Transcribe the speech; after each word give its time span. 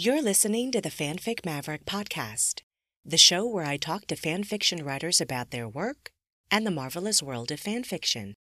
You're 0.00 0.22
listening 0.22 0.70
to 0.70 0.80
the 0.80 0.90
Fanfic 0.90 1.44
Maverick 1.44 1.84
podcast, 1.84 2.60
the 3.04 3.16
show 3.16 3.44
where 3.44 3.64
I 3.64 3.76
talk 3.76 4.06
to 4.06 4.14
fanfiction 4.14 4.86
writers 4.86 5.20
about 5.20 5.50
their 5.50 5.68
work 5.68 6.12
and 6.52 6.64
the 6.64 6.70
marvelous 6.70 7.20
world 7.20 7.50
of 7.50 7.60
fanfiction. 7.60 8.34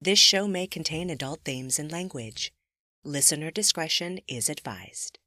This 0.00 0.18
show 0.18 0.48
may 0.48 0.66
contain 0.66 1.10
adult 1.10 1.42
themes 1.44 1.78
and 1.78 1.92
language. 1.92 2.50
Listener 3.04 3.52
discretion 3.52 4.18
is 4.26 4.48
advised. 4.48 5.20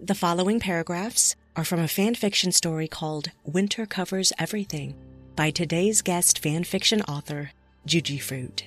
The 0.00 0.14
following 0.14 0.58
paragraphs 0.58 1.36
are 1.54 1.62
from 1.66 1.80
a 1.80 1.82
fanfiction 1.98 2.50
story 2.50 2.88
called 2.88 3.30
Winter 3.44 3.84
Covers 3.84 4.32
Everything 4.38 4.94
by 5.36 5.50
today's 5.50 6.00
guest 6.00 6.42
fanfiction 6.42 7.06
author, 7.06 7.50
Juji 7.86 8.22
Fruit. 8.22 8.64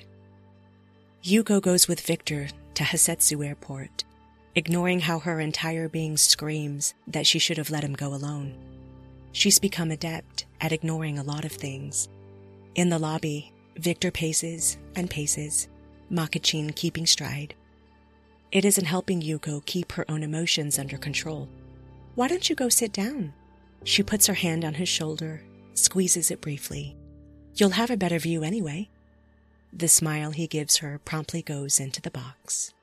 Yuko 1.24 1.60
goes 1.60 1.88
with 1.88 2.02
Victor 2.02 2.50
to 2.76 2.84
Hasetsu 2.84 3.44
Airport, 3.44 4.04
ignoring 4.55 5.00
how 5.00 5.20
her 5.20 5.39
entire 5.39 5.88
being 5.88 6.18
screams 6.18 6.93
that 7.07 7.27
she 7.27 7.40
should 7.40 7.58
have 7.58 7.70
let 7.70 7.84
him 7.84 7.94
go 7.94 8.13
alone. 8.13 8.55
She's 9.31 9.59
become 9.59 9.91
adept 9.91 10.45
at 10.62 10.72
ignoring 10.72 11.20
a 11.20 11.23
lot 11.23 11.45
of 11.45 11.52
things. 11.52 12.09
In 12.75 12.89
the 12.89 12.99
lobby, 12.99 13.53
Victor 13.77 14.12
paces 14.12 14.77
and 14.95 15.09
paces, 15.09 15.67
Makkachin 16.12 16.75
keeping 16.75 17.05
stride. 17.05 17.53
It 18.52 18.66
isn't 18.66 18.86
helping 18.86 19.22
Yuko 19.22 19.63
keep 19.66 19.91
her 19.91 20.09
own 20.09 20.23
emotions 20.23 20.80
under 20.80 20.98
control. 20.98 21.50
Why 22.16 22.27
don't 22.27 22.50
you 22.50 22.55
go 22.55 22.70
sit 22.70 22.94
down? 22.94 23.34
She 23.84 24.02
puts 24.02 24.25
her 24.27 24.34
hand 24.34 24.66
on 24.66 24.73
his 24.73 24.89
shoulder, 24.89 25.44
squeezes 25.73 26.31
it 26.31 26.41
briefly. 26.41 26.95
You'll 27.55 27.72
have 27.72 27.91
a 27.91 27.98
better 27.98 28.20
view 28.20 28.44
anyway. 28.44 28.89
The 29.73 29.88
smile 29.88 30.31
he 30.31 30.48
gives 30.48 30.77
her 30.77 31.00
promptly 31.05 31.41
goes 31.41 31.80
into 31.80 32.02
the 32.02 32.09
box. 32.09 32.73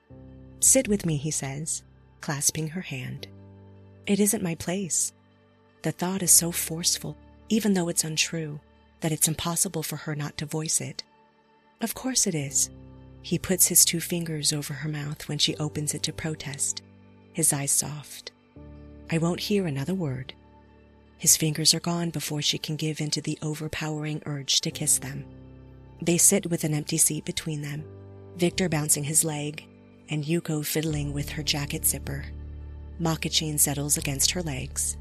Sit 0.59 0.87
with 0.87 1.05
me, 1.05 1.17
he 1.17 1.31
says, 1.31 1.83
clasping 2.21 2.69
her 2.69 2.81
hand. 2.81 3.27
It 4.05 4.19
isn't 4.19 4.43
my 4.43 4.55
place. 4.55 5.13
The 5.81 5.91
thought 5.91 6.23
is 6.23 6.31
so 6.31 6.51
forceful, 6.51 7.15
even 7.49 7.73
though 7.73 7.89
it's 7.89 8.03
untrue, 8.03 8.59
that 9.01 9.11
it's 9.11 9.27
impossible 9.27 9.83
for 9.83 9.97
her 9.97 10.15
not 10.15 10.37
to 10.37 10.45
voice 10.45 10.81
it. 10.81 11.03
Of 11.81 11.93
course 11.93 12.25
it 12.25 12.35
is. 12.35 12.69
He 13.21 13.37
puts 13.37 13.67
his 13.67 13.85
two 13.85 13.99
fingers 13.99 14.53
over 14.53 14.73
her 14.73 14.89
mouth 14.89 15.27
when 15.27 15.37
she 15.37 15.55
opens 15.57 15.93
it 15.93 16.03
to 16.03 16.13
protest, 16.13 16.81
his 17.33 17.51
eyes 17.51 17.71
soft. 17.71 18.31
I 19.11 19.17
won't 19.17 19.39
hear 19.39 19.67
another 19.67 19.93
word. 19.93 20.33
His 21.17 21.37
fingers 21.37 21.73
are 21.73 21.79
gone 21.79 22.09
before 22.09 22.41
she 22.41 22.57
can 22.57 22.75
give 22.75 23.01
in 23.01 23.09
to 23.11 23.21
the 23.21 23.37
overpowering 23.41 24.21
urge 24.25 24.61
to 24.61 24.71
kiss 24.71 24.99
them. 24.99 25.25
They 26.01 26.17
sit 26.17 26.49
with 26.49 26.63
an 26.63 26.73
empty 26.73 26.97
seat 26.97 27.25
between 27.25 27.61
them, 27.61 27.83
Victor 28.37 28.69
bouncing 28.69 29.03
his 29.03 29.23
leg, 29.23 29.65
and 30.09 30.23
Yuko 30.23 30.65
fiddling 30.65 31.13
with 31.13 31.29
her 31.29 31.43
jacket 31.43 31.85
zipper. 31.85 32.25
Makkachin 32.99 33.59
settles 33.59 33.97
against 33.97 34.31
her 34.31 34.41
legs. 34.41 34.97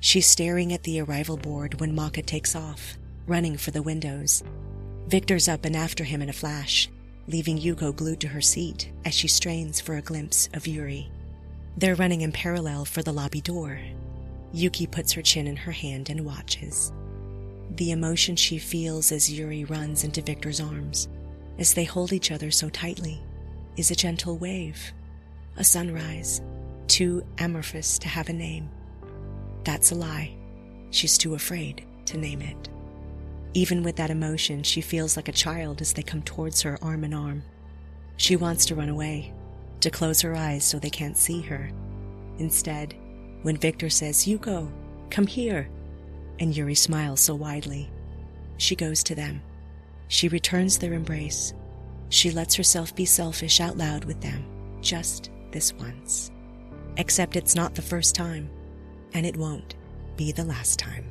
She's 0.00 0.26
staring 0.26 0.72
at 0.72 0.82
the 0.82 1.00
arrival 1.00 1.36
board 1.36 1.80
when 1.80 1.94
Maka 1.94 2.22
takes 2.22 2.54
off, 2.54 2.96
running 3.26 3.56
for 3.56 3.70
the 3.70 3.82
windows. 3.82 4.42
Victor's 5.08 5.48
up 5.48 5.64
and 5.64 5.74
after 5.76 6.04
him 6.04 6.22
in 6.22 6.28
a 6.28 6.34
flash, 6.34 6.88
leaving 7.28 7.58
Yuko 7.58 7.94
glued 7.94 8.20
to 8.20 8.28
her 8.28 8.40
seat 8.40 8.90
as 9.04 9.14
she 9.14 9.28
strains 9.28 9.80
for 9.80 9.96
a 9.96 10.02
glimpse 10.02 10.48
of 10.54 10.66
Yuri. 10.66 11.10
They're 11.76 11.94
running 11.94 12.20
in 12.20 12.32
parallel 12.32 12.84
for 12.84 13.02
the 13.02 13.12
lobby 13.12 13.40
door. 13.40 13.78
Yuki 14.52 14.86
puts 14.86 15.12
her 15.12 15.22
chin 15.22 15.46
in 15.46 15.56
her 15.56 15.72
hand 15.72 16.08
and 16.08 16.24
watches. 16.24 16.92
The 17.76 17.90
emotion 17.90 18.36
she 18.36 18.58
feels 18.58 19.12
as 19.12 19.30
Yuri 19.30 19.64
runs 19.64 20.04
into 20.04 20.22
Victor's 20.22 20.60
arms, 20.60 21.08
as 21.58 21.74
they 21.74 21.84
hold 21.84 22.12
each 22.12 22.30
other 22.30 22.50
so 22.50 22.68
tightly, 22.68 23.20
is 23.76 23.90
a 23.90 23.96
gentle 23.96 24.38
wave, 24.38 24.92
a 25.56 25.64
sunrise, 25.64 26.40
too 26.86 27.24
amorphous 27.38 27.98
to 27.98 28.08
have 28.08 28.28
a 28.28 28.32
name. 28.32 28.70
That's 29.64 29.92
a 29.92 29.94
lie. 29.94 30.36
She's 30.90 31.18
too 31.18 31.34
afraid 31.34 31.84
to 32.06 32.18
name 32.18 32.40
it. 32.40 32.68
Even 33.54 33.82
with 33.82 33.96
that 33.96 34.10
emotion, 34.10 34.62
she 34.62 34.80
feels 34.80 35.16
like 35.16 35.28
a 35.28 35.32
child 35.32 35.80
as 35.80 35.92
they 35.92 36.02
come 36.02 36.22
towards 36.22 36.62
her 36.62 36.78
arm 36.82 37.04
in 37.04 37.14
arm. 37.14 37.42
She 38.16 38.36
wants 38.36 38.66
to 38.66 38.74
run 38.74 38.88
away, 38.88 39.32
to 39.80 39.90
close 39.90 40.20
her 40.20 40.34
eyes 40.34 40.64
so 40.64 40.78
they 40.78 40.90
can't 40.90 41.16
see 41.16 41.40
her. 41.42 41.70
Instead, 42.38 42.94
when 43.42 43.56
Victor 43.56 43.90
says, 43.90 44.26
Yuko, 44.26 44.70
come 45.10 45.26
here, 45.26 45.68
and 46.38 46.56
Yuri 46.56 46.74
smiles 46.74 47.20
so 47.20 47.34
widely, 47.34 47.90
she 48.58 48.76
goes 48.76 49.02
to 49.04 49.14
them. 49.14 49.42
She 50.08 50.28
returns 50.28 50.78
their 50.78 50.92
embrace. 50.92 51.52
She 52.08 52.30
lets 52.30 52.54
herself 52.54 52.94
be 52.94 53.04
selfish 53.04 53.60
out 53.60 53.76
loud 53.76 54.04
with 54.04 54.20
them, 54.20 54.44
just 54.80 55.30
this 55.50 55.72
once. 55.74 56.30
Except 56.96 57.36
it's 57.36 57.54
not 57.54 57.74
the 57.74 57.82
first 57.82 58.14
time, 58.14 58.48
and 59.12 59.26
it 59.26 59.36
won't 59.36 59.74
be 60.16 60.32
the 60.32 60.44
last 60.44 60.78
time. 60.78 61.04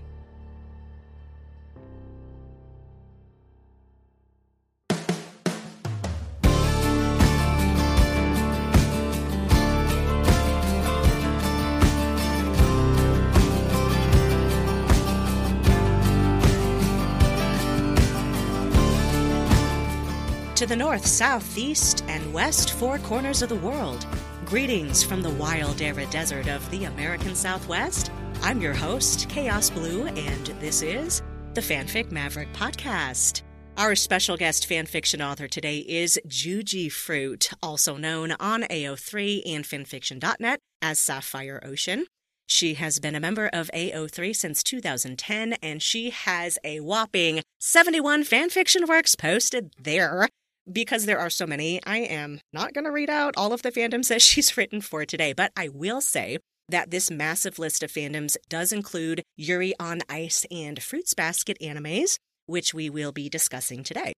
To 20.66 20.70
the 20.70 20.76
north, 20.76 21.06
south, 21.06 21.60
east, 21.60 22.04
and 22.08 22.34
west 22.34 22.72
four 22.72 22.98
corners 22.98 23.44
of 23.44 23.50
the 23.50 23.56
world. 23.56 24.04
Greetings 24.46 25.04
from 25.04 25.22
the 25.22 25.30
wild, 25.30 25.80
arid 25.80 26.10
desert 26.10 26.48
of 26.48 26.68
the 26.72 26.86
American 26.86 27.36
Southwest. 27.36 28.12
I'm 28.42 28.60
your 28.60 28.74
host, 28.74 29.30
Chaos 29.30 29.70
Blue, 29.70 30.08
and 30.08 30.48
this 30.60 30.82
is 30.82 31.22
the 31.54 31.62
Fanfic 31.62 32.12
Maverick 32.12 32.52
Podcast. 32.54 33.44
Our 33.78 33.94
special 33.94 34.38
guest 34.38 34.68
fanfiction 34.68 35.24
author 35.24 35.48
today 35.48 35.86
is 35.88 36.20
Juji 36.28 36.92
Fruit, 36.92 37.52
also 37.62 37.96
known 37.96 38.32
on 38.40 38.64
AO3 38.64 39.44
and 39.46 39.66
fanfiction.net 39.66 40.60
as 40.82 40.98
Sapphire 40.98 41.62
Ocean. 41.64 42.08
She 42.48 42.74
has 42.74 43.00
been 43.00 43.14
a 43.14 43.20
member 43.20 43.52
of 43.54 43.70
AO3 43.72 44.36
since 44.36 44.64
2010, 44.64 45.54
and 45.62 45.80
she 45.80 46.10
has 46.10 46.58
a 46.64 46.80
whopping 46.80 47.44
71 47.60 48.24
fanfiction 48.24 48.88
works 48.88 49.14
posted 49.14 49.72
there 49.78 50.28
because 50.72 51.06
there 51.06 51.20
are 51.20 51.30
so 51.30 51.46
many, 51.46 51.82
I 51.86 52.00
am 52.00 52.40
not 52.54 52.74
going 52.74 52.86
to 52.86 52.92
read 52.92 53.10
out 53.10 53.34
all 53.38 53.54
of 53.54 53.62
the 53.62 53.72
fandoms 53.72 54.10
that 54.10 54.22
she's 54.22 54.58
written 54.58 54.82
for 54.82 55.06
today, 55.06 55.34
but 55.34 55.52
I 55.56 55.70
will 55.70 56.02
say 56.02 56.40
that 56.70 56.92
this 56.92 57.12
massive 57.12 57.60
list 57.60 57.84
of 57.84 57.92
fandoms 57.92 58.36
does 58.50 58.72
include 58.72 59.22
Yuri 59.38 59.74
on 59.80 60.02
Ice 60.10 60.46
and 60.50 60.82
Fruits 60.82 61.14
Basket 61.14 61.58
animes, 61.62 62.18
which 62.48 62.74
we 62.74 62.90
will 62.90 63.12
be 63.12 63.30
discussing 63.30 63.84
today. 63.84 64.14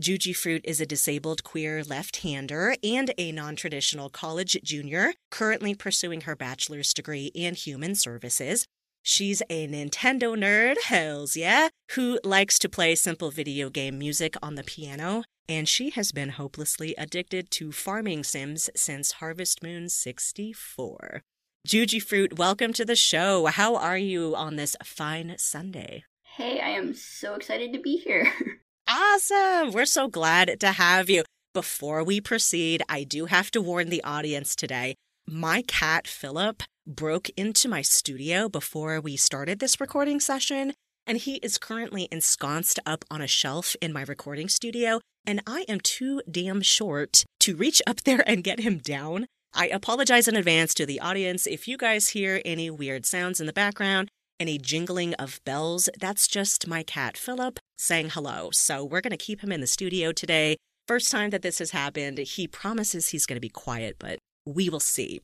Juji 0.00 0.34
Fruit 0.34 0.60
is 0.64 0.80
a 0.80 0.86
disabled 0.86 1.44
queer 1.44 1.84
left 1.84 2.22
hander 2.22 2.74
and 2.82 3.12
a 3.16 3.30
non 3.30 3.54
traditional 3.54 4.10
college 4.10 4.58
junior, 4.64 5.14
currently 5.30 5.72
pursuing 5.72 6.22
her 6.22 6.34
bachelor's 6.34 6.92
degree 6.92 7.26
in 7.26 7.54
human 7.54 7.94
services. 7.94 8.66
She's 9.04 9.40
a 9.48 9.68
Nintendo 9.68 10.36
nerd, 10.36 10.82
hells 10.82 11.36
yeah, 11.36 11.68
who 11.92 12.18
likes 12.24 12.58
to 12.60 12.68
play 12.68 12.96
simple 12.96 13.30
video 13.30 13.70
game 13.70 13.98
music 13.98 14.34
on 14.42 14.56
the 14.56 14.64
piano 14.64 15.22
and 15.48 15.68
she 15.68 15.90
has 15.90 16.12
been 16.12 16.30
hopelessly 16.30 16.94
addicted 16.96 17.50
to 17.52 17.72
farming 17.72 18.24
sims 18.24 18.70
since 18.74 19.12
Harvest 19.12 19.62
Moon 19.62 19.88
64. 19.88 21.22
Juji 21.66 22.02
Fruit, 22.02 22.38
welcome 22.38 22.72
to 22.72 22.84
the 22.84 22.96
show. 22.96 23.46
How 23.46 23.76
are 23.76 23.98
you 23.98 24.34
on 24.36 24.56
this 24.56 24.76
fine 24.84 25.34
Sunday? 25.38 26.04
Hey, 26.22 26.60
I 26.60 26.70
am 26.70 26.94
so 26.94 27.34
excited 27.34 27.72
to 27.72 27.80
be 27.80 27.96
here. 27.96 28.32
awesome. 28.88 29.72
We're 29.72 29.86
so 29.86 30.08
glad 30.08 30.60
to 30.60 30.72
have 30.72 31.08
you. 31.08 31.24
Before 31.52 32.02
we 32.02 32.20
proceed, 32.20 32.82
I 32.88 33.04
do 33.04 33.26
have 33.26 33.50
to 33.52 33.60
warn 33.60 33.88
the 33.88 34.02
audience 34.02 34.56
today. 34.56 34.96
My 35.26 35.62
cat, 35.62 36.06
Philip, 36.06 36.62
broke 36.86 37.30
into 37.30 37.68
my 37.68 37.82
studio 37.82 38.48
before 38.48 39.00
we 39.00 39.16
started 39.16 39.58
this 39.58 39.80
recording 39.80 40.20
session 40.20 40.74
and 41.06 41.18
he 41.18 41.36
is 41.36 41.58
currently 41.58 42.08
ensconced 42.10 42.78
up 42.86 43.04
on 43.10 43.20
a 43.20 43.26
shelf 43.26 43.76
in 43.80 43.92
my 43.92 44.02
recording 44.02 44.48
studio, 44.48 45.00
and 45.26 45.42
I 45.46 45.64
am 45.68 45.80
too 45.80 46.22
damn 46.30 46.62
short 46.62 47.24
to 47.40 47.56
reach 47.56 47.82
up 47.86 48.02
there 48.02 48.22
and 48.28 48.44
get 48.44 48.60
him 48.60 48.78
down. 48.78 49.26
I 49.54 49.68
apologize 49.68 50.26
in 50.26 50.36
advance 50.36 50.74
to 50.74 50.86
the 50.86 51.00
audience 51.00 51.46
if 51.46 51.68
you 51.68 51.76
guys 51.76 52.08
hear 52.08 52.40
any 52.44 52.70
weird 52.70 53.06
sounds 53.06 53.40
in 53.40 53.46
the 53.46 53.52
background, 53.52 54.08
any 54.40 54.58
jingling 54.58 55.14
of 55.14 55.40
bells. 55.44 55.88
That's 55.98 56.26
just 56.26 56.66
my 56.66 56.82
cat, 56.82 57.16
Philip, 57.16 57.60
saying 57.78 58.10
hello. 58.10 58.50
So 58.52 58.84
we're 58.84 59.00
going 59.00 59.10
to 59.12 59.16
keep 59.16 59.42
him 59.42 59.52
in 59.52 59.60
the 59.60 59.66
studio 59.66 60.10
today. 60.10 60.56
First 60.88 61.10
time 61.10 61.30
that 61.30 61.42
this 61.42 61.60
has 61.60 61.70
happened, 61.70 62.18
he 62.18 62.48
promises 62.48 63.08
he's 63.08 63.26
going 63.26 63.36
to 63.36 63.40
be 63.40 63.48
quiet, 63.48 63.96
but 63.98 64.18
we 64.44 64.68
will 64.68 64.80
see. 64.80 65.20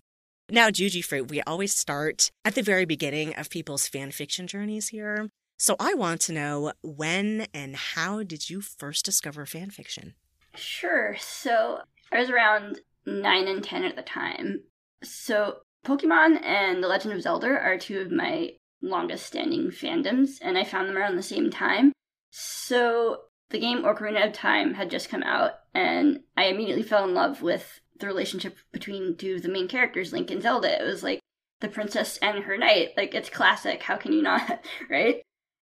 Now, 0.51 0.69
Juji 0.69 1.05
Fruit, 1.05 1.31
we 1.31 1.43
always 1.43 1.75
start 1.75 2.31
at 2.45 2.55
the 2.55 2.63
very 2.63 2.85
beginning 2.85 3.35
of 3.35 3.51
people's 3.51 3.87
fan 3.87 4.11
fiction 4.11 4.47
journeys 4.47 4.89
here. 4.89 5.29
So 5.61 5.77
I 5.79 5.93
want 5.93 6.23
to 6.23 6.33
know 6.33 6.73
when 6.81 7.47
and 7.53 7.77
how 7.77 8.23
did 8.23 8.49
you 8.49 8.63
first 8.63 9.05
discover 9.05 9.45
fan 9.45 9.69
fiction? 9.69 10.15
Sure. 10.55 11.19
So 11.21 11.81
I 12.11 12.19
was 12.19 12.31
around 12.31 12.81
9 13.05 13.47
and 13.47 13.63
10 13.63 13.85
at 13.85 13.95
the 13.95 14.01
time. 14.01 14.63
So 15.05 15.59
Pokemon 15.85 16.43
and 16.43 16.83
The 16.83 16.89
Legend 16.89 17.13
of 17.13 17.21
Zelda 17.21 17.49
are 17.49 17.77
two 17.77 18.01
of 18.01 18.11
my 18.11 18.53
longest 18.81 19.27
standing 19.27 19.67
fandoms, 19.67 20.39
and 20.41 20.57
I 20.57 20.65
found 20.65 20.89
them 20.89 20.97
around 20.97 21.17
the 21.17 21.23
same 21.23 21.51
time. 21.51 21.93
So 22.31 23.25
the 23.51 23.61
game 23.61 23.83
Ocarina 23.83 24.29
of 24.29 24.33
Time 24.33 24.73
had 24.73 24.91
just 24.91 25.11
come 25.11 25.23
out, 25.23 25.51
and 25.75 26.21
I 26.39 26.45
immediately 26.45 26.85
fell 26.85 27.05
in 27.05 27.13
love 27.13 27.43
with 27.43 27.81
the 27.99 28.07
relationship 28.07 28.57
between 28.73 29.15
two 29.15 29.35
of 29.35 29.43
the 29.43 29.51
main 29.51 29.69
characters, 29.69 30.11
Link 30.11 30.31
and 30.31 30.41
Zelda. 30.41 30.81
It 30.81 30.87
was 30.87 31.03
like 31.03 31.21
the 31.61 31.69
princess 31.69 32.17
and 32.23 32.45
her 32.45 32.57
knight. 32.57 32.93
Like, 32.97 33.15
it's 33.15 33.29
classic. 33.29 33.83
How 33.83 33.99
can 33.99 34.15
you 34.15 34.23
not, 34.23 34.65
right? 34.89 35.23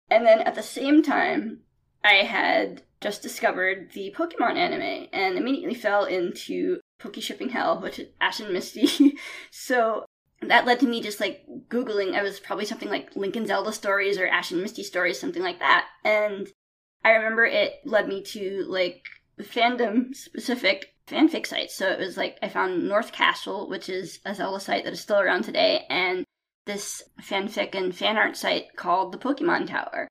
And 0.09 0.25
then 0.25 0.41
at 0.41 0.55
the 0.55 0.63
same 0.63 1.01
time, 1.01 1.61
I 2.03 2.23
had 2.23 2.83
just 3.01 3.21
discovered 3.21 3.91
the 3.93 4.13
Pokemon 4.15 4.55
anime 4.55 5.07
and 5.11 5.37
immediately 5.37 5.73
fell 5.73 6.05
into 6.05 6.79
Poke 6.99 7.21
Shipping 7.21 7.49
Hell, 7.49 7.81
which 7.81 7.99
is 7.99 8.09
Ash 8.21 8.39
and 8.39 8.53
Misty. 8.53 9.17
so 9.51 10.05
that 10.41 10.65
led 10.65 10.79
to 10.79 10.87
me 10.87 11.01
just 11.01 11.19
like 11.19 11.45
Googling. 11.69 12.15
I 12.15 12.23
was 12.23 12.39
probably 12.39 12.65
something 12.65 12.89
like 12.89 13.15
and 13.15 13.47
Zelda 13.47 13.71
stories 13.71 14.17
or 14.17 14.27
Ash 14.27 14.51
and 14.51 14.61
Misty 14.61 14.83
stories, 14.83 15.19
something 15.19 15.43
like 15.43 15.59
that. 15.59 15.87
And 16.03 16.47
I 17.03 17.11
remember 17.11 17.45
it 17.45 17.73
led 17.85 18.07
me 18.07 18.21
to 18.23 18.65
like 18.67 19.03
fandom 19.39 20.15
specific 20.15 20.95
fanfic 21.07 21.45
sites. 21.45 21.75
So 21.75 21.87
it 21.87 21.99
was 21.99 22.17
like 22.17 22.37
I 22.41 22.49
found 22.49 22.87
North 22.87 23.11
Castle, 23.11 23.69
which 23.69 23.89
is 23.89 24.19
a 24.25 24.33
Zelda 24.33 24.59
site 24.59 24.83
that 24.85 24.93
is 24.93 25.01
still 25.01 25.19
around 25.19 25.43
today, 25.43 25.85
and 25.89 26.25
this 26.65 27.03
fanfic 27.21 27.75
and 27.75 27.95
fan 27.95 28.17
art 28.17 28.35
site 28.35 28.75
called 28.75 29.11
the 29.11 29.17
Pokemon 29.17 29.67
Tower. 29.67 30.07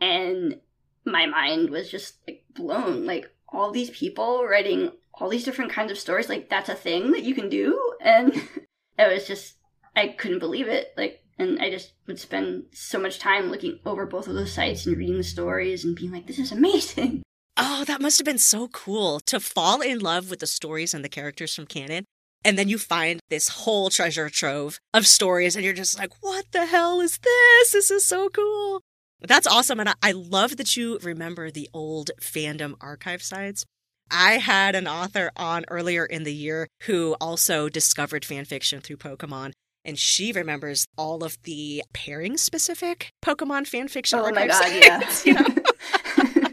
And 0.00 0.60
my 1.04 1.26
mind 1.26 1.70
was 1.70 1.90
just 1.90 2.18
like 2.26 2.44
blown. 2.54 3.06
Like 3.06 3.30
all 3.48 3.72
these 3.72 3.90
people 3.90 4.46
writing 4.46 4.92
all 5.14 5.28
these 5.28 5.44
different 5.44 5.72
kinds 5.72 5.90
of 5.90 5.98
stories, 5.98 6.28
like 6.28 6.48
that's 6.48 6.68
a 6.68 6.74
thing 6.74 7.12
that 7.12 7.22
you 7.22 7.34
can 7.34 7.48
do. 7.48 7.80
And 8.00 8.34
it 8.98 9.12
was 9.12 9.26
just 9.26 9.54
I 9.94 10.08
couldn't 10.08 10.40
believe 10.40 10.68
it. 10.68 10.92
Like 10.96 11.22
and 11.38 11.60
I 11.60 11.70
just 11.70 11.92
would 12.06 12.18
spend 12.18 12.64
so 12.72 12.98
much 12.98 13.18
time 13.18 13.50
looking 13.50 13.78
over 13.84 14.06
both 14.06 14.26
of 14.26 14.34
those 14.34 14.52
sites 14.52 14.86
and 14.86 14.96
reading 14.96 15.18
the 15.18 15.24
stories 15.24 15.84
and 15.84 15.94
being 15.94 16.12
like, 16.12 16.26
this 16.26 16.38
is 16.38 16.52
amazing. 16.52 17.22
Oh, 17.58 17.84
that 17.84 18.00
must 18.00 18.18
have 18.18 18.24
been 18.24 18.38
so 18.38 18.68
cool 18.68 19.20
to 19.20 19.40
fall 19.40 19.80
in 19.80 19.98
love 19.98 20.30
with 20.30 20.40
the 20.40 20.46
stories 20.46 20.92
and 20.92 21.04
the 21.04 21.08
characters 21.08 21.54
from 21.54 21.66
canon. 21.66 22.04
And 22.46 22.56
then 22.56 22.68
you 22.68 22.78
find 22.78 23.18
this 23.28 23.48
whole 23.48 23.90
treasure 23.90 24.30
trove 24.30 24.78
of 24.94 25.04
stories, 25.04 25.56
and 25.56 25.64
you're 25.64 25.74
just 25.74 25.98
like, 25.98 26.12
what 26.20 26.44
the 26.52 26.66
hell 26.66 27.00
is 27.00 27.18
this? 27.18 27.72
This 27.72 27.90
is 27.90 28.04
so 28.06 28.28
cool. 28.28 28.82
That's 29.20 29.48
awesome. 29.48 29.80
And 29.80 29.92
I 30.00 30.12
love 30.12 30.56
that 30.58 30.76
you 30.76 31.00
remember 31.02 31.50
the 31.50 31.68
old 31.74 32.12
fandom 32.20 32.74
archive 32.80 33.20
sites. 33.20 33.64
I 34.12 34.34
had 34.34 34.76
an 34.76 34.86
author 34.86 35.32
on 35.36 35.64
earlier 35.68 36.06
in 36.06 36.22
the 36.22 36.32
year 36.32 36.68
who 36.84 37.16
also 37.20 37.68
discovered 37.68 38.24
fan 38.24 38.44
fiction 38.44 38.80
through 38.80 38.98
Pokemon 38.98 39.50
and 39.84 39.98
she 39.98 40.32
remembers 40.32 40.86
all 40.96 41.24
of 41.24 41.38
the 41.44 41.82
pairing 41.92 42.36
specific 42.36 43.10
Pokemon 43.24 43.66
fan 43.66 43.88
fiction. 43.88 44.18
Oh 44.18 44.30
my 44.30 44.46
god, 44.46 44.72
yeah. 44.72 45.10
you 45.24 45.34
know? 46.44 46.48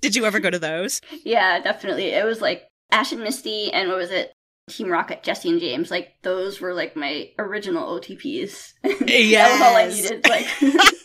Did 0.00 0.16
you 0.16 0.24
ever 0.24 0.40
go 0.40 0.50
to 0.50 0.58
those? 0.58 1.00
Yeah, 1.24 1.60
definitely. 1.60 2.06
It 2.06 2.24
was 2.24 2.40
like 2.40 2.66
Ash 2.90 3.12
and 3.12 3.22
Misty, 3.22 3.72
and 3.72 3.88
what 3.88 3.98
was 3.98 4.10
it? 4.10 4.32
Team 4.70 4.90
Rocket, 4.90 5.22
Jessie 5.22 5.50
and 5.50 5.60
James. 5.60 5.90
Like 5.90 6.14
those 6.22 6.60
were 6.60 6.74
like 6.74 6.96
my 6.96 7.30
original 7.38 7.98
OTPs. 7.98 8.74
Yeah, 9.06 9.48
that 9.48 9.52
was 9.52 9.60
all 9.60 9.76
I 9.76 9.88
needed. 9.88 10.28
Like, 10.28 10.46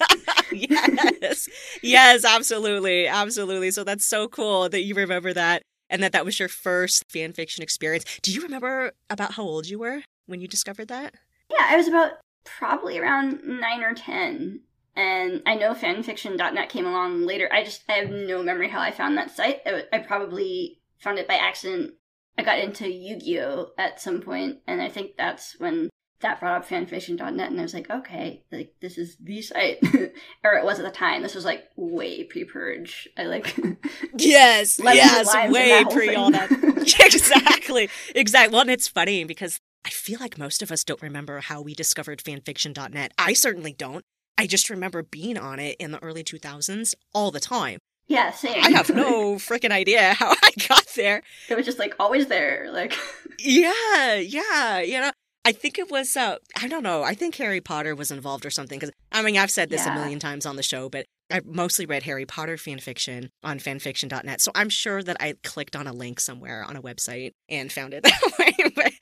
yes, 1.22 1.50
yes, 1.82 2.26
absolutely, 2.26 3.08
absolutely. 3.08 3.72
So 3.72 3.84
that's 3.84 4.06
so 4.06 4.28
cool 4.28 4.70
that 4.70 4.84
you 4.84 4.96
remember 4.96 5.34
that, 5.34 5.64
and 5.90 6.02
that 6.04 6.12
that 6.14 6.26
was 6.26 6.40
your 6.40 6.50
first 6.50 7.04
fan 7.10 7.34
fiction 7.34 7.64
experience. 7.64 8.06
Do 8.22 8.32
you 8.32 8.42
remember 8.42 8.92
about 9.10 9.34
how 9.34 9.44
old 9.44 9.68
you 9.68 9.80
were 9.80 10.02
when 10.28 10.42
you 10.42 10.48
discovered 10.48 10.88
that? 10.88 11.16
Yeah, 11.50 11.68
I 11.70 11.78
was 11.78 11.88
about 11.88 12.14
probably 12.44 12.98
around 12.98 13.42
nine 13.44 13.84
or 13.84 13.94
ten. 13.94 14.62
And 14.98 15.42
I 15.46 15.56
know 15.56 15.74
fanfiction.net 15.74 16.70
came 16.70 16.86
along 16.86 17.26
later. 17.26 17.50
I 17.52 17.66
just 17.66 17.84
I 17.90 17.94
have 17.94 18.10
no 18.10 18.42
memory 18.42 18.70
how 18.70 18.80
I 18.80 18.92
found 18.92 19.18
that 19.18 19.36
site. 19.36 19.60
I, 19.66 19.84
I 19.92 20.00
probably 20.00 20.80
found 21.00 21.20
it 21.20 21.28
by 21.28 21.36
accident. 21.36 21.96
I 22.38 22.44
got 22.44 22.60
into 22.60 22.90
Yu-Gi-Oh 22.90 23.72
at 23.78 24.02
some 24.02 24.22
point, 24.22 24.60
and 24.68 24.82
I 24.82 24.90
think 24.90 25.16
that's 25.18 25.60
when 25.60 25.90
that 26.22 26.40
brought 26.40 26.62
up 26.62 26.68
fanfiction.net, 26.68 27.52
and 27.52 27.60
I 27.60 27.64
was 27.64 27.74
like, 27.74 27.90
okay, 27.90 28.44
like 28.52 28.74
this 28.82 28.98
is 28.98 29.18
the 29.18 29.42
site, 29.42 29.78
or 30.44 30.54
it 30.54 30.66
was 30.66 30.80
at 30.80 30.86
the 30.86 30.92
time. 30.92 31.22
This 31.22 31.36
was 31.36 31.46
like 31.46 31.66
way 31.76 32.24
pre-purge. 32.24 33.08
I 33.18 33.24
like 33.24 33.56
yes, 34.18 34.80
yes, 34.84 35.34
way 35.52 35.84
pre 35.90 36.16
all 36.16 36.32
that. 36.32 36.52
exactly, 37.06 37.90
exactly. 38.14 38.54
Well, 38.54 38.62
and 38.62 38.72
it's 38.72 38.88
funny 38.88 39.24
because 39.24 39.60
I 39.86 39.90
feel 39.90 40.20
like 40.20 40.38
most 40.38 40.62
of 40.62 40.72
us 40.72 40.84
don't 40.84 41.02
remember 41.02 41.42
how 41.42 41.62
we 41.62 41.74
discovered 41.74 42.24
fanfiction.net. 42.24 43.14
I 43.18 43.34
certainly 43.34 43.74
don't. 43.74 44.04
I 44.38 44.48
just 44.48 44.70
remember 44.70 45.04
being 45.04 45.38
on 45.38 45.60
it 45.60 45.78
in 45.80 45.92
the 45.92 46.04
early 46.04 46.24
2000s 46.24 46.96
all 47.14 47.32
the 47.32 47.40
time. 47.40 47.80
Yeah, 48.08 48.32
same. 48.32 48.64
I 48.64 48.70
have 48.72 48.90
no 48.90 49.36
freaking 49.36 49.72
idea 49.72 50.14
how 50.14 50.30
I 50.44 50.52
got 50.68 50.86
there. 50.96 51.24
It 51.50 51.56
was 51.56 51.66
just 51.66 51.80
like 51.80 51.96
always 52.00 52.28
there, 52.28 52.70
like 52.72 52.94
Yeah, 53.40 54.16
yeah, 54.16 54.80
you 54.80 55.00
know. 55.00 55.12
I 55.44 55.52
think 55.52 55.78
it 55.78 55.92
was 55.92 56.16
uh 56.18 56.38
I 56.60 56.68
don't 56.68 56.84
know. 56.84 57.04
I 57.04 57.14
think 57.14 57.36
Harry 57.36 57.62
Potter 57.62 57.96
was 57.96 58.12
involved 58.12 58.46
or 58.46 58.50
something 58.50 58.80
cuz 58.80 58.92
I 59.12 59.22
mean 59.22 59.38
I've 59.38 59.52
said 59.52 59.70
this 59.70 59.86
yeah. 59.86 59.96
a 59.96 60.00
million 60.00 60.20
times 60.20 60.46
on 60.46 60.56
the 60.56 60.64
show, 60.64 60.90
but 60.90 61.06
I 61.32 61.42
mostly 61.44 61.86
read 61.86 62.04
Harry 62.04 62.26
Potter 62.26 62.58
fan 62.58 62.80
fiction 62.80 63.30
on 63.44 63.60
fanfiction.net. 63.60 64.42
So 64.42 64.52
I'm 64.54 64.70
sure 64.70 65.02
that 65.02 65.18
I 65.20 65.34
clicked 65.44 65.76
on 65.76 65.88
a 65.88 65.94
link 65.94 66.20
somewhere 66.20 66.64
on 66.64 66.76
a 66.76 66.82
website 66.82 67.32
and 67.50 67.72
found 67.72 67.94
it 67.94 68.04
that 68.04 68.22
way. 68.40 68.54
but 68.76 68.94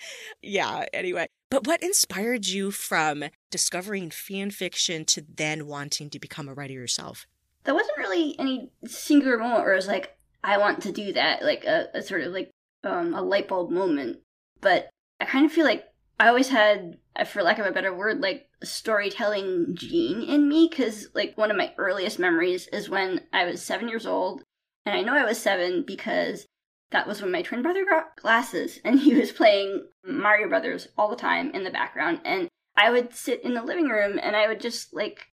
yeah, 0.42 0.86
anyway. 0.94 1.28
But 1.50 1.68
what 1.68 1.84
inspired 1.84 2.48
you 2.48 2.72
from 2.72 3.26
discovering 3.52 4.10
fan 4.10 4.52
fiction 4.52 5.06
to 5.06 5.26
then 5.28 5.68
wanting 5.68 6.10
to 6.12 6.20
become 6.20 6.48
a 6.48 6.54
writer 6.54 6.74
yourself? 6.74 7.28
There 7.64 7.74
wasn't 7.74 7.98
really 7.98 8.38
any 8.40 8.72
singular 8.86 9.38
moment 9.38 9.64
where 9.64 9.74
I 9.74 9.76
was 9.76 9.88
like, 9.88 10.18
I 10.44 10.58
want 10.58 10.82
to 10.84 10.92
do 10.92 11.14
that, 11.14 11.44
like 11.44 11.64
a, 11.66 11.88
a 11.94 12.02
sort 12.02 12.22
of 12.22 12.34
like 12.34 12.52
um, 12.84 13.14
a 13.14 13.22
light 13.22 13.48
bulb 13.48 13.72
moment. 13.72 14.20
But 14.60 14.90
I 15.20 15.26
kind 15.26 15.46
of 15.46 15.52
feel 15.52 15.66
like 15.66 15.86
I 16.20 16.28
always 16.28 16.50
had, 16.50 16.98
for 17.28 17.42
lack 17.42 17.60
of 17.60 17.66
a 17.66 17.72
better 17.72 17.94
word, 17.94 18.22
like 18.22 18.48
storytelling 18.64 19.76
gene 19.76 20.22
in 20.22 20.48
me 20.48 20.68
because 20.70 21.10
like 21.14 21.38
one 21.38 21.52
of 21.52 21.58
my 21.58 21.74
earliest 21.78 22.20
memories 22.20 22.68
is 22.68 22.90
when 22.90 23.22
I 23.32 23.46
was 23.46 23.62
seven 23.62 23.88
years 23.88 24.06
old, 24.06 24.44
and 24.86 24.96
I 24.96 25.02
know 25.02 25.16
I 25.16 25.26
was 25.26 25.38
seven 25.38 25.84
because 25.86 26.46
that 26.92 27.08
was 27.08 27.22
when 27.22 27.32
my 27.32 27.42
twin 27.42 27.62
brother 27.62 27.86
got 27.86 28.16
glasses 28.16 28.80
and 28.86 29.00
he 29.00 29.16
was 29.16 29.32
playing 29.32 29.88
Mario 30.06 30.48
Brothers 30.48 30.88
all 30.98 31.10
the 31.10 31.16
time 31.16 31.52
in 31.52 31.64
the 31.64 31.72
background, 31.72 32.22
and 32.26 32.48
I 32.76 32.90
would 32.90 33.14
sit 33.14 33.44
in 33.44 33.54
the 33.54 33.64
living 33.64 33.88
room 33.88 34.20
and 34.22 34.36
I 34.36 34.48
would 34.48 34.60
just 34.60 34.94
like 34.94 35.28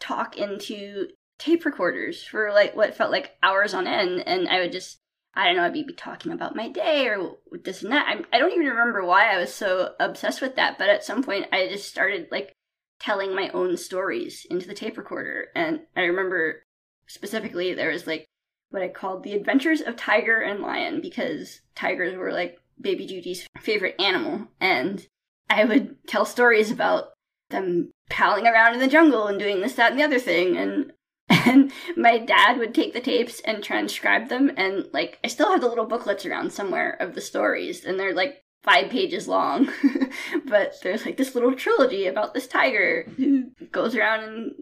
talk 0.00 0.36
into 0.36 1.08
tape 1.38 1.64
recorders 1.64 2.22
for 2.22 2.52
like 2.52 2.76
what 2.76 2.96
felt 2.96 3.10
like 3.10 3.36
hours 3.42 3.74
on 3.74 3.86
end, 3.86 4.22
and 4.26 4.48
I 4.48 4.60
would 4.60 4.72
just 4.72 4.98
I 5.36 5.46
don't 5.46 5.56
know, 5.56 5.64
I'd 5.64 5.72
be 5.72 5.84
talking 5.96 6.32
about 6.32 6.54
my 6.54 6.68
day 6.68 7.08
or 7.08 7.36
this 7.64 7.82
and 7.82 7.92
that. 7.92 8.06
I, 8.08 8.36
I 8.36 8.38
don't 8.38 8.52
even 8.52 8.66
remember 8.66 9.04
why 9.04 9.32
I 9.32 9.38
was 9.38 9.52
so 9.52 9.94
obsessed 9.98 10.40
with 10.40 10.54
that, 10.56 10.78
but 10.78 10.88
at 10.88 11.04
some 11.04 11.22
point 11.22 11.46
I 11.52 11.66
just 11.68 11.88
started 11.88 12.28
like 12.30 12.52
telling 13.00 13.34
my 13.34 13.48
own 13.50 13.76
stories 13.76 14.46
into 14.48 14.68
the 14.68 14.74
tape 14.74 14.96
recorder. 14.96 15.48
And 15.56 15.80
I 15.96 16.02
remember 16.02 16.62
specifically 17.06 17.74
there 17.74 17.90
was 17.90 18.06
like 18.06 18.26
what 18.70 18.82
I 18.82 18.88
called 18.88 19.24
the 19.24 19.34
adventures 19.34 19.80
of 19.80 19.96
Tiger 19.96 20.40
and 20.40 20.60
Lion 20.60 21.00
because 21.00 21.60
tigers 21.74 22.16
were 22.16 22.32
like 22.32 22.58
baby 22.80 23.06
Judy's 23.06 23.46
favorite 23.60 24.00
animal. 24.00 24.48
And 24.60 25.06
I 25.50 25.64
would 25.64 25.96
tell 26.06 26.24
stories 26.24 26.70
about 26.70 27.12
them 27.50 27.90
palling 28.08 28.46
around 28.46 28.74
in 28.74 28.80
the 28.80 28.88
jungle 28.88 29.26
and 29.26 29.38
doing 29.38 29.60
this, 29.60 29.74
that, 29.74 29.90
and 29.90 30.00
the 30.00 30.04
other 30.04 30.18
thing. 30.18 30.56
And 30.56 30.92
and 31.28 31.72
my 31.96 32.18
dad 32.18 32.58
would 32.58 32.74
take 32.74 32.92
the 32.92 33.00
tapes 33.00 33.40
and 33.40 33.62
transcribe 33.62 34.28
them 34.28 34.50
and 34.56 34.86
like 34.92 35.18
i 35.24 35.26
still 35.26 35.50
have 35.50 35.60
the 35.60 35.68
little 35.68 35.86
booklets 35.86 36.26
around 36.26 36.52
somewhere 36.52 36.90
of 37.00 37.14
the 37.14 37.20
stories 37.20 37.84
and 37.84 37.98
they're 37.98 38.14
like 38.14 38.44
five 38.64 38.90
pages 38.90 39.28
long. 39.28 39.68
but 40.46 40.74
there's 40.82 41.04
like 41.04 41.16
this 41.16 41.34
little 41.34 41.54
trilogy 41.54 42.06
about 42.06 42.34
this 42.34 42.48
tiger 42.48 43.06
who 43.16 43.50
goes 43.70 43.94
around 43.94 44.24
and 44.24 44.52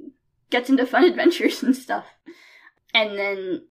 gets 0.51 0.69
into 0.69 0.85
fun 0.85 1.05
adventures 1.05 1.63
and 1.63 1.75
stuff. 1.75 2.05
And 2.93 3.17
then 3.17 3.69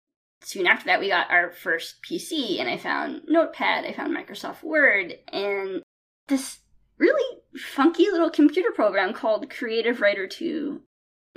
soon 0.43 0.67
after 0.67 0.85
that, 0.85 0.99
we 0.99 1.07
got 1.07 1.31
our 1.31 1.51
first 1.51 2.03
PC, 2.07 2.59
and 2.59 2.69
I 2.69 2.77
found 2.77 3.21
Notepad, 3.27 3.85
I 3.85 3.93
found 3.93 4.15
Microsoft 4.15 4.61
Word, 4.61 5.13
and 5.31 5.81
this 6.27 6.59
really 6.99 7.39
funky 7.55 8.03
little 8.11 8.29
computer 8.29 8.71
program 8.71 9.13
called 9.13 9.49
Creative 9.49 9.99
Writer 10.01 10.27
2. 10.27 10.81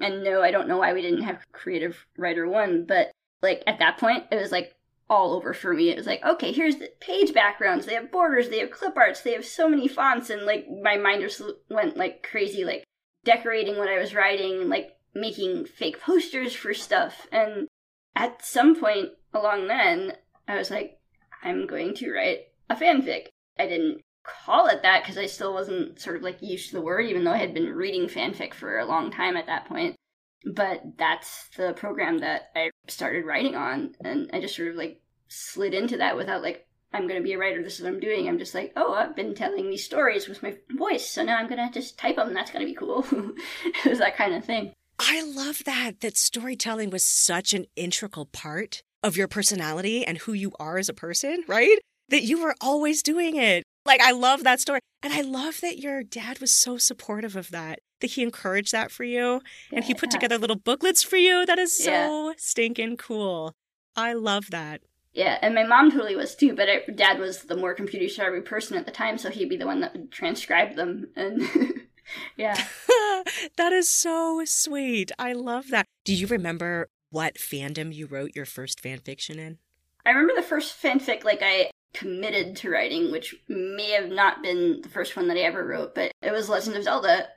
And 0.00 0.24
no, 0.24 0.42
I 0.42 0.50
don't 0.50 0.68
know 0.68 0.78
why 0.78 0.92
we 0.92 1.02
didn't 1.02 1.22
have 1.22 1.44
Creative 1.52 2.06
Writer 2.16 2.48
1, 2.48 2.86
but 2.86 3.10
like 3.42 3.62
at 3.66 3.78
that 3.78 3.98
point, 3.98 4.24
it 4.30 4.40
was 4.40 4.52
like 4.52 4.74
all 5.08 5.34
over 5.34 5.52
for 5.52 5.74
me. 5.74 5.90
It 5.90 5.96
was 5.96 6.06
like, 6.06 6.24
okay, 6.24 6.52
here's 6.52 6.76
the 6.76 6.90
page 7.00 7.34
backgrounds. 7.34 7.84
They 7.84 7.94
have 7.94 8.12
borders, 8.12 8.48
they 8.48 8.60
have 8.60 8.70
clip 8.70 8.96
arts, 8.96 9.20
they 9.20 9.32
have 9.32 9.44
so 9.44 9.68
many 9.68 9.88
fonts, 9.88 10.30
and 10.30 10.46
like 10.46 10.66
my 10.82 10.96
mind 10.96 11.22
just 11.22 11.42
went 11.68 11.96
like 11.96 12.26
crazy, 12.28 12.64
like 12.64 12.84
decorating 13.24 13.76
what 13.76 13.88
I 13.88 13.98
was 13.98 14.14
writing, 14.14 14.60
and 14.60 14.70
like 14.70 14.96
making 15.14 15.66
fake 15.66 16.00
posters 16.00 16.54
for 16.54 16.72
stuff. 16.72 17.26
And 17.32 17.66
at 18.14 18.44
some 18.44 18.78
point 18.78 19.10
along 19.34 19.66
then, 19.66 20.14
I 20.48 20.56
was 20.56 20.70
like, 20.70 20.98
I'm 21.42 21.66
going 21.66 21.94
to 21.96 22.12
write 22.12 22.40
a 22.68 22.76
fanfic. 22.76 23.26
I 23.58 23.66
didn't 23.66 24.00
call 24.22 24.66
it 24.66 24.82
that 24.82 25.02
because 25.02 25.18
I 25.18 25.26
still 25.26 25.52
wasn't 25.52 26.00
sort 26.00 26.16
of 26.16 26.22
like 26.22 26.42
used 26.42 26.70
to 26.70 26.76
the 26.76 26.82
word, 26.82 27.06
even 27.06 27.24
though 27.24 27.32
I 27.32 27.38
had 27.38 27.54
been 27.54 27.74
reading 27.74 28.08
fanfic 28.08 28.54
for 28.54 28.78
a 28.78 28.86
long 28.86 29.10
time 29.10 29.36
at 29.36 29.46
that 29.46 29.66
point. 29.66 29.96
But 30.44 30.82
that's 30.96 31.48
the 31.56 31.74
program 31.74 32.18
that 32.18 32.50
I 32.56 32.70
started 32.88 33.26
writing 33.26 33.54
on, 33.54 33.94
and 34.02 34.30
I 34.32 34.40
just 34.40 34.56
sort 34.56 34.68
of 34.68 34.76
like 34.76 35.00
slid 35.28 35.74
into 35.74 35.98
that 35.98 36.16
without 36.16 36.42
like 36.42 36.66
I'm 36.92 37.06
going 37.06 37.20
to 37.20 37.24
be 37.24 37.34
a 37.34 37.38
writer. 37.38 37.62
This 37.62 37.76
is 37.78 37.82
what 37.82 37.92
I'm 37.92 38.00
doing. 38.00 38.28
I'm 38.28 38.38
just 38.38 38.54
like, 38.54 38.72
oh, 38.76 38.94
I've 38.94 39.14
been 39.14 39.34
telling 39.34 39.70
these 39.70 39.84
stories 39.84 40.28
with 40.28 40.42
my 40.42 40.56
voice, 40.76 41.08
so 41.08 41.22
now 41.22 41.36
I'm 41.36 41.48
going 41.48 41.64
to 41.64 41.72
just 41.72 41.98
type 41.98 42.16
them. 42.16 42.34
That's 42.34 42.50
going 42.50 42.66
to 42.66 42.70
be 42.70 42.74
cool. 42.74 43.04
it 43.64 43.88
was 43.88 43.98
that 43.98 44.16
kind 44.16 44.34
of 44.34 44.44
thing. 44.44 44.72
I 44.98 45.22
love 45.22 45.62
that, 45.64 46.00
that 46.00 46.16
storytelling 46.16 46.90
was 46.90 47.04
such 47.04 47.54
an 47.54 47.66
integral 47.76 48.26
part 48.26 48.82
of 49.02 49.16
your 49.16 49.28
personality 49.28 50.04
and 50.04 50.18
who 50.18 50.32
you 50.32 50.52
are 50.58 50.78
as 50.78 50.88
a 50.88 50.94
person, 50.94 51.44
right? 51.46 51.78
That 52.08 52.24
you 52.24 52.42
were 52.42 52.54
always 52.60 53.02
doing 53.02 53.36
it. 53.36 53.64
Like, 53.84 54.00
I 54.00 54.12
love 54.12 54.44
that 54.44 54.60
story. 54.60 54.80
And 55.02 55.12
I 55.12 55.22
love 55.22 55.60
that 55.62 55.78
your 55.78 56.02
dad 56.02 56.40
was 56.40 56.52
so 56.52 56.76
supportive 56.76 57.36
of 57.36 57.50
that, 57.50 57.80
that 58.00 58.10
he 58.10 58.22
encouraged 58.22 58.72
that 58.72 58.90
for 58.90 59.04
you. 59.04 59.40
And 59.72 59.84
he 59.84 59.94
put 59.94 60.10
together 60.10 60.38
little 60.38 60.56
booklets 60.56 61.02
for 61.02 61.16
you. 61.16 61.46
That 61.46 61.58
is 61.58 61.76
so 61.76 62.28
yeah. 62.28 62.32
stinking 62.36 62.98
cool. 62.98 63.54
I 63.96 64.12
love 64.12 64.50
that. 64.50 64.82
Yeah, 65.12 65.38
and 65.42 65.54
my 65.54 65.64
mom 65.64 65.90
totally 65.90 66.14
was 66.14 66.36
too, 66.36 66.54
but 66.54 66.68
it, 66.68 66.96
dad 66.96 67.18
was 67.18 67.42
the 67.42 67.56
more 67.56 67.74
computer 67.74 68.08
savvy 68.08 68.40
person 68.40 68.76
at 68.76 68.86
the 68.86 68.92
time, 68.92 69.18
so 69.18 69.28
he'd 69.28 69.48
be 69.48 69.56
the 69.56 69.66
one 69.66 69.80
that 69.80 69.92
would 69.92 70.12
transcribe 70.12 70.76
them. 70.76 71.08
And 71.16 71.40
yeah. 72.36 72.54
that 73.56 73.72
is 73.72 73.90
so 73.90 74.42
sweet. 74.44 75.10
I 75.18 75.32
love 75.32 75.68
that. 75.70 75.86
Do 76.04 76.14
you 76.14 76.28
remember 76.28 76.88
what 77.10 77.34
fandom 77.34 77.92
you 77.92 78.06
wrote 78.06 78.36
your 78.36 78.46
first 78.46 78.80
fan 78.80 78.98
fiction 78.98 79.38
in? 79.38 79.58
I 80.06 80.10
remember 80.10 80.34
the 80.36 80.46
first 80.46 80.80
fanfic 80.80 81.24
like 81.24 81.40
I 81.42 81.70
committed 81.92 82.56
to 82.56 82.70
writing, 82.70 83.10
which 83.10 83.34
may 83.48 83.90
have 83.90 84.10
not 84.10 84.42
been 84.42 84.80
the 84.82 84.88
first 84.88 85.16
one 85.16 85.28
that 85.28 85.36
I 85.36 85.40
ever 85.40 85.66
wrote, 85.66 85.94
but 85.94 86.12
it 86.22 86.32
was 86.32 86.48
Legend 86.48 86.76
of 86.76 86.84
Zelda. 86.84 87.28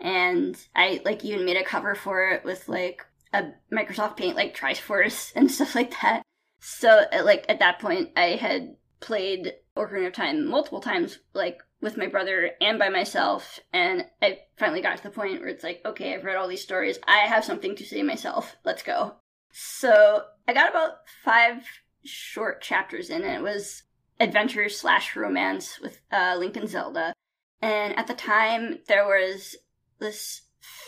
And 0.00 0.56
I 0.74 1.00
like 1.04 1.24
even 1.24 1.44
made 1.44 1.56
a 1.56 1.64
cover 1.64 1.94
for 1.94 2.28
it 2.30 2.44
with 2.44 2.68
like 2.68 3.04
a 3.32 3.52
Microsoft 3.72 4.16
Paint 4.16 4.36
like 4.36 4.56
Triforce 4.56 5.32
and 5.36 5.50
stuff 5.50 5.74
like 5.74 5.94
that. 6.02 6.22
So, 6.64 7.04
uh, 7.12 7.24
like, 7.24 7.44
at 7.48 7.58
that 7.58 7.80
point, 7.80 8.10
I 8.16 8.36
had 8.36 8.76
played 9.00 9.52
Ocarina 9.76 10.06
of 10.06 10.12
Time 10.12 10.46
multiple 10.46 10.80
times, 10.80 11.18
like, 11.34 11.60
with 11.80 11.96
my 11.96 12.06
brother 12.06 12.52
and 12.60 12.78
by 12.78 12.88
myself, 12.88 13.58
and 13.72 14.06
I 14.22 14.38
finally 14.56 14.80
got 14.80 14.96
to 14.96 15.02
the 15.02 15.10
point 15.10 15.40
where 15.40 15.48
it's 15.48 15.64
like, 15.64 15.80
okay, 15.84 16.14
I've 16.14 16.22
read 16.22 16.36
all 16.36 16.46
these 16.46 16.62
stories. 16.62 17.00
I 17.08 17.26
have 17.26 17.44
something 17.44 17.74
to 17.74 17.84
say 17.84 18.04
myself. 18.04 18.54
Let's 18.64 18.84
go. 18.84 19.16
So, 19.50 20.22
I 20.46 20.52
got 20.52 20.70
about 20.70 20.98
five 21.24 21.64
short 22.04 22.62
chapters 22.62 23.10
in, 23.10 23.22
and 23.22 23.34
it 23.34 23.42
was 23.42 23.82
adventure 24.22 24.68
slash 24.68 25.16
romance 25.16 25.80
with 25.80 26.00
uh, 26.12 26.36
Link 26.38 26.56
and 26.56 26.68
Zelda. 26.68 27.12
And 27.60 27.96
at 27.98 28.06
the 28.06 28.14
time, 28.14 28.78
there 28.88 29.04
was 29.04 29.56
this 29.98 30.42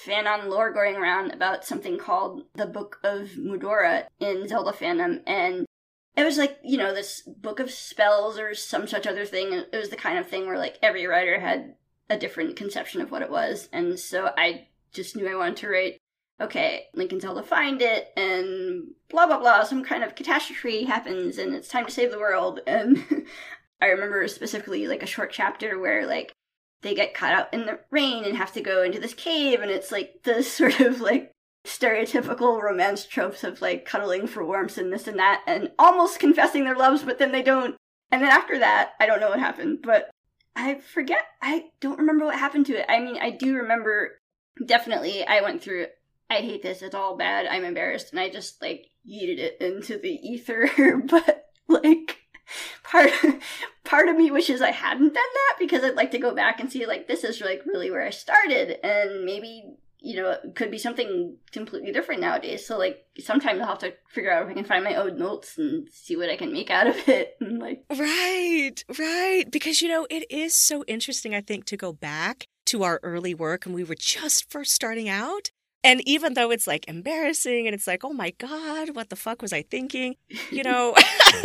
fanon 0.05 0.49
lore 0.49 0.73
going 0.73 0.97
around 0.97 1.33
about 1.33 1.65
something 1.65 1.99
called 1.99 2.45
the 2.55 2.67
Book 2.67 3.01
of 3.03 3.31
Mudora 3.39 4.07
in 4.21 4.47
Zelda 4.49 4.73
fandom, 4.73 5.21
and 5.27 5.67
it 6.17 6.25
was 6.25 6.39
like 6.39 6.59
you 6.63 6.77
know 6.77 6.95
this 6.95 7.23
book 7.23 7.61
of 7.61 7.71
spells 7.71 8.39
or 8.39 8.55
some 8.55 8.87
such 8.87 9.07
other 9.07 9.25
thing. 9.25 9.53
It 9.53 9.77
was 9.77 9.91
the 9.91 9.97
kind 9.97 10.19
of 10.19 10.29
thing 10.29 10.47
where 10.47 10.59
like 10.59 10.79
every 10.83 11.07
writer 11.07 11.41
had 11.41 11.75
a 12.09 12.19
different 12.19 12.57
conception 12.57 13.01
of 13.01 13.11
what 13.11 13.23
it 13.23 13.31
was, 13.31 13.69
and 13.73 13.99
so 13.99 14.31
I 14.37 14.69
just 14.93 15.17
knew 15.17 15.29
I 15.29 15.37
wanted 15.37 15.57
to 15.59 15.69
write. 15.69 15.99
Okay, 16.45 16.89
Lincoln's 16.93 17.25
and 17.25 17.37
to 17.37 17.43
find 17.43 17.81
it, 17.81 18.13
and 18.19 18.89
blah 19.09 19.27
blah 19.27 19.39
blah. 19.39 19.65
Some 19.65 19.83
kind 19.83 20.05
of 20.05 20.15
catastrophe 20.15 20.85
happens, 20.85 21.39
and 21.39 21.55
it's 21.55 21.69
time 21.69 21.87
to 21.87 21.91
save 21.91 22.11
the 22.11 22.19
world. 22.19 22.61
And 22.67 23.03
I 23.81 23.87
remember 23.87 24.27
specifically 24.29 24.87
like 24.87 25.03
a 25.03 25.07
short 25.07 25.33
chapter 25.33 25.79
where 25.79 26.07
like 26.07 26.33
they 26.83 26.95
get 26.95 27.15
caught 27.15 27.33
out 27.33 27.53
in 27.53 27.67
the 27.67 27.81
rain 27.91 28.25
and 28.25 28.37
have 28.37 28.53
to 28.53 28.61
go 28.61 28.83
into 28.83 29.01
this 29.01 29.15
cave 29.15 29.61
and 29.61 29.71
it's 29.71 29.91
like 29.91 30.23
the 30.23 30.43
sort 30.59 30.81
of 30.81 31.01
like 31.01 31.33
stereotypical 31.67 32.63
romance 32.63 33.07
tropes 33.07 33.43
of 33.43 33.63
like 33.63 33.87
cuddling 33.87 34.27
for 34.27 34.45
warmth 34.45 34.77
and 34.77 34.93
this 34.93 35.09
and 35.09 35.19
that 35.19 35.43
and 35.47 35.71
almost 35.79 36.21
confessing 36.21 36.65
their 36.65 36.77
loves 36.77 37.03
but 37.03 37.19
then 37.19 37.33
they 37.33 37.43
don't 37.43 37.75
and 38.11 38.23
then 38.23 38.31
after 38.31 38.59
that 38.59 38.93
i 39.01 39.07
don't 39.07 39.19
know 39.19 39.31
what 39.31 39.39
happened 39.39 39.79
but 39.83 40.11
i 40.55 40.75
forget 40.75 41.25
i 41.41 41.65
don't 41.81 41.99
remember 41.99 42.27
what 42.27 42.39
happened 42.39 42.67
to 42.67 42.79
it 42.79 42.85
i 42.91 43.01
mean 43.01 43.17
i 43.19 43.31
do 43.31 43.57
remember 43.57 44.19
definitely 44.67 45.27
i 45.27 45.41
went 45.41 45.63
through 45.63 45.87
i 46.31 46.37
hate 46.37 46.63
this 46.63 46.83
it's 46.83 46.95
all 46.95 47.17
bad 47.17 47.47
i'm 47.47 47.65
embarrassed 47.65 48.11
and 48.11 48.21
i 48.21 48.29
just 48.29 48.61
like 48.63 48.91
yeeted 49.09 49.39
it 49.39 49.57
into 49.61 49.99
the 49.99 50.19
ether 50.27 50.69
but 51.07 51.47
like 51.69 52.19
part 52.83 53.11
part 53.85 54.09
of 54.09 54.17
me 54.17 54.31
wishes 54.31 54.63
I 54.63 54.71
hadn't 54.71 55.15
done 55.15 55.15
that 55.15 55.57
because 55.59 55.85
I'd 55.85 55.97
like 55.97 56.11
to 56.13 56.19
go 56.19 56.35
back 56.35 56.61
and 56.61 56.71
see 56.71 56.87
like 56.87 57.07
this 57.07 57.25
is 57.25 57.41
like 57.41 57.63
really 57.67 57.91
where 57.91 58.03
I 58.03 58.11
started 58.11 58.79
and 58.85 59.25
maybe 59.25 59.75
you 60.01 60.17
know 60.17 60.31
it 60.31 60.55
could 60.55 60.71
be 60.71 60.79
something 60.79 61.37
completely 61.53 61.93
different 61.93 62.21
nowadays. 62.21 62.67
So 62.67 62.79
like 62.79 63.05
sometimes 63.19 63.61
I'll 63.61 63.69
have 63.69 63.79
to 63.81 63.95
figure 64.09 64.31
out 64.31 64.45
if 64.45 64.51
I 64.51 64.55
can 64.55 64.65
find 64.65 64.85
my 64.85 64.97
old 64.97 65.19
notes 65.19 65.57
and 65.59 65.89
see 65.91 66.17
what 66.17 66.31
I 66.31 66.37
can 66.37 66.53
make 66.53 66.71
out 66.71 66.87
of 66.87 66.97
it. 67.09 67.37
And 67.41 67.59
like 67.59 67.85
right, 67.91 68.85
right, 68.99 69.45
because 69.51 69.81
you 69.81 69.89
know 69.89 70.07
it 70.11 70.31
is 70.31 70.55
so 70.55 70.85
interesting. 70.87 71.35
I 71.35 71.41
think 71.41 71.65
to 71.67 71.77
go 71.77 71.93
back 71.93 72.47
to 72.67 72.83
our 72.83 73.01
early 73.03 73.35
work 73.35 73.67
and 73.67 73.75
we 73.75 73.85
were 73.85 73.95
just 73.95 74.51
first 74.51 74.73
starting 74.73 75.09
out 75.09 75.51
and 75.85 76.01
even 76.09 76.33
though 76.33 76.51
it's 76.51 76.67
like 76.67 76.89
embarrassing 76.89 77.67
and 77.67 77.75
it's 77.75 77.87
like, 77.87 78.05
oh 78.05 78.15
my 78.15 78.31
God, 78.31 78.97
what 78.97 79.11
the 79.11 79.17
fuck 79.17 79.43
was 79.43 79.53
I 79.53 79.63
thinking? 79.63 80.17
You 80.51 80.63
know, 80.65 80.97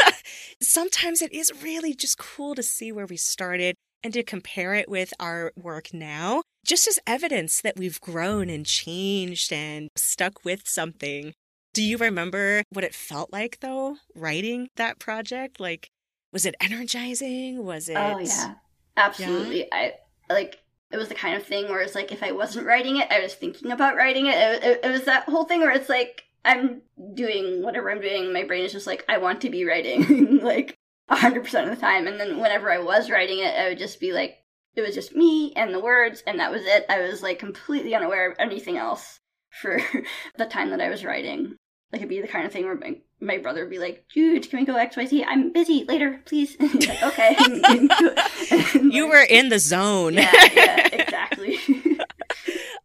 sometimes 0.61 1.21
it 1.21 1.33
is 1.33 1.51
really 1.61 1.93
just 1.93 2.17
cool 2.17 2.55
to 2.55 2.63
see 2.63 2.91
where 2.91 3.05
we 3.05 3.17
started 3.17 3.75
and 4.01 4.13
to 4.13 4.23
compare 4.23 4.73
it 4.75 4.87
with 4.87 5.13
our 5.19 5.51
work 5.57 5.93
now, 5.93 6.41
just 6.65 6.87
as 6.87 6.99
evidence 7.05 7.59
that 7.61 7.75
we've 7.77 7.99
grown 7.99 8.49
and 8.49 8.65
changed 8.65 9.51
and 9.51 9.89
stuck 9.97 10.45
with 10.45 10.61
something. 10.65 11.33
Do 11.73 11.83
you 11.83 11.97
remember 11.97 12.63
what 12.71 12.85
it 12.85 12.95
felt 12.95 13.31
like 13.33 13.59
though, 13.59 13.97
writing 14.15 14.69
that 14.77 14.99
project? 14.99 15.59
Like, 15.59 15.89
was 16.31 16.45
it 16.45 16.55
energizing? 16.61 17.63
Was 17.65 17.89
oh, 17.89 17.93
it? 17.93 17.97
Oh, 17.97 18.19
yeah. 18.19 18.53
Absolutely. 18.95 19.59
Yeah? 19.59 19.91
I 20.29 20.33
like 20.33 20.61
it 20.91 20.97
was 20.97 21.09
the 21.09 21.15
kind 21.15 21.35
of 21.35 21.45
thing 21.45 21.69
where 21.69 21.81
it's 21.81 21.95
like 21.95 22.11
if 22.11 22.23
I 22.23 22.31
wasn't 22.31 22.65
writing 22.65 22.97
it, 22.97 23.11
I 23.11 23.19
was 23.19 23.33
thinking 23.33 23.71
about 23.71 23.95
writing 23.95 24.25
it. 24.25 24.35
It, 24.35 24.63
it, 24.63 24.79
it 24.85 24.91
was 24.91 25.05
that 25.05 25.23
whole 25.23 25.45
thing 25.45 25.61
where 25.61 25.71
it's 25.71 25.89
like 25.89 26.23
I'm 26.43 26.81
doing 27.13 27.61
whatever 27.61 27.91
I'm 27.91 28.01
doing. 28.01 28.33
My 28.33 28.43
brain 28.43 28.65
is 28.65 28.71
just 28.71 28.87
like 28.87 29.05
I 29.07 29.17
want 29.17 29.41
to 29.41 29.49
be 29.49 29.65
writing 29.65 30.39
like 30.43 30.77
hundred 31.09 31.43
percent 31.43 31.69
of 31.69 31.75
the 31.75 31.81
time. 31.81 32.07
And 32.07 32.19
then 32.19 32.39
whenever 32.39 32.71
I 32.71 32.79
was 32.79 33.09
writing 33.09 33.39
it, 33.39 33.55
I 33.55 33.69
would 33.69 33.79
just 33.79 33.99
be 33.99 34.13
like 34.13 34.37
it 34.75 34.81
was 34.81 34.95
just 34.95 35.15
me 35.15 35.53
and 35.55 35.73
the 35.73 35.79
words, 35.79 36.23
and 36.25 36.39
that 36.39 36.51
was 36.51 36.63
it. 36.65 36.85
I 36.89 37.01
was 37.01 37.21
like 37.21 37.39
completely 37.39 37.95
unaware 37.95 38.31
of 38.31 38.37
anything 38.39 38.77
else 38.77 39.19
for 39.49 39.79
the 40.37 40.45
time 40.45 40.69
that 40.71 40.81
I 40.81 40.89
was 40.89 41.05
writing. 41.05 41.55
Like 41.91 42.01
it'd 42.01 42.09
be 42.09 42.21
the 42.21 42.27
kind 42.27 42.45
of 42.45 42.51
thing 42.51 42.65
where 42.65 42.75
my, 42.75 42.97
my 43.21 43.37
brother 43.37 43.61
would 43.61 43.69
be 43.69 43.79
like, 43.79 44.05
"Dude, 44.13 44.49
can 44.49 44.59
we 44.59 44.65
go 44.65 44.75
X 44.75 44.95
Y 44.97 45.05
Z? 45.05 45.25
I'm 45.27 45.51
busy 45.51 45.85
later, 45.87 46.21
please." 46.25 46.55
like, 46.59 47.03
okay. 47.03 47.35
you 48.89 49.07
were 49.07 49.25
in 49.29 49.49
the 49.49 49.59
zone. 49.59 50.13
yeah, 50.13 50.31
yeah, 50.53 50.87
exactly. 50.93 51.57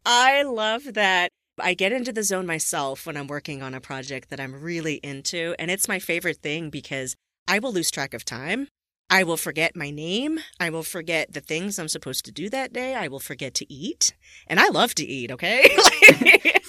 I 0.05 0.43
love 0.43 0.93
that. 0.93 1.29
I 1.59 1.73
get 1.73 1.93
into 1.93 2.11
the 2.11 2.23
zone 2.23 2.45
myself 2.45 3.05
when 3.05 3.15
I'm 3.15 3.27
working 3.27 3.63
on 3.63 3.73
a 3.73 3.79
project 3.79 4.29
that 4.29 4.39
I'm 4.39 4.61
really 4.61 4.95
into, 4.95 5.55
and 5.57 5.71
it's 5.71 5.87
my 5.87 5.99
favorite 5.99 6.37
thing 6.37 6.69
because 6.69 7.15
I 7.47 7.59
will 7.59 7.71
lose 7.71 7.89
track 7.89 8.13
of 8.13 8.25
time. 8.25 8.67
I 9.09 9.23
will 9.23 9.37
forget 9.37 9.75
my 9.75 9.91
name. 9.91 10.39
I 10.59 10.69
will 10.69 10.83
forget 10.83 11.31
the 11.31 11.41
things 11.41 11.77
I'm 11.77 11.87
supposed 11.87 12.25
to 12.25 12.31
do 12.31 12.49
that 12.49 12.73
day. 12.73 12.95
I 12.95 13.07
will 13.07 13.19
forget 13.19 13.53
to 13.55 13.71
eat. 13.71 14.15
And 14.47 14.59
I 14.59 14.69
love 14.69 14.95
to 14.95 15.05
eat, 15.05 15.31
okay? 15.31 15.69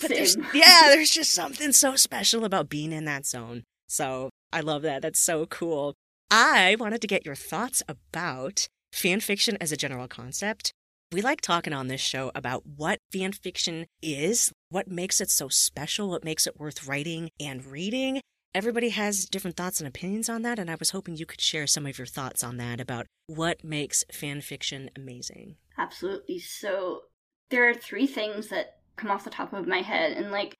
there's, 0.09 0.37
yeah, 0.52 0.83
there's 0.88 1.11
just 1.11 1.33
something 1.33 1.73
so 1.73 1.97
special 1.97 2.45
about 2.45 2.69
being 2.69 2.93
in 2.93 3.07
that 3.07 3.25
zone. 3.25 3.64
So 3.88 4.31
I 4.52 4.61
love 4.61 4.83
that. 4.83 5.02
That's 5.02 5.21
so 5.21 5.47
cool. 5.47 5.95
I 6.31 6.76
wanted 6.78 7.00
to 7.00 7.07
get 7.07 7.25
your 7.25 7.35
thoughts 7.35 7.83
about 7.88 8.69
fan 8.93 9.21
fiction 9.21 9.57
as 9.61 9.73
a 9.73 9.76
general 9.76 10.09
concept. 10.09 10.73
We 11.12 11.23
like 11.23 11.40
talking 11.40 11.73
on 11.73 11.87
this 11.87 12.00
show 12.00 12.33
about 12.35 12.64
what 12.66 12.99
fan 13.12 13.33
fiction 13.33 13.87
is, 14.02 14.52
what 14.71 14.88
makes 14.88 15.21
it 15.21 15.31
so 15.31 15.49
special, 15.49 16.11
what 16.11 16.25
makes 16.25 16.47
it 16.47 16.59
worth 16.59 16.87
writing 16.87 17.31
and 17.38 17.64
reading, 17.64 18.21
everybody 18.57 18.89
has 18.89 19.27
different 19.27 19.55
thoughts 19.55 19.81
and 19.81 19.87
opinions 19.87 20.31
on 20.31 20.41
that, 20.41 20.59
and 20.59 20.71
I 20.71 20.77
was 20.77 20.91
hoping 20.91 21.17
you 21.17 21.27
could 21.27 21.43
share 21.43 21.67
some 21.67 21.85
of 21.85 21.99
your 21.99 22.07
thoughts 22.07 22.43
on 22.43 22.57
that 22.57 22.81
about 22.81 23.07
what 23.27 23.63
makes 23.63 24.03
fan 24.11 24.41
fiction 24.41 24.89
amazing. 24.97 25.57
Absolutely. 25.77 26.39
So 26.39 27.03
there 27.51 27.69
are 27.69 27.75
three 27.75 28.07
things 28.07 28.49
that 28.49 28.79
come 28.97 29.11
off 29.11 29.25
the 29.25 29.31
top 29.31 29.53
of 29.53 29.69
my 29.69 29.83
head, 29.83 30.13
and 30.13 30.31
like 30.31 30.55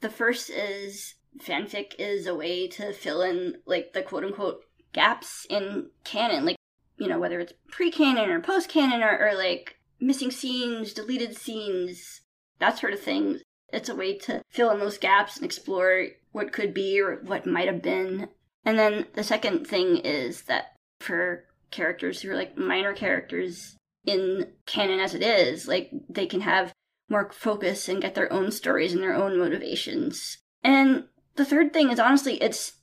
the 0.00 0.08
first 0.08 0.48
is 0.48 1.16
fanfic 1.38 1.94
is 1.98 2.26
a 2.26 2.34
way 2.34 2.68
to 2.68 2.92
fill 2.94 3.20
in 3.20 3.56
like 3.66 3.92
the 3.92 4.02
quote 4.02 4.24
unquote 4.24 4.62
gaps 4.94 5.46
in 5.50 5.90
canon, 6.04 6.46
like 6.46 6.56
you 6.96 7.06
know 7.06 7.18
whether 7.18 7.38
it's 7.38 7.52
pre 7.70 7.90
canon 7.90 8.30
or 8.30 8.40
post 8.40 8.70
canon 8.70 9.02
or, 9.02 9.28
or 9.28 9.34
like 9.34 9.76
missing 10.00 10.30
scenes, 10.30 10.94
deleted 10.94 11.36
scenes, 11.36 12.22
that 12.60 12.78
sort 12.78 12.94
of 12.94 13.00
thing. 13.00 13.40
It's 13.72 13.88
a 13.88 13.94
way 13.94 14.18
to 14.18 14.42
fill 14.50 14.70
in 14.70 14.78
those 14.78 14.98
gaps 14.98 15.36
and 15.36 15.44
explore 15.44 16.08
what 16.32 16.52
could 16.52 16.74
be 16.74 17.00
or 17.00 17.16
what 17.24 17.46
might 17.46 17.68
have 17.68 17.82
been. 17.82 18.28
And 18.64 18.78
then 18.78 19.06
the 19.14 19.24
second 19.24 19.66
thing 19.66 19.96
is 19.98 20.42
that 20.42 20.76
for 21.00 21.44
characters 21.70 22.20
who 22.20 22.30
are 22.30 22.36
like 22.36 22.56
minor 22.56 22.92
characters 22.92 23.76
in 24.04 24.52
canon 24.66 25.00
as 25.00 25.14
it 25.14 25.22
is. 25.22 25.66
Like 25.66 25.90
they 26.08 26.26
can 26.26 26.42
have 26.42 26.72
more 27.08 27.30
focus 27.32 27.88
and 27.88 28.00
get 28.00 28.14
their 28.14 28.32
own 28.32 28.52
stories 28.52 28.92
and 28.92 29.02
their 29.02 29.14
own 29.14 29.38
motivations. 29.38 30.38
And 30.62 31.04
the 31.34 31.44
third 31.44 31.72
thing 31.72 31.90
is 31.90 31.98
honestly 31.98 32.34
it's 32.42 32.74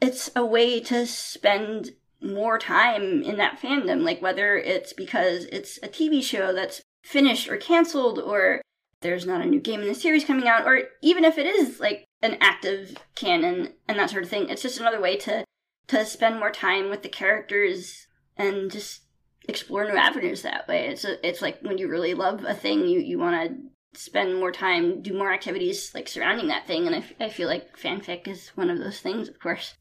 it's 0.00 0.30
a 0.36 0.44
way 0.44 0.80
to 0.80 1.06
spend 1.06 1.90
more 2.22 2.58
time 2.58 3.22
in 3.22 3.36
that 3.36 3.60
fandom 3.60 4.02
like 4.02 4.22
whether 4.22 4.56
it's 4.56 4.92
because 4.92 5.44
it's 5.46 5.78
a 5.82 5.88
TV 5.88 6.22
show 6.22 6.52
that's 6.52 6.80
finished 7.02 7.48
or 7.48 7.56
canceled 7.56 8.18
or 8.18 8.62
there's 9.06 9.26
not 9.26 9.40
a 9.40 9.46
new 9.46 9.60
game 9.60 9.80
in 9.80 9.88
the 9.88 9.94
series 9.94 10.24
coming 10.24 10.48
out 10.48 10.66
or 10.66 10.82
even 11.02 11.24
if 11.24 11.38
it 11.38 11.46
is 11.46 11.80
like 11.80 12.04
an 12.22 12.36
active 12.40 12.96
canon 13.14 13.72
and 13.88 13.98
that 13.98 14.10
sort 14.10 14.22
of 14.22 14.28
thing 14.28 14.48
it's 14.48 14.62
just 14.62 14.80
another 14.80 15.00
way 15.00 15.16
to 15.16 15.44
to 15.86 16.04
spend 16.04 16.38
more 16.38 16.50
time 16.50 16.90
with 16.90 17.02
the 17.02 17.08
characters 17.08 18.06
and 18.36 18.70
just 18.70 19.02
explore 19.48 19.84
new 19.84 19.96
avenues 19.96 20.42
that 20.42 20.66
way 20.66 20.88
it's 20.88 21.04
a, 21.04 21.26
it's 21.26 21.40
like 21.40 21.60
when 21.62 21.78
you 21.78 21.88
really 21.88 22.14
love 22.14 22.44
a 22.44 22.54
thing 22.54 22.88
you 22.88 23.00
you 23.00 23.18
want 23.18 23.48
to 23.48 23.56
spend 23.96 24.38
more 24.38 24.52
time, 24.52 25.02
do 25.02 25.12
more 25.12 25.32
activities 25.32 25.92
like 25.94 26.08
surrounding 26.08 26.48
that 26.48 26.66
thing. 26.66 26.86
And 26.86 26.94
I, 26.94 26.98
f- 26.98 27.12
I 27.20 27.28
feel 27.28 27.48
like 27.48 27.76
fanfic 27.78 28.28
is 28.28 28.48
one 28.48 28.70
of 28.70 28.78
those 28.78 29.00
things, 29.00 29.28
of 29.28 29.38
course. 29.40 29.74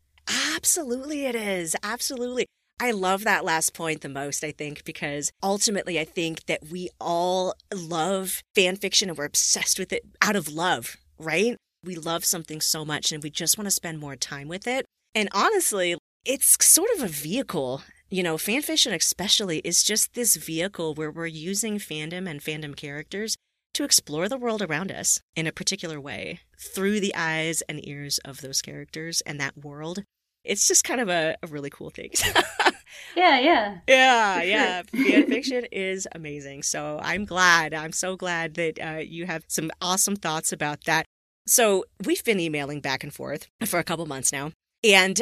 Absolutely, 0.55 1.25
it 1.25 1.35
is. 1.35 1.75
Absolutely. 1.83 2.47
I 2.79 2.91
love 2.91 3.23
that 3.23 3.45
last 3.45 3.73
point 3.73 4.01
the 4.01 4.09
most, 4.09 4.43
I 4.43 4.51
think, 4.51 4.83
because 4.83 5.31
ultimately 5.41 5.97
I 5.97 6.03
think 6.03 6.45
that 6.47 6.69
we 6.69 6.89
all 6.99 7.55
love 7.73 8.41
fan 8.53 8.75
fiction 8.75 9.09
and 9.09 9.17
we're 9.17 9.25
obsessed 9.25 9.79
with 9.79 9.93
it 9.93 10.03
out 10.21 10.35
of 10.35 10.51
love, 10.51 10.97
right? 11.17 11.55
We 11.83 11.95
love 11.95 12.25
something 12.25 12.59
so 12.59 12.83
much 12.83 13.13
and 13.13 13.23
we 13.23 13.29
just 13.29 13.57
want 13.57 13.67
to 13.67 13.71
spend 13.71 13.99
more 13.99 14.17
time 14.17 14.49
with 14.49 14.67
it. 14.67 14.85
And 15.13 15.29
honestly, 15.31 15.95
it's 16.25 16.57
sort 16.65 16.89
of 16.97 17.03
a 17.03 17.07
vehicle. 17.07 17.83
You 18.09 18.23
know, 18.23 18.37
fan 18.37 18.61
fiction 18.61 18.93
especially 18.93 19.59
is 19.59 19.83
just 19.83 20.13
this 20.13 20.35
vehicle 20.35 20.95
where 20.95 21.11
we're 21.11 21.27
using 21.27 21.77
fandom 21.77 22.29
and 22.29 22.41
fandom 22.41 22.75
characters 22.75 23.35
to 23.75 23.83
explore 23.85 24.27
the 24.27 24.37
world 24.37 24.61
around 24.61 24.91
us 24.91 25.21
in 25.35 25.47
a 25.47 25.51
particular 25.51 25.99
way 25.99 26.39
through 26.59 26.99
the 26.99 27.15
eyes 27.15 27.61
and 27.69 27.85
ears 27.87 28.19
of 28.19 28.41
those 28.41 28.61
characters 28.61 29.21
and 29.21 29.39
that 29.39 29.63
world. 29.63 30.03
It's 30.45 30.67
just 30.67 30.83
kind 30.83 31.01
of 31.01 31.09
a, 31.09 31.35
a 31.41 31.47
really 31.47 31.69
cool 31.69 31.89
thing. 31.89 32.11
yeah, 33.15 33.39
yeah. 33.39 33.77
Yeah, 33.87 34.41
yeah. 34.41 34.81
Fan 34.83 35.27
fiction 35.27 35.65
is 35.71 36.07
amazing. 36.13 36.63
So 36.63 36.99
I'm 37.01 37.25
glad. 37.25 37.73
I'm 37.73 37.91
so 37.91 38.15
glad 38.15 38.53
that 38.55 38.79
uh, 38.79 38.99
you 38.99 39.25
have 39.25 39.43
some 39.47 39.71
awesome 39.81 40.15
thoughts 40.15 40.51
about 40.51 40.83
that. 40.85 41.05
So 41.47 41.85
we've 42.03 42.23
been 42.23 42.39
emailing 42.39 42.81
back 42.81 43.03
and 43.03 43.13
forth 43.13 43.47
for 43.65 43.79
a 43.79 43.83
couple 43.83 44.05
months 44.05 44.31
now. 44.31 44.51
And 44.83 45.21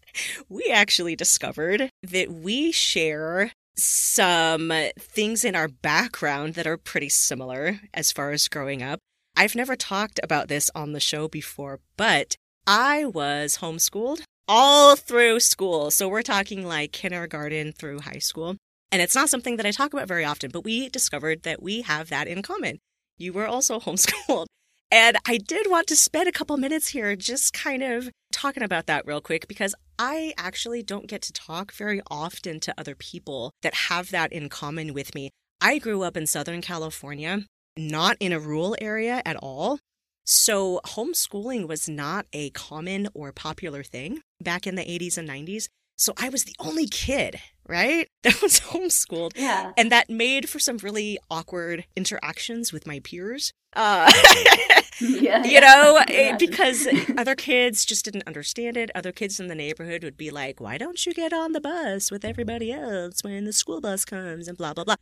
we 0.48 0.64
actually 0.72 1.16
discovered 1.16 1.88
that 2.02 2.32
we 2.32 2.72
share 2.72 3.52
some 3.76 4.72
things 4.98 5.44
in 5.44 5.56
our 5.56 5.68
background 5.68 6.54
that 6.54 6.66
are 6.66 6.76
pretty 6.76 7.08
similar 7.08 7.80
as 7.92 8.12
far 8.12 8.30
as 8.30 8.48
growing 8.48 8.82
up. 8.82 8.98
I've 9.36 9.56
never 9.56 9.74
talked 9.74 10.20
about 10.22 10.48
this 10.48 10.70
on 10.74 10.92
the 10.92 11.00
show 11.00 11.26
before, 11.26 11.80
but 11.96 12.36
I 12.66 13.04
was 13.04 13.58
homeschooled 13.58 14.22
all 14.48 14.96
through 14.96 15.40
school. 15.40 15.90
So 15.90 16.08
we're 16.08 16.22
talking 16.22 16.66
like 16.66 16.92
kindergarten 16.92 17.72
through 17.72 18.00
high 18.00 18.18
school. 18.18 18.56
And 18.92 19.02
it's 19.02 19.14
not 19.14 19.28
something 19.28 19.56
that 19.56 19.66
I 19.66 19.70
talk 19.70 19.92
about 19.92 20.08
very 20.08 20.24
often, 20.24 20.50
but 20.50 20.64
we 20.64 20.88
discovered 20.88 21.42
that 21.42 21.62
we 21.62 21.82
have 21.82 22.10
that 22.10 22.28
in 22.28 22.42
common. 22.42 22.78
You 23.18 23.32
were 23.32 23.46
also 23.46 23.80
homeschooled. 23.80 24.46
And 24.90 25.16
I 25.26 25.38
did 25.38 25.68
want 25.68 25.88
to 25.88 25.96
spend 25.96 26.28
a 26.28 26.32
couple 26.32 26.56
minutes 26.56 26.88
here 26.88 27.16
just 27.16 27.52
kind 27.52 27.82
of 27.82 28.10
talking 28.32 28.62
about 28.62 28.86
that 28.86 29.06
real 29.06 29.20
quick 29.20 29.48
because 29.48 29.74
I 29.98 30.34
actually 30.36 30.82
don't 30.82 31.08
get 31.08 31.22
to 31.22 31.32
talk 31.32 31.72
very 31.72 32.00
often 32.10 32.60
to 32.60 32.74
other 32.78 32.94
people 32.94 33.50
that 33.62 33.74
have 33.74 34.10
that 34.10 34.32
in 34.32 34.48
common 34.48 34.94
with 34.94 35.14
me. 35.14 35.30
I 35.60 35.78
grew 35.78 36.02
up 36.02 36.16
in 36.16 36.26
Southern 36.26 36.60
California, 36.60 37.46
not 37.76 38.16
in 38.20 38.32
a 38.32 38.38
rural 38.38 38.76
area 38.80 39.22
at 39.24 39.36
all. 39.36 39.78
So 40.24 40.80
homeschooling 40.84 41.68
was 41.68 41.88
not 41.88 42.26
a 42.32 42.50
common 42.50 43.08
or 43.14 43.30
popular 43.30 43.82
thing 43.82 44.22
back 44.40 44.66
in 44.66 44.74
the 44.74 44.82
80s 44.82 45.18
and 45.18 45.28
90s. 45.28 45.68
So 45.96 46.12
I 46.16 46.28
was 46.28 46.44
the 46.44 46.56
only 46.58 46.86
kid, 46.86 47.40
right? 47.68 48.08
That 48.24 48.40
was 48.40 48.58
homeschooled. 48.58 49.32
Yeah. 49.36 49.72
And 49.76 49.92
that 49.92 50.08
made 50.08 50.48
for 50.48 50.58
some 50.58 50.78
really 50.78 51.18
awkward 51.30 51.84
interactions 51.94 52.72
with 52.72 52.86
my 52.86 53.00
peers. 53.00 53.52
Uh, 53.76 54.10
yeah, 55.00 55.44
you 55.44 55.60
know, 55.60 56.00
yeah. 56.08 56.36
because 56.38 56.88
other 57.18 57.34
kids 57.34 57.84
just 57.84 58.06
didn't 58.06 58.26
understand 58.26 58.78
it. 58.78 58.90
Other 58.94 59.12
kids 59.12 59.38
in 59.38 59.48
the 59.48 59.54
neighborhood 59.54 60.04
would 60.04 60.16
be 60.16 60.30
like, 60.30 60.58
why 60.58 60.78
don't 60.78 61.04
you 61.04 61.12
get 61.12 61.34
on 61.34 61.52
the 61.52 61.60
bus 61.60 62.10
with 62.10 62.24
everybody 62.24 62.72
else 62.72 63.22
when 63.22 63.44
the 63.44 63.52
school 63.52 63.82
bus 63.82 64.06
comes 64.06 64.48
and 64.48 64.56
blah, 64.56 64.72
blah, 64.72 64.84
blah. 64.84 64.96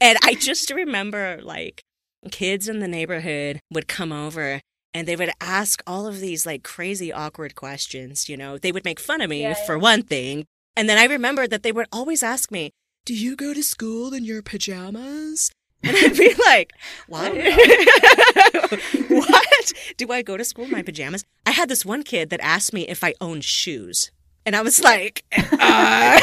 and 0.00 0.18
I 0.24 0.34
just 0.34 0.70
remember 0.70 1.40
like 1.42 1.84
kids 2.30 2.68
in 2.68 2.80
the 2.80 2.88
neighborhood 2.88 3.60
would 3.70 3.88
come 3.88 4.12
over 4.12 4.60
and 4.94 5.06
they 5.06 5.16
would 5.16 5.30
ask 5.40 5.82
all 5.86 6.06
of 6.06 6.20
these 6.20 6.46
like 6.46 6.62
crazy 6.62 7.12
awkward 7.12 7.54
questions 7.54 8.28
you 8.28 8.36
know? 8.36 8.58
They 8.58 8.72
would 8.72 8.84
make 8.84 9.00
fun 9.00 9.20
of 9.20 9.30
me 9.30 9.42
Yeah, 9.42 9.54
for 9.54 9.78
one 9.78 10.02
thing. 10.02 10.44
And 10.76 10.88
then 10.88 10.98
i 10.98 11.04
remembered 11.04 11.50
that 11.50 11.62
they 11.62 11.72
would 11.72 11.86
always 11.92 12.22
ask 12.22 12.50
me 12.50 12.70
do 13.04 13.14
you 13.14 13.36
go 13.36 13.54
to 13.54 13.62
school 13.62 14.12
in 14.14 14.24
your 14.24 14.42
pajamas? 14.42 15.52
And 15.82 15.96
i'd 15.96 16.16
be 16.16 16.34
like 16.46 16.72
what? 17.08 17.32
What? 19.08 19.72
Do 19.96 20.12
i 20.12 20.22
go 20.22 20.36
to 20.36 20.44
school 20.44 20.64
in 20.64 20.70
my 20.70 20.82
pajamas? 20.82 21.24
I 21.44 21.52
had 21.52 21.68
this 21.68 21.84
one 21.84 22.02
kid 22.02 22.30
that 22.30 22.40
asked 22.40 22.72
me 22.72 22.82
if 22.88 23.02
i 23.04 23.14
owned 23.20 23.44
shoes. 23.44 24.10
And 24.44 24.54
i 24.56 24.62
was 24.62 24.82
like 24.82 25.24
uh, 25.32 26.20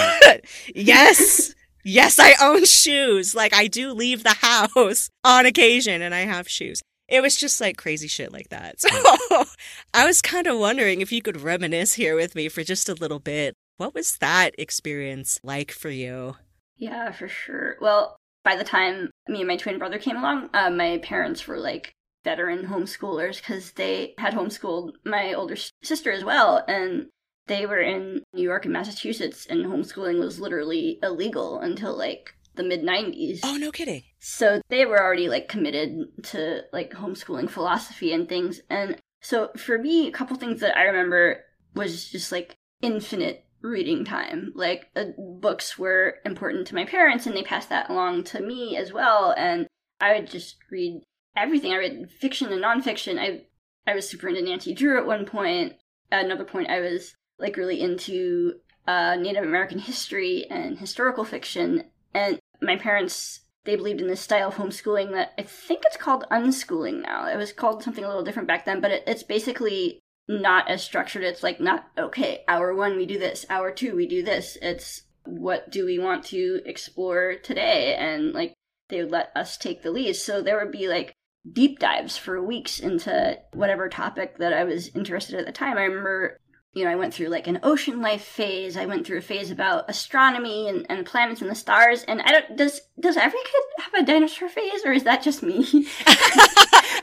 yes 0.76 1.54
yes 1.84 2.19
i 2.19 2.34
own 2.41 2.65
shoes 2.65 3.36
like 3.36 3.54
i 3.54 3.67
do 3.67 3.91
leave 3.93 4.24
the 4.24 4.36
house 4.41 5.10
on 5.24 5.46
occasion 5.46 6.02
and 6.02 6.15
i 6.15 6.22
have 6.22 6.48
shoes 6.48 6.82
it 7.08 7.22
was 7.22 7.36
just 7.36 7.62
like 7.62 7.78
crazy 7.78 8.08
shit 8.08 8.32
like 8.32 8.50
that. 8.50 8.76
So 8.80 9.46
I 9.93 10.06
was 10.06 10.22
kind 10.22 10.48
of 10.48 10.58
wondering 10.58 11.02
if 11.02 11.12
you 11.12 11.22
could 11.22 11.41
reminisce 11.41 11.93
here 11.93 12.15
with 12.15 12.36
me 12.36 12.50
for 12.50 12.63
just 12.63 12.89
a 12.89 12.93
little 12.93 13.19
bit. 13.19 13.56
What 13.78 13.93
was 13.93 14.17
that 14.17 14.56
experience 14.58 15.39
like 15.43 15.72
for 15.72 15.89
you? 15.89 16.36
Yeah, 16.78 17.12
for 17.12 17.28
sure. 17.28 17.78
Well, 17.80 18.17
by 18.43 18.56
the 18.56 18.63
time 18.63 19.12
me 19.28 19.39
and 19.39 19.48
my 19.48 19.58
twin 19.58 19.80
brother 19.80 20.00
came 20.00 20.17
along, 20.17 20.50
uh, 20.54 20.69
my 20.69 21.00
parents 21.00 21.48
were 21.48 21.60
like 21.60 21.93
veteran 22.24 22.65
homeschoolers 22.65 23.38
because 23.38 23.72
they 23.74 24.13
had 24.17 24.34
homeschooled 24.34 24.93
my 25.06 25.34
older 25.34 25.56
sister 25.84 26.12
as 26.12 26.24
well. 26.24 26.63
And 26.67 27.08
they 27.47 27.65
were 27.65 27.79
in 27.79 28.23
New 28.34 28.43
York 28.43 28.65
and 28.65 28.73
Massachusetts, 28.73 29.45
and 29.49 29.65
homeschooling 29.65 30.19
was 30.19 30.39
literally 30.39 30.99
illegal 31.03 31.60
until 31.60 31.97
like 31.97 32.34
the 32.56 32.63
mid 32.63 32.84
90s. 32.84 33.39
Oh, 33.43 33.58
no 33.58 33.71
kidding. 33.71 34.03
So 34.19 34.62
they 34.69 34.86
were 34.86 35.01
already 35.01 35.29
like 35.29 35.47
committed 35.47 36.23
to 36.23 36.62
like 36.71 36.91
homeschooling 36.91 37.49
philosophy 37.49 38.13
and 38.13 38.29
things. 38.29 38.62
And 38.69 38.97
so 39.21 39.49
for 39.58 39.77
me, 39.77 40.08
a 40.08 40.12
couple 40.12 40.38
things 40.38 40.62
that 40.62 40.77
I 40.77 40.84
remember 40.84 41.43
was 41.75 42.10
just 42.10 42.32
like 42.32 42.56
infinite 42.82 43.45
reading 43.62 44.06
time. 44.06 44.51
Like 44.56 44.88
uh, 44.95 45.06
books 45.17 45.77
were 45.77 46.15
important 46.25 46.67
to 46.67 46.75
my 46.75 46.86
parents 46.86 47.25
and 47.25 47.36
they 47.36 47.43
passed 47.43 47.69
that 47.69 47.89
along 47.89 48.25
to 48.25 48.41
me 48.41 48.77
as 48.77 48.93
well. 48.93 49.34
And 49.36 49.67
I 49.99 50.13
would 50.13 50.29
just 50.29 50.58
read 50.69 51.01
everything. 51.36 51.71
I 51.71 51.77
read 51.77 52.12
fiction 52.12 52.51
and 52.51 52.63
nonfiction. 52.63 53.19
I 53.19 53.45
I 53.86 53.95
was 53.95 54.08
super 54.08 54.29
into 54.29 54.41
Nancy 54.41 54.73
Drew 54.73 54.97
at 54.97 55.08
one 55.08 55.25
point. 55.25 55.73
At 56.12 56.25
another 56.25 56.45
point, 56.45 56.69
I 56.69 56.79
was 56.79 57.15
like 57.39 57.58
really 57.58 57.82
into 57.82 58.56
uh, 58.88 59.15
Native 59.15 59.43
American 59.43 59.80
history 59.80 60.46
and 60.50 60.78
historical 60.78 61.26
fiction. 61.26 61.86
And 62.13 62.39
my 62.62 62.76
parents 62.76 63.41
they 63.65 63.76
believed 63.76 64.02
in 64.02 64.08
this 64.08 64.19
style 64.19 64.50
of 64.50 64.56
homeschooling 64.56 65.12
that 65.12 65.34
I 65.38 65.43
think 65.43 65.84
it's 65.86 65.98
called 65.98 66.26
unschooling 66.30 67.02
now. 67.02 67.28
It 67.28 67.38
was 67.38 67.54
called 67.54 67.82
something 67.82 68.04
a 68.04 68.08
little 68.08 68.24
different 68.24 68.48
back 68.48 68.65
then, 68.65 68.82
but 68.82 68.91
it, 68.91 69.04
it's 69.08 69.24
basically 69.24 70.00
not 70.28 70.69
as 70.69 70.84
structured. 70.84 71.24
It's 71.24 71.43
like 71.43 71.60
not 71.60 71.86
okay. 71.98 72.43
Hour 72.48 72.76
one 72.76 72.98
we 72.98 73.06
do 73.06 73.17
this. 73.17 73.46
Hour 73.50 73.72
two 73.72 73.96
we 73.96 74.06
do 74.06 74.24
this. 74.24 74.58
It's 74.62 75.04
what 75.26 75.72
do 75.72 75.86
we 75.86 75.98
want 75.98 76.26
to 76.26 76.62
explore 76.65 77.36
today, 77.41 77.96
and 77.96 78.34
like 78.34 78.54
they 78.89 79.02
would 79.02 79.12
let 79.12 79.32
us 79.36 79.58
take 79.58 79.82
the 79.82 79.91
lead. 79.91 80.15
So 80.15 80.41
there 80.41 80.60
would 80.62 80.72
be 80.72 80.88
like 80.88 81.13
deep 81.52 81.80
dives 81.80 82.17
for 82.17 82.43
weeks 82.43 82.80
into 82.80 83.38
whatever 83.54 83.89
topic 83.89 84.38
that 84.38 84.54
I 84.54 84.63
was 84.63 84.89
interested 84.89 85.36
in 85.36 85.39
at 85.41 85.46
the 85.46 85.52
time. 85.52 85.78
I 85.78 85.84
remember 85.84 86.38
you 86.74 86.84
know, 86.84 86.90
I 86.90 86.96
went 86.96 87.14
through 87.14 87.28
like 87.28 87.48
an 87.48 87.60
ocean 87.62 88.02
life 88.02 88.24
phase. 88.24 88.76
I 88.76 88.88
went 88.88 89.06
through 89.06 89.20
a 89.20 89.22
phase 89.22 89.52
about 89.52 89.88
astronomy 89.88 90.68
and, 90.68 90.88
and 90.90 91.06
planets 91.06 91.42
and 91.42 91.50
the 91.50 91.56
stars. 91.56 92.04
And 92.04 92.22
I 92.22 92.32
don't 92.32 92.58
does 92.58 92.82
does 93.00 93.16
every 93.16 93.40
kid 93.40 93.64
have 93.84 93.94
a 93.94 94.06
dinosaur 94.06 94.50
phase, 94.50 94.84
or 94.84 94.92
is 94.92 95.04
that 95.04 95.22
just 95.22 95.44
me? 95.44 95.88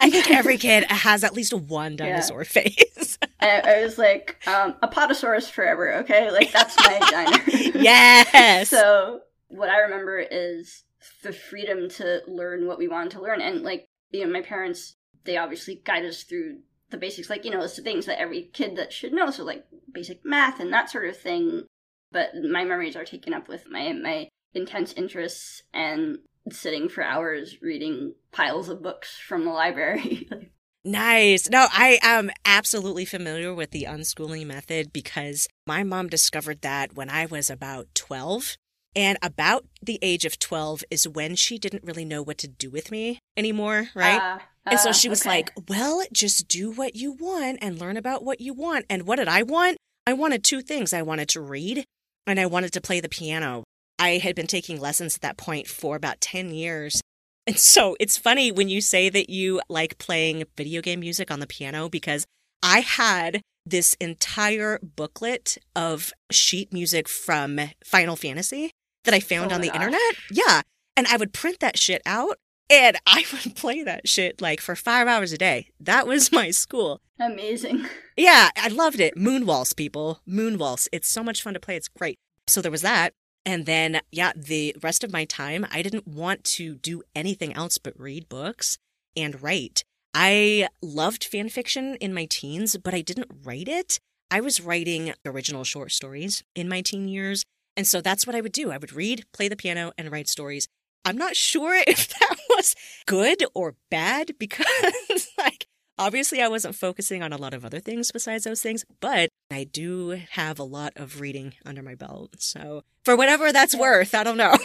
I 0.03 0.09
think 0.11 0.31
every 0.31 0.59
kid 0.59 0.85
has 0.91 1.23
at 1.23 1.35
least 1.35 1.55
one 1.55 1.95
dinosaur 1.95 2.41
yeah. 2.41 2.63
phase. 2.63 3.19
I, 3.41 3.61
I, 3.61 3.83
was 3.83 3.97
like, 3.97 4.37
um, 4.47 4.75
Apatosaurus 4.83 5.49
forever. 5.49 5.95
Okay, 5.99 6.31
like 6.31 6.51
that's 6.53 6.77
my 6.79 6.99
dinosaur. 7.11 7.81
yes. 7.81 8.69
so 8.69 9.21
what 9.49 9.69
I 9.69 9.81
remember 9.81 10.19
is 10.19 10.83
the 11.23 11.33
freedom 11.33 11.89
to 11.91 12.23
learn 12.27 12.67
what 12.67 12.79
we 12.79 12.89
wanted 12.89 13.13
to 13.13 13.23
learn, 13.23 13.41
and 13.41 13.63
like 13.63 13.89
you 14.11 14.27
know, 14.27 14.33
my 14.33 14.43
parents 14.43 14.97
they 15.25 15.37
obviously 15.37 15.81
guide 15.85 16.05
us 16.05 16.23
through 16.23 16.59
the 16.91 16.97
basics, 16.99 17.31
like, 17.31 17.45
you 17.45 17.51
know, 17.51 17.63
it's 17.63 17.77
the 17.77 17.83
things 17.83 18.07
that 18.07 18.21
every 18.21 18.51
kid 18.53 18.77
that 18.77 18.93
should 18.93 19.13
know. 19.13 19.31
So, 19.31 19.45
like, 19.45 19.65
basic 19.93 20.25
math 20.25 20.61
and 20.61 20.73
that 20.73 20.91
sort 20.91 21.09
of 21.09 21.17
thing. 21.17 21.67
but 22.13 22.31
my 22.35 22.65
memories 22.65 22.97
are 22.97 23.05
taken 23.05 23.33
up 23.33 23.49
with 23.49 23.69
my 23.71 23.93
my 23.93 24.29
intense 24.55 24.93
interests 24.95 25.63
and 25.73 26.19
sitting 26.51 26.89
for 26.89 27.05
hours 27.05 27.57
reading 27.63 28.15
piles 28.33 28.69
of 28.69 28.83
books 28.83 29.17
from 29.17 29.45
the 29.45 29.51
library. 29.51 30.29
Nice. 30.83 31.51
No, 31.51 31.67
I 31.71 31.99
am 32.03 32.31
absolutely 32.47 33.05
familiar 33.05 33.55
with 33.55 33.71
the 33.71 33.85
unschooling 33.85 34.47
method 34.47 34.95
because 34.95 35.47
my 35.67 35.85
mom 35.85 36.09
discovered 36.09 36.63
that 36.63 36.95
when 36.95 37.11
I 37.11 37.27
was 37.27 37.51
about 37.51 37.89
12. 37.95 38.57
And 38.97 39.19
about 39.23 39.67
the 39.83 39.99
age 40.03 40.25
of 40.25 40.39
12 40.39 40.83
is 40.91 41.07
when 41.07 41.37
she 41.37 41.59
didn't 41.59 41.85
really 41.85 42.05
know 42.05 42.23
what 42.23 42.39
to 42.39 42.49
do 42.49 42.71
with 42.71 42.91
me 42.91 43.21
anymore, 43.37 43.91
right? 43.95 44.21
Uh, 44.21 44.39
uh, 44.39 44.39
and 44.71 44.81
so 44.81 44.91
uh, 44.91 44.93
she 44.93 45.09
was 45.09 45.23
okay. 45.23 45.31
like, 45.31 45.53
well, 45.69 46.03
just 46.13 46.49
do 46.49 46.71
what 46.71 46.97
you 46.97 47.13
want 47.13 47.59
and 47.61 47.81
learn 47.81 47.97
about 47.97 48.25
what 48.25 48.41
you 48.41 48.55
want. 48.55 48.87
And 48.89 49.07
what 49.07 49.17
did 49.17 49.29
I 49.29 49.43
want? 49.43 49.77
I 50.07 50.13
wanted 50.13 50.45
two 50.45 50.63
things. 50.63 50.93
I 50.93 51.03
wanted 51.03 51.29
to 51.31 51.41
read 51.41 51.85
and 52.27 52.41
I 52.41 52.47
wanted 52.47 52.73
to 52.75 52.81
play 52.81 53.01
the 53.01 53.09
piano. 53.09 53.65
I 53.99 54.19
had 54.19 54.35
been 54.35 54.47
taking 54.47 54.81
lessons 54.81 55.17
at 55.17 55.21
that 55.23 55.37
point 55.37 55.67
for 55.67 55.97
about 55.97 56.21
10 56.21 56.53
years. 56.53 57.01
And 57.47 57.59
so 57.59 57.97
it's 58.01 58.17
funny 58.17 58.53
when 58.53 58.69
you 58.69 58.81
say 58.81 59.09
that 59.09 59.29
you 59.29 59.61
like 59.69 59.99
playing 59.99 60.45
video 60.57 60.81
game 60.81 61.01
music 61.01 61.31
on 61.31 61.41
the 61.41 61.47
piano 61.47 61.89
because 61.89 62.27
I 62.63 62.81
had 62.81 63.43
this 63.67 63.95
entire 64.01 64.79
booklet 64.83 65.59
of 65.75 66.13
sheet 66.31 66.73
music 66.73 67.09
from 67.09 67.61
Final 67.85 68.17
Fantasy 68.17 68.71
that 69.05 69.15
I 69.15 69.21
found 69.21 69.53
oh 69.53 69.57
on 69.57 69.61
the 69.61 69.69
gosh. 69.69 69.77
internet. 69.77 70.17
Yeah. 70.31 70.63
And 70.97 71.07
I 71.07 71.17
would 71.17 71.33
print 71.33 71.61
that 71.61 71.79
shit 71.79 72.03
out 72.05 72.37
and 72.71 72.97
I 73.07 73.25
would 73.33 73.57
play 73.57 73.83
that 73.83 74.09
shit 74.09 74.41
like 74.41 74.61
for 74.61 74.77
five 74.77 75.09
hours 75.09 75.33
a 75.33 75.39
day. 75.39 75.69
That 75.81 76.07
was 76.07 76.33
my 76.33 76.51
school. 76.51 77.01
Amazing. 77.19 77.87
Yeah, 78.17 78.51
I 78.57 78.69
loved 78.69 79.01
it. 79.01 79.17
Moon 79.17 79.45
Waltz, 79.45 79.73
people. 79.73 80.21
Moon 80.25 80.57
Waltz. 80.57 80.89
It's 80.93 81.09
so 81.09 81.23
much 81.23 81.43
fun 81.43 81.55
to 81.55 81.61
play. 81.61 81.77
It's 81.77 81.89
great. 81.89 82.19
So 82.47 82.63
there 82.63 82.71
was 82.71 82.83
that. 82.83 83.13
And 83.45 83.67
then, 83.67 84.01
yeah, 84.13 84.33
the 84.37 84.77
rest 84.83 85.03
of 85.03 85.13
my 85.13 85.25
time, 85.25 85.67
I 85.71 85.83
didn't 85.83 86.07
want 86.07 86.45
to 86.45 86.77
do 86.77 87.03
anything 87.15 87.55
else 87.55 87.79
but 87.79 87.99
read 87.99 88.29
books 88.29 88.79
and 89.17 89.43
write. 89.43 89.83
I 90.13 90.69
loved 90.83 91.25
fan 91.25 91.49
fiction 91.49 91.97
in 91.97 92.13
my 92.13 92.27
teens, 92.27 92.77
but 92.77 92.95
I 92.95 93.01
didn't 93.01 93.31
write 93.45 93.69
it. 93.69 93.99
I 94.31 94.41
was 94.41 94.61
writing 94.61 95.15
original 95.25 95.65
short 95.65 95.93
stories 95.93 96.45
in 96.55 96.69
my 96.69 96.83
teen 96.83 97.09
years. 97.09 97.45
And 97.77 97.87
so 97.87 98.01
that's 98.01 98.27
what 98.27 98.37
I 98.37 98.41
would 98.41 98.53
do. 98.53 98.71
I 98.71 98.79
would 98.79 98.93
read, 98.93 99.25
play 99.33 99.49
the 99.49 99.57
piano, 99.57 99.93
and 99.97 100.11
write 100.13 100.29
stories. 100.29 100.69
I'm 101.05 101.17
not 101.17 101.37
sure 101.37 101.75
if 101.87 102.09
that 102.09 102.37
was 102.51 102.75
good 103.07 103.45
or 103.55 103.77
bad 103.91 104.33
because, 104.39 105.29
like, 105.39 105.67
Obviously, 106.01 106.41
I 106.41 106.49
wasn't 106.49 106.75
focusing 106.75 107.23
on 107.23 107.35
a 107.35 107.37
lot 107.37 107.53
of 107.53 107.63
other 107.63 107.79
things 107.79 108.11
besides 108.11 108.45
those 108.45 108.63
things, 108.63 108.87
but 109.01 109.29
I 109.51 109.65
do 109.65 110.19
have 110.31 110.59
a 110.59 110.65
lot 110.65 110.95
of 110.97 111.21
reading 111.21 111.53
under 111.67 111.83
my 111.83 111.95
belt. 111.95 112.37
So, 112.39 112.85
for 113.05 113.17
whatever 113.17 113.53
that's 113.53 113.77
worth, 113.77 114.15
I 114.15 114.25
don't 114.25 114.39
know. 114.39 114.57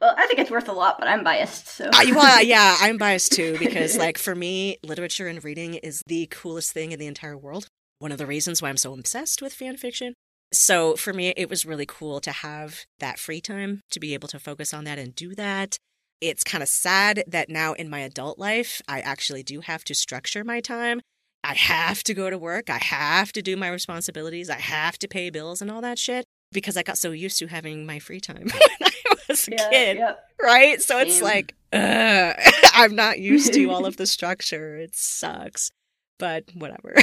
well, 0.00 0.14
I 0.16 0.26
think 0.26 0.40
it's 0.40 0.50
worth 0.50 0.68
a 0.68 0.72
lot, 0.72 0.96
but 0.98 1.06
I'm 1.06 1.22
biased. 1.22 1.68
So, 1.68 1.84
uh, 1.84 2.04
well, 2.10 2.42
yeah, 2.42 2.76
I'm 2.80 2.98
biased 2.98 3.30
too 3.30 3.56
because, 3.60 3.96
like, 3.96 4.18
for 4.18 4.34
me, 4.34 4.78
literature 4.82 5.28
and 5.28 5.44
reading 5.44 5.74
is 5.74 6.02
the 6.08 6.26
coolest 6.26 6.72
thing 6.72 6.90
in 6.90 6.98
the 6.98 7.06
entire 7.06 7.38
world. 7.38 7.68
One 8.00 8.10
of 8.10 8.18
the 8.18 8.26
reasons 8.26 8.60
why 8.60 8.70
I'm 8.70 8.76
so 8.76 8.92
obsessed 8.92 9.40
with 9.40 9.52
fan 9.52 9.76
fiction. 9.76 10.14
So, 10.52 10.96
for 10.96 11.12
me, 11.12 11.34
it 11.36 11.50
was 11.50 11.66
really 11.66 11.86
cool 11.86 12.20
to 12.20 12.32
have 12.32 12.86
that 13.00 13.18
free 13.18 13.40
time 13.40 13.82
to 13.90 14.00
be 14.00 14.14
able 14.14 14.28
to 14.28 14.38
focus 14.38 14.72
on 14.72 14.84
that 14.84 14.98
and 14.98 15.14
do 15.14 15.34
that. 15.34 15.76
It's 16.20 16.42
kind 16.42 16.62
of 16.62 16.68
sad 16.68 17.22
that 17.28 17.48
now 17.48 17.74
in 17.74 17.90
my 17.90 18.00
adult 18.00 18.38
life, 18.38 18.82
I 18.88 19.00
actually 19.00 19.42
do 19.42 19.60
have 19.60 19.84
to 19.84 19.94
structure 19.94 20.44
my 20.44 20.60
time. 20.60 21.00
I 21.44 21.54
have 21.54 22.02
to 22.04 22.14
go 22.14 22.30
to 22.30 22.38
work. 22.38 22.70
I 22.70 22.78
have 22.78 23.32
to 23.32 23.42
do 23.42 23.56
my 23.56 23.68
responsibilities. 23.68 24.50
I 24.50 24.58
have 24.58 24.98
to 24.98 25.08
pay 25.08 25.30
bills 25.30 25.62
and 25.62 25.70
all 25.70 25.80
that 25.82 25.98
shit 25.98 26.24
because 26.52 26.76
I 26.76 26.82
got 26.82 26.98
so 26.98 27.12
used 27.12 27.38
to 27.38 27.46
having 27.46 27.86
my 27.86 27.98
free 27.98 28.20
time 28.20 28.48
when 28.52 28.62
I 28.82 29.14
was 29.28 29.48
a 29.48 29.52
yeah, 29.52 29.70
kid. 29.70 30.00
Right? 30.42 30.82
So 30.82 30.98
it's 30.98 31.22
like, 31.22 31.54
I'm 31.72 32.94
not 32.94 33.20
used 33.20 33.52
to 33.54 33.70
all 33.70 33.86
of 33.86 33.96
the 33.96 34.06
structure. 34.06 34.76
It 34.76 34.94
sucks, 34.94 35.70
but 36.18 36.44
whatever. 36.54 36.94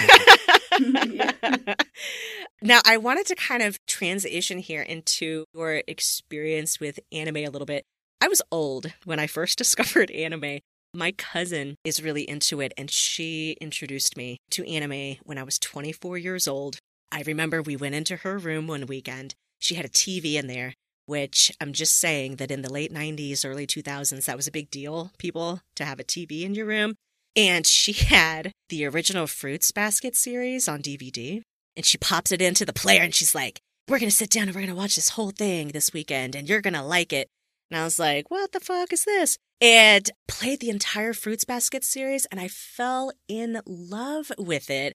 now, 2.61 2.81
I 2.85 2.97
wanted 2.97 3.25
to 3.27 3.35
kind 3.35 3.63
of 3.63 3.83
transition 3.85 4.59
here 4.59 4.81
into 4.81 5.45
your 5.53 5.81
experience 5.87 6.79
with 6.79 6.99
anime 7.11 7.37
a 7.37 7.49
little 7.49 7.65
bit. 7.65 7.83
I 8.21 8.27
was 8.27 8.41
old 8.51 8.91
when 9.03 9.19
I 9.19 9.27
first 9.27 9.57
discovered 9.57 10.11
anime. 10.11 10.59
My 10.93 11.11
cousin 11.11 11.75
is 11.83 12.01
really 12.01 12.27
into 12.27 12.61
it, 12.61 12.73
and 12.77 12.89
she 12.89 13.57
introduced 13.59 14.15
me 14.15 14.37
to 14.51 14.67
anime 14.69 15.17
when 15.23 15.37
I 15.37 15.43
was 15.43 15.59
24 15.59 16.17
years 16.17 16.47
old. 16.47 16.77
I 17.11 17.21
remember 17.25 17.61
we 17.61 17.75
went 17.75 17.95
into 17.95 18.17
her 18.17 18.37
room 18.37 18.67
one 18.67 18.85
weekend. 18.85 19.35
She 19.59 19.75
had 19.75 19.85
a 19.85 19.89
TV 19.89 20.35
in 20.35 20.47
there, 20.47 20.73
which 21.05 21.51
I'm 21.59 21.73
just 21.73 21.97
saying 21.97 22.37
that 22.37 22.51
in 22.51 22.61
the 22.61 22.71
late 22.71 22.93
90s, 22.93 23.45
early 23.45 23.67
2000s, 23.67 24.25
that 24.25 24.37
was 24.37 24.47
a 24.47 24.51
big 24.51 24.69
deal, 24.69 25.11
people, 25.17 25.61
to 25.75 25.85
have 25.85 25.99
a 25.99 26.03
TV 26.03 26.43
in 26.43 26.55
your 26.55 26.65
room. 26.65 26.95
And 27.35 27.67
she 27.67 27.91
had 27.91 28.51
the 28.69 28.85
original 28.85 29.27
Fruits 29.27 29.71
Basket 29.71 30.15
series 30.15 30.67
on 30.67 30.81
DVD. 30.81 31.41
And 31.75 31.85
she 31.85 31.97
pops 31.97 32.31
it 32.31 32.41
into 32.41 32.65
the 32.65 32.71
player 32.73 33.01
and 33.01 33.13
she's 33.13 33.35
like, 33.35 33.59
We're 33.89 33.99
going 33.99 34.09
to 34.09 34.15
sit 34.15 34.29
down 34.29 34.43
and 34.43 34.55
we're 34.55 34.61
going 34.61 34.69
to 34.69 34.75
watch 34.75 34.95
this 34.95 35.09
whole 35.09 35.31
thing 35.31 35.69
this 35.69 35.91
weekend 35.91 36.35
and 36.35 36.47
you're 36.47 36.61
going 36.61 36.73
to 36.73 36.81
like 36.81 37.11
it. 37.11 37.27
And 37.69 37.79
I 37.79 37.83
was 37.83 37.99
like, 37.99 38.29
what 38.29 38.51
the 38.51 38.59
fuck 38.59 38.93
is 38.93 39.05
this? 39.05 39.37
And 39.59 40.09
played 40.27 40.59
the 40.59 40.69
entire 40.69 41.13
Fruits 41.13 41.45
Basket 41.45 41.83
series 41.83 42.25
and 42.27 42.39
I 42.39 42.47
fell 42.47 43.11
in 43.27 43.61
love 43.65 44.31
with 44.37 44.69
it. 44.69 44.93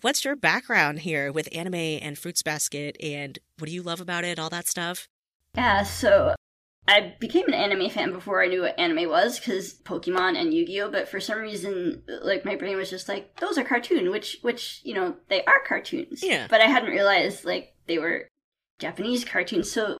What's 0.00 0.24
your 0.24 0.36
background 0.36 1.00
here 1.00 1.32
with 1.32 1.48
anime 1.52 1.74
and 1.74 2.18
Fruits 2.18 2.42
Basket 2.42 2.96
and 3.02 3.38
what 3.58 3.68
do 3.68 3.74
you 3.74 3.82
love 3.82 4.00
about 4.00 4.24
it, 4.24 4.38
all 4.38 4.50
that 4.50 4.66
stuff? 4.66 5.08
Yeah, 5.54 5.82
so 5.82 6.34
I 6.88 7.14
became 7.18 7.48
an 7.48 7.54
anime 7.54 7.90
fan 7.90 8.12
before 8.12 8.42
I 8.42 8.46
knew 8.46 8.62
what 8.62 8.78
anime 8.78 9.08
was 9.08 9.38
because 9.38 9.74
Pokemon 9.74 10.38
and 10.38 10.54
Yu-Gi-Oh. 10.54 10.90
But 10.90 11.08
for 11.08 11.18
some 11.18 11.38
reason, 11.38 12.02
like 12.22 12.44
my 12.44 12.54
brain 12.54 12.76
was 12.76 12.90
just 12.90 13.08
like, 13.08 13.38
those 13.40 13.58
are 13.58 13.64
cartoon, 13.64 14.10
which 14.10 14.38
which 14.42 14.80
you 14.84 14.94
know 14.94 15.16
they 15.28 15.44
are 15.44 15.64
cartoons. 15.66 16.22
Yeah. 16.22 16.46
But 16.48 16.60
I 16.60 16.66
hadn't 16.66 16.90
realized 16.90 17.44
like 17.44 17.74
they 17.86 17.98
were 17.98 18.28
Japanese 18.78 19.24
cartoons. 19.24 19.70
So 19.70 19.96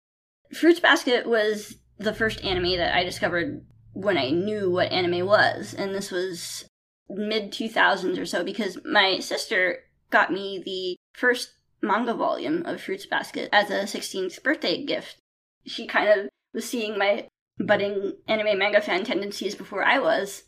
Fruits 0.52 0.80
Basket 0.80 1.26
was 1.26 1.76
the 1.98 2.14
first 2.14 2.44
anime 2.44 2.76
that 2.76 2.94
I 2.94 3.02
discovered 3.02 3.64
when 3.92 4.18
I 4.18 4.30
knew 4.30 4.70
what 4.70 4.92
anime 4.92 5.26
was, 5.26 5.74
and 5.74 5.94
this 5.94 6.10
was 6.10 6.68
mid 7.08 7.52
2000s 7.52 8.18
or 8.18 8.26
so 8.26 8.44
because 8.44 8.78
my 8.84 9.18
sister 9.20 9.78
got 10.10 10.32
me 10.32 10.62
the 10.64 10.96
first 11.18 11.52
manga 11.82 12.14
volume 12.14 12.64
of 12.66 12.80
Fruits 12.80 13.06
Basket 13.06 13.48
as 13.52 13.70
a 13.70 13.98
16th 13.98 14.42
birthday 14.42 14.84
gift. 14.84 15.16
She 15.64 15.86
kind 15.86 16.08
of 16.08 16.28
was 16.56 16.68
seeing 16.68 16.98
my 16.98 17.28
budding 17.58 18.14
anime 18.26 18.58
manga 18.58 18.80
fan 18.80 19.04
tendencies 19.04 19.54
before 19.54 19.84
I 19.84 20.00
was. 20.00 20.44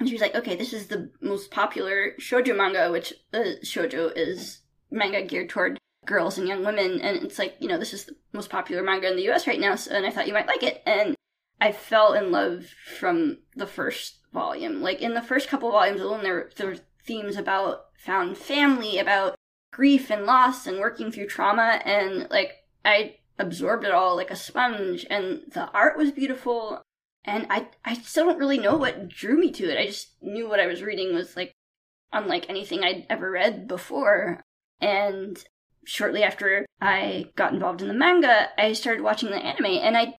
And 0.00 0.08
she 0.08 0.14
was 0.14 0.22
like, 0.22 0.34
okay, 0.34 0.56
this 0.56 0.72
is 0.72 0.88
the 0.88 1.10
most 1.20 1.50
popular 1.50 2.14
shoujo 2.18 2.56
manga, 2.56 2.90
which 2.90 3.12
uh, 3.34 3.60
shoujo 3.62 4.10
is 4.16 4.62
manga 4.90 5.22
geared 5.22 5.50
toward 5.50 5.78
girls 6.06 6.38
and 6.38 6.48
young 6.48 6.64
women. 6.64 7.00
And 7.02 7.22
it's 7.22 7.38
like, 7.38 7.56
you 7.60 7.68
know, 7.68 7.78
this 7.78 7.92
is 7.92 8.06
the 8.06 8.16
most 8.32 8.48
popular 8.48 8.82
manga 8.82 9.08
in 9.08 9.16
the 9.16 9.30
US 9.30 9.46
right 9.46 9.60
now, 9.60 9.76
so, 9.76 9.94
and 9.94 10.06
I 10.06 10.10
thought 10.10 10.26
you 10.26 10.32
might 10.32 10.46
like 10.46 10.62
it. 10.62 10.82
And 10.86 11.14
I 11.60 11.72
fell 11.72 12.14
in 12.14 12.32
love 12.32 12.64
from 12.98 13.38
the 13.54 13.66
first 13.66 14.20
volume. 14.32 14.80
Like 14.80 15.02
in 15.02 15.12
the 15.12 15.22
first 15.22 15.48
couple 15.48 15.70
volumes 15.70 16.00
alone, 16.00 16.22
there, 16.22 16.50
there 16.56 16.68
were 16.68 16.78
themes 17.04 17.36
about 17.36 17.84
found 17.98 18.38
family, 18.38 18.98
about 18.98 19.34
grief 19.70 20.10
and 20.10 20.24
loss 20.24 20.66
and 20.66 20.78
working 20.78 21.12
through 21.12 21.26
trauma. 21.26 21.82
And 21.84 22.26
like, 22.30 22.52
I 22.82 23.16
absorbed 23.40 23.84
it 23.84 23.92
all 23.92 24.16
like 24.16 24.30
a 24.30 24.36
sponge. 24.36 25.06
And 25.10 25.42
the 25.52 25.68
art 25.70 25.96
was 25.98 26.12
beautiful. 26.12 26.82
And 27.24 27.46
I, 27.50 27.68
I 27.84 27.94
still 27.94 28.26
don't 28.26 28.38
really 28.38 28.58
know 28.58 28.76
what 28.76 29.08
drew 29.08 29.36
me 29.38 29.50
to 29.52 29.70
it. 29.70 29.78
I 29.78 29.86
just 29.86 30.10
knew 30.22 30.48
what 30.48 30.60
I 30.60 30.66
was 30.66 30.82
reading 30.82 31.14
was 31.14 31.36
like 31.36 31.52
unlike 32.12 32.46
anything 32.48 32.82
I'd 32.82 33.06
ever 33.08 33.30
read 33.30 33.68
before. 33.68 34.42
And 34.80 35.42
shortly 35.84 36.22
after 36.22 36.66
I 36.80 37.30
got 37.36 37.52
involved 37.52 37.82
in 37.82 37.88
the 37.88 37.94
manga, 37.94 38.48
I 38.58 38.72
started 38.72 39.02
watching 39.02 39.30
the 39.30 39.36
anime, 39.36 39.66
and 39.66 39.96
I, 39.96 40.16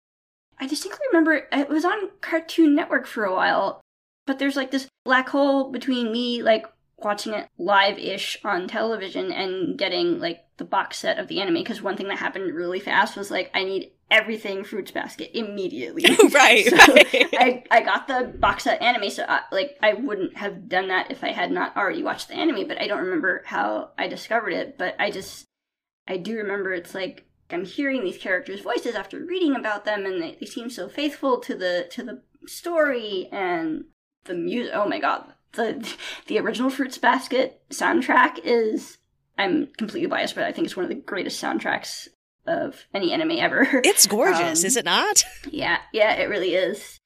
I 0.60 0.68
distinctly 0.68 1.06
remember 1.12 1.48
it 1.52 1.70
was 1.70 1.86
on 1.86 2.10
Cartoon 2.22 2.76
Network 2.76 3.08
for 3.08 3.26
a 3.26 3.34
while, 3.34 3.82
but 4.26 4.40
there's 4.40 4.56
like 4.56 4.72
this 4.72 4.88
black 5.06 5.30
hole 5.30 5.72
between 5.72 6.12
me 6.12 6.44
like 6.44 6.66
watching 6.98 7.34
it 7.34 7.48
live-ish 7.58 8.38
on 8.44 8.68
television 8.68 9.32
and 9.32 9.78
getting 9.78 10.20
like 10.20 10.42
the 10.62 10.66
box 10.66 11.00
set 11.00 11.18
of 11.18 11.28
the 11.28 11.42
anime 11.42 11.56
because 11.56 11.82
one 11.82 11.98
thing 11.98 12.08
that 12.08 12.20
happened 12.20 12.54
really 12.54 12.80
fast 12.80 13.18
was 13.18 13.32
like 13.32 13.50
I 13.56 13.64
need 13.64 13.94
everything 14.12 14.64
Fruits 14.64 14.92
Basket 14.92 15.36
immediately. 15.36 16.04
right, 16.32 16.68
so 16.68 16.94
right. 16.94 17.30
I, 17.34 17.64
I 17.72 17.82
got 17.82 18.08
the 18.08 18.32
box 18.38 18.66
set 18.66 18.80
anime, 18.80 19.10
so 19.10 19.26
I, 19.28 19.42
like 19.52 19.76
I 19.82 19.94
wouldn't 19.94 20.38
have 20.38 20.70
done 20.70 20.90
that 20.90 21.10
if 21.10 21.24
I 21.24 21.30
had 21.30 21.52
not 21.52 21.76
already 21.76 22.04
watched 22.04 22.28
the 22.28 22.36
anime. 22.36 22.68
But 22.68 22.80
I 22.80 22.86
don't 22.86 23.02
remember 23.02 23.42
how 23.44 23.90
I 23.98 24.08
discovered 24.08 24.54
it. 24.54 24.78
But 24.78 24.96
I 25.00 25.10
just 25.10 25.48
I 26.08 26.18
do 26.18 26.38
remember 26.38 26.76
it's 26.76 26.94
like 26.94 27.26
I'm 27.50 27.66
hearing 27.66 28.04
these 28.04 28.20
characters' 28.20 28.62
voices 28.62 28.94
after 28.94 29.18
reading 29.18 29.56
about 29.56 29.84
them, 29.84 30.06
and 30.06 30.22
they, 30.22 30.38
they 30.40 30.46
seem 30.46 30.70
so 30.70 30.90
faithful 30.90 31.40
to 31.40 31.56
the 31.56 31.88
to 31.90 32.04
the 32.04 32.22
story 32.46 33.30
and 33.32 33.86
the 34.26 34.36
music. 34.36 34.74
Oh 34.76 34.88
my 34.88 35.00
god, 35.00 35.34
the 35.54 35.92
the 36.28 36.38
original 36.38 36.70
Fruits 36.70 37.00
Basket 37.00 37.64
soundtrack 37.72 38.42
is 38.44 39.00
I'm 39.42 39.68
completely 39.78 40.08
biased, 40.08 40.36
but 40.36 40.44
I 40.44 40.52
think 40.52 40.66
it's 40.66 40.76
one 40.76 40.86
of 40.86 40.90
the 40.90 40.96
greatest 40.96 41.42
soundtracks 41.42 42.08
of 42.46 42.86
any 42.94 43.12
anime 43.12 43.32
ever. 43.32 43.68
It's 43.84 44.06
gorgeous, 44.06 44.62
um, 44.62 44.68
is 44.68 44.78
it 44.78 44.86
not? 44.86 45.24
Yeah, 45.50 45.80
yeah, 45.92 46.14
it 46.14 46.30
really 46.30 46.54
is. 46.54 46.98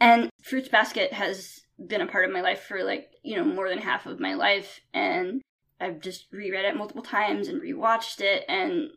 And 0.00 0.30
Fruits 0.42 0.68
Basket 0.68 1.12
has 1.12 1.60
been 1.78 2.00
a 2.00 2.06
part 2.06 2.24
of 2.24 2.32
my 2.32 2.40
life 2.40 2.62
for 2.62 2.82
like, 2.82 3.10
you 3.22 3.36
know, 3.36 3.44
more 3.44 3.68
than 3.68 3.78
half 3.78 4.06
of 4.06 4.20
my 4.20 4.34
life. 4.34 4.80
And 4.94 5.42
I've 5.80 6.00
just 6.00 6.26
reread 6.32 6.64
it 6.64 6.76
multiple 6.76 7.02
times 7.02 7.48
and 7.48 7.60
rewatched 7.60 8.20
it. 8.20 8.44
And 8.48 8.90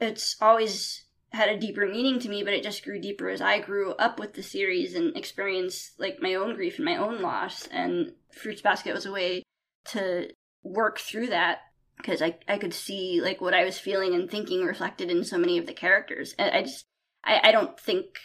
it's 0.00 0.36
always 0.40 1.04
had 1.30 1.48
a 1.48 1.58
deeper 1.58 1.86
meaning 1.86 2.20
to 2.20 2.28
me, 2.28 2.44
but 2.44 2.52
it 2.52 2.62
just 2.62 2.84
grew 2.84 3.00
deeper 3.00 3.28
as 3.28 3.40
I 3.40 3.58
grew 3.58 3.92
up 3.94 4.20
with 4.20 4.34
the 4.34 4.42
series 4.42 4.94
and 4.94 5.16
experienced 5.16 5.98
like 5.98 6.22
my 6.22 6.34
own 6.34 6.54
grief 6.54 6.76
and 6.76 6.84
my 6.84 6.96
own 6.96 7.20
loss. 7.20 7.66
And 7.66 8.12
Fruits 8.32 8.62
Basket 8.62 8.94
was 8.94 9.04
a 9.04 9.12
way 9.12 9.42
to 9.86 10.30
work 10.62 10.98
through 10.98 11.28
that 11.28 11.58
because 11.96 12.22
I, 12.22 12.38
I 12.48 12.58
could 12.58 12.74
see 12.74 13.20
like 13.22 13.40
what 13.40 13.54
I 13.54 13.64
was 13.64 13.78
feeling 13.78 14.14
and 14.14 14.30
thinking 14.30 14.64
reflected 14.64 15.10
in 15.10 15.24
so 15.24 15.38
many 15.38 15.58
of 15.58 15.66
the 15.66 15.72
characters. 15.72 16.34
And 16.38 16.54
I 16.54 16.62
just 16.62 16.86
I, 17.24 17.40
I 17.44 17.52
don't 17.52 17.78
think 17.78 18.18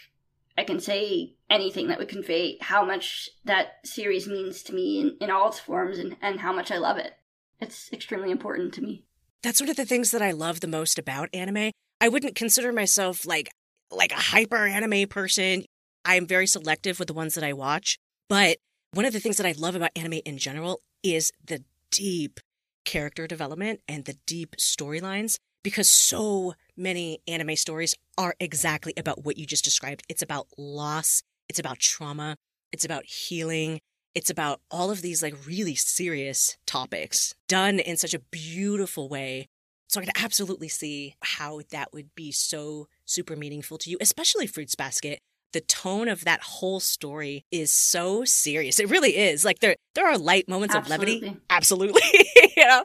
I 0.56 0.64
can 0.64 0.80
say 0.80 1.34
anything 1.48 1.88
that 1.88 1.98
would 1.98 2.08
convey 2.08 2.58
how 2.60 2.84
much 2.84 3.30
that 3.44 3.84
series 3.84 4.26
means 4.26 4.62
to 4.64 4.74
me 4.74 5.00
in, 5.00 5.16
in 5.20 5.30
all 5.30 5.48
its 5.48 5.58
forms 5.58 5.98
and, 5.98 6.16
and 6.20 6.40
how 6.40 6.52
much 6.52 6.70
I 6.70 6.78
love 6.78 6.98
it. 6.98 7.14
It's 7.60 7.92
extremely 7.92 8.30
important 8.30 8.74
to 8.74 8.82
me. 8.82 9.04
That's 9.42 9.60
one 9.60 9.70
of 9.70 9.76
the 9.76 9.86
things 9.86 10.10
that 10.10 10.22
I 10.22 10.32
love 10.32 10.60
the 10.60 10.68
most 10.68 10.98
about 10.98 11.30
anime. 11.32 11.72
I 12.00 12.08
wouldn't 12.08 12.34
consider 12.34 12.72
myself 12.72 13.26
like 13.26 13.50
like 13.90 14.12
a 14.12 14.16
hyper 14.16 14.66
anime 14.66 15.08
person. 15.08 15.64
I'm 16.04 16.26
very 16.26 16.46
selective 16.46 16.98
with 16.98 17.08
the 17.08 17.14
ones 17.14 17.34
that 17.34 17.44
I 17.44 17.52
watch, 17.52 17.98
but 18.28 18.58
one 18.92 19.04
of 19.04 19.12
the 19.12 19.20
things 19.20 19.36
that 19.36 19.46
I 19.46 19.54
love 19.56 19.74
about 19.74 19.90
anime 19.96 20.20
in 20.24 20.38
general 20.38 20.80
is 21.02 21.30
the 21.44 21.62
deep 21.90 22.40
character 22.84 23.26
development 23.26 23.80
and 23.88 24.04
the 24.04 24.16
deep 24.26 24.56
storylines 24.56 25.38
because 25.62 25.88
so 25.88 26.54
many 26.76 27.20
anime 27.28 27.56
stories 27.56 27.94
are 28.18 28.34
exactly 28.40 28.92
about 28.96 29.24
what 29.24 29.36
you 29.36 29.46
just 29.46 29.64
described. 29.64 30.02
It's 30.08 30.22
about 30.22 30.48
loss, 30.58 31.22
it's 31.48 31.58
about 31.58 31.78
trauma, 31.78 32.36
it's 32.72 32.84
about 32.84 33.04
healing, 33.04 33.80
it's 34.14 34.30
about 34.30 34.60
all 34.70 34.90
of 34.90 35.02
these 35.02 35.22
like 35.22 35.34
really 35.46 35.74
serious 35.74 36.56
topics 36.66 37.34
done 37.48 37.78
in 37.78 37.96
such 37.96 38.14
a 38.14 38.18
beautiful 38.18 39.08
way. 39.08 39.48
So 39.88 40.00
I 40.00 40.04
can 40.04 40.24
absolutely 40.24 40.68
see 40.68 41.16
how 41.22 41.60
that 41.70 41.92
would 41.92 42.14
be 42.14 42.32
so 42.32 42.88
super 43.04 43.36
meaningful 43.36 43.78
to 43.78 43.90
you, 43.90 43.98
especially 44.00 44.46
Fruits 44.46 44.74
Basket. 44.74 45.20
The 45.52 45.60
tone 45.60 46.08
of 46.08 46.24
that 46.24 46.40
whole 46.42 46.80
story 46.80 47.44
is 47.50 47.70
so 47.70 48.24
serious. 48.24 48.78
It 48.78 48.88
really 48.88 49.16
is. 49.16 49.44
Like 49.44 49.60
there 49.60 49.76
there 49.94 50.06
are 50.06 50.18
light 50.18 50.48
moments 50.48 50.74
absolutely. 50.74 51.16
of 51.16 51.22
levity. 51.22 51.40
Absolutely. 51.50 52.02
you 52.56 52.66
know? 52.66 52.84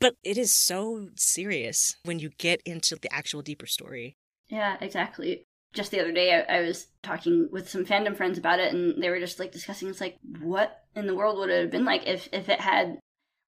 But 0.00 0.14
it 0.24 0.38
is 0.38 0.52
so 0.52 1.08
serious 1.16 1.96
when 2.04 2.18
you 2.18 2.30
get 2.38 2.62
into 2.64 2.96
the 2.96 3.12
actual 3.12 3.42
deeper 3.42 3.66
story. 3.66 4.16
Yeah, 4.48 4.76
exactly. 4.80 5.44
Just 5.74 5.90
the 5.90 6.00
other 6.00 6.12
day, 6.12 6.32
I, 6.34 6.58
I, 6.58 6.60
was 6.62 6.86
talking 7.02 7.48
with 7.52 7.68
some 7.68 7.84
fandom 7.84 8.16
friends 8.16 8.38
about 8.38 8.58
it, 8.58 8.72
and 8.72 9.02
they 9.02 9.10
were 9.10 9.20
just 9.20 9.38
like 9.38 9.52
discussing. 9.52 9.88
It's 9.88 10.00
like, 10.00 10.16
what 10.40 10.84
in 10.96 11.06
the 11.06 11.14
world 11.14 11.38
would 11.38 11.50
it 11.50 11.60
have 11.60 11.70
been 11.70 11.84
like 11.84 12.06
if 12.06 12.28
if 12.32 12.48
it 12.48 12.60
had 12.60 12.98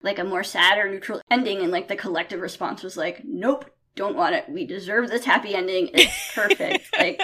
like 0.03 0.19
a 0.19 0.25
more 0.25 0.45
sad 0.45 0.77
or 0.77 0.91
neutral 0.91 1.23
ending, 1.31 1.61
and 1.61 1.73
like 1.73 1.89
the 1.89 1.97
collective 1.97 2.41
response 2.41 2.83
was 2.83 2.97
like, 2.97 3.23
nope, 3.25 3.71
don't 3.95 4.17
want 4.17 4.35
it. 4.35 4.49
We 4.49 4.67
deserve 4.67 5.09
this 5.09 5.25
happy 5.25 5.55
ending. 5.55 5.91
It's 5.95 6.35
perfect. 6.35 6.89
like, 6.99 7.21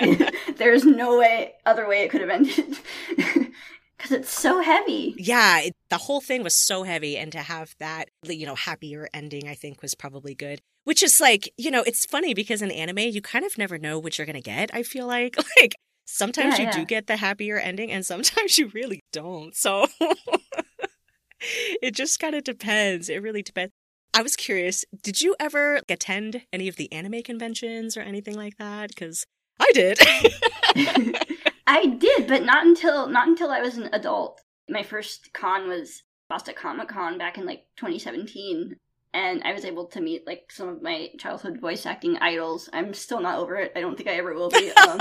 there's 0.57 0.85
no 0.85 1.18
way 1.18 1.55
other 1.64 1.88
way 1.88 2.02
it 2.02 2.11
could 2.11 2.20
have 2.20 2.31
ended 2.31 2.79
because 3.16 4.12
it's 4.12 4.31
so 4.31 4.61
heavy. 4.61 5.14
Yeah, 5.16 5.61
it, 5.61 5.76
the 5.88 5.98
whole 5.98 6.20
thing 6.20 6.42
was 6.42 6.55
so 6.55 6.83
heavy, 6.83 7.16
and 7.16 7.33
to 7.33 7.38
have 7.38 7.74
that, 7.79 8.09
you 8.24 8.46
know, 8.46 8.55
happier 8.55 9.09
ending, 9.14 9.48
I 9.48 9.55
think 9.55 9.81
was 9.83 9.94
probably 9.94 10.35
good. 10.35 10.61
Which 10.85 11.02
is 11.02 11.20
like, 11.20 11.52
you 11.57 11.70
know, 11.70 11.83
it's 11.83 12.05
funny 12.07 12.35
because 12.35 12.62
in 12.62 12.70
anime, 12.70 12.98
you 12.98 13.20
kind 13.20 13.44
of 13.44 13.59
never 13.59 13.79
know 13.79 13.98
what 13.98 14.18
you're 14.18 14.26
gonna 14.26 14.40
get. 14.40 14.70
I 14.72 14.83
feel 14.83 15.07
like, 15.07 15.37
like 15.61 15.74
sometimes 16.05 16.59
yeah, 16.59 16.64
you 16.64 16.64
yeah. 16.66 16.76
do 16.79 16.85
get 16.85 17.07
the 17.07 17.16
happier 17.16 17.59
ending, 17.59 17.90
and 17.90 18.05
sometimes 18.05 18.59
you 18.59 18.68
really 18.74 19.02
don't. 19.12 19.55
So 19.57 19.87
it 21.40 21.94
just 21.94 22.20
kind 22.20 22.35
of 22.35 22.44
depends. 22.44 23.09
It 23.09 23.22
really 23.22 23.42
depends. 23.42 23.72
I 24.16 24.22
was 24.22 24.35
curious, 24.35 24.83
did 25.02 25.20
you 25.20 25.37
ever 25.38 25.79
attend 25.90 26.40
any 26.50 26.68
of 26.68 26.76
the 26.76 26.90
anime 26.90 27.22
conventions 27.22 27.98
or 27.98 28.00
anything 28.00 28.35
like 28.35 28.57
that? 28.57 28.88
Because 28.88 29.26
I 29.61 29.70
did. 29.74 29.98
I 31.66 31.85
did, 31.85 32.26
but 32.26 32.42
not 32.42 32.64
until 32.64 33.09
not 33.09 33.29
until 33.29 33.50
I 33.50 33.61
was 33.61 33.76
an 33.76 33.90
adult. 33.92 34.40
My 34.70 34.83
first 34.83 35.35
con 35.35 35.68
was 35.68 36.02
Boston 36.31 36.55
Comic 36.57 36.88
Con 36.88 37.18
back 37.18 37.37
in 37.37 37.44
like 37.44 37.66
2017, 37.76 38.76
and 39.12 39.42
I 39.44 39.52
was 39.52 39.66
able 39.66 39.85
to 39.88 40.00
meet 40.00 40.26
like 40.26 40.50
some 40.50 40.68
of 40.70 40.81
my 40.81 41.11
childhood 41.18 41.61
voice 41.61 41.85
acting 41.85 42.16
idols. 42.16 42.70
I'm 42.72 42.94
still 42.94 43.20
not 43.20 43.38
over 43.38 43.57
it. 43.57 43.72
I 43.76 43.83
don't 43.83 43.98
think 43.98 44.09
I 44.09 44.14
ever 44.14 44.33
will 44.33 44.48
be. 44.48 44.72
Um, 44.88 44.98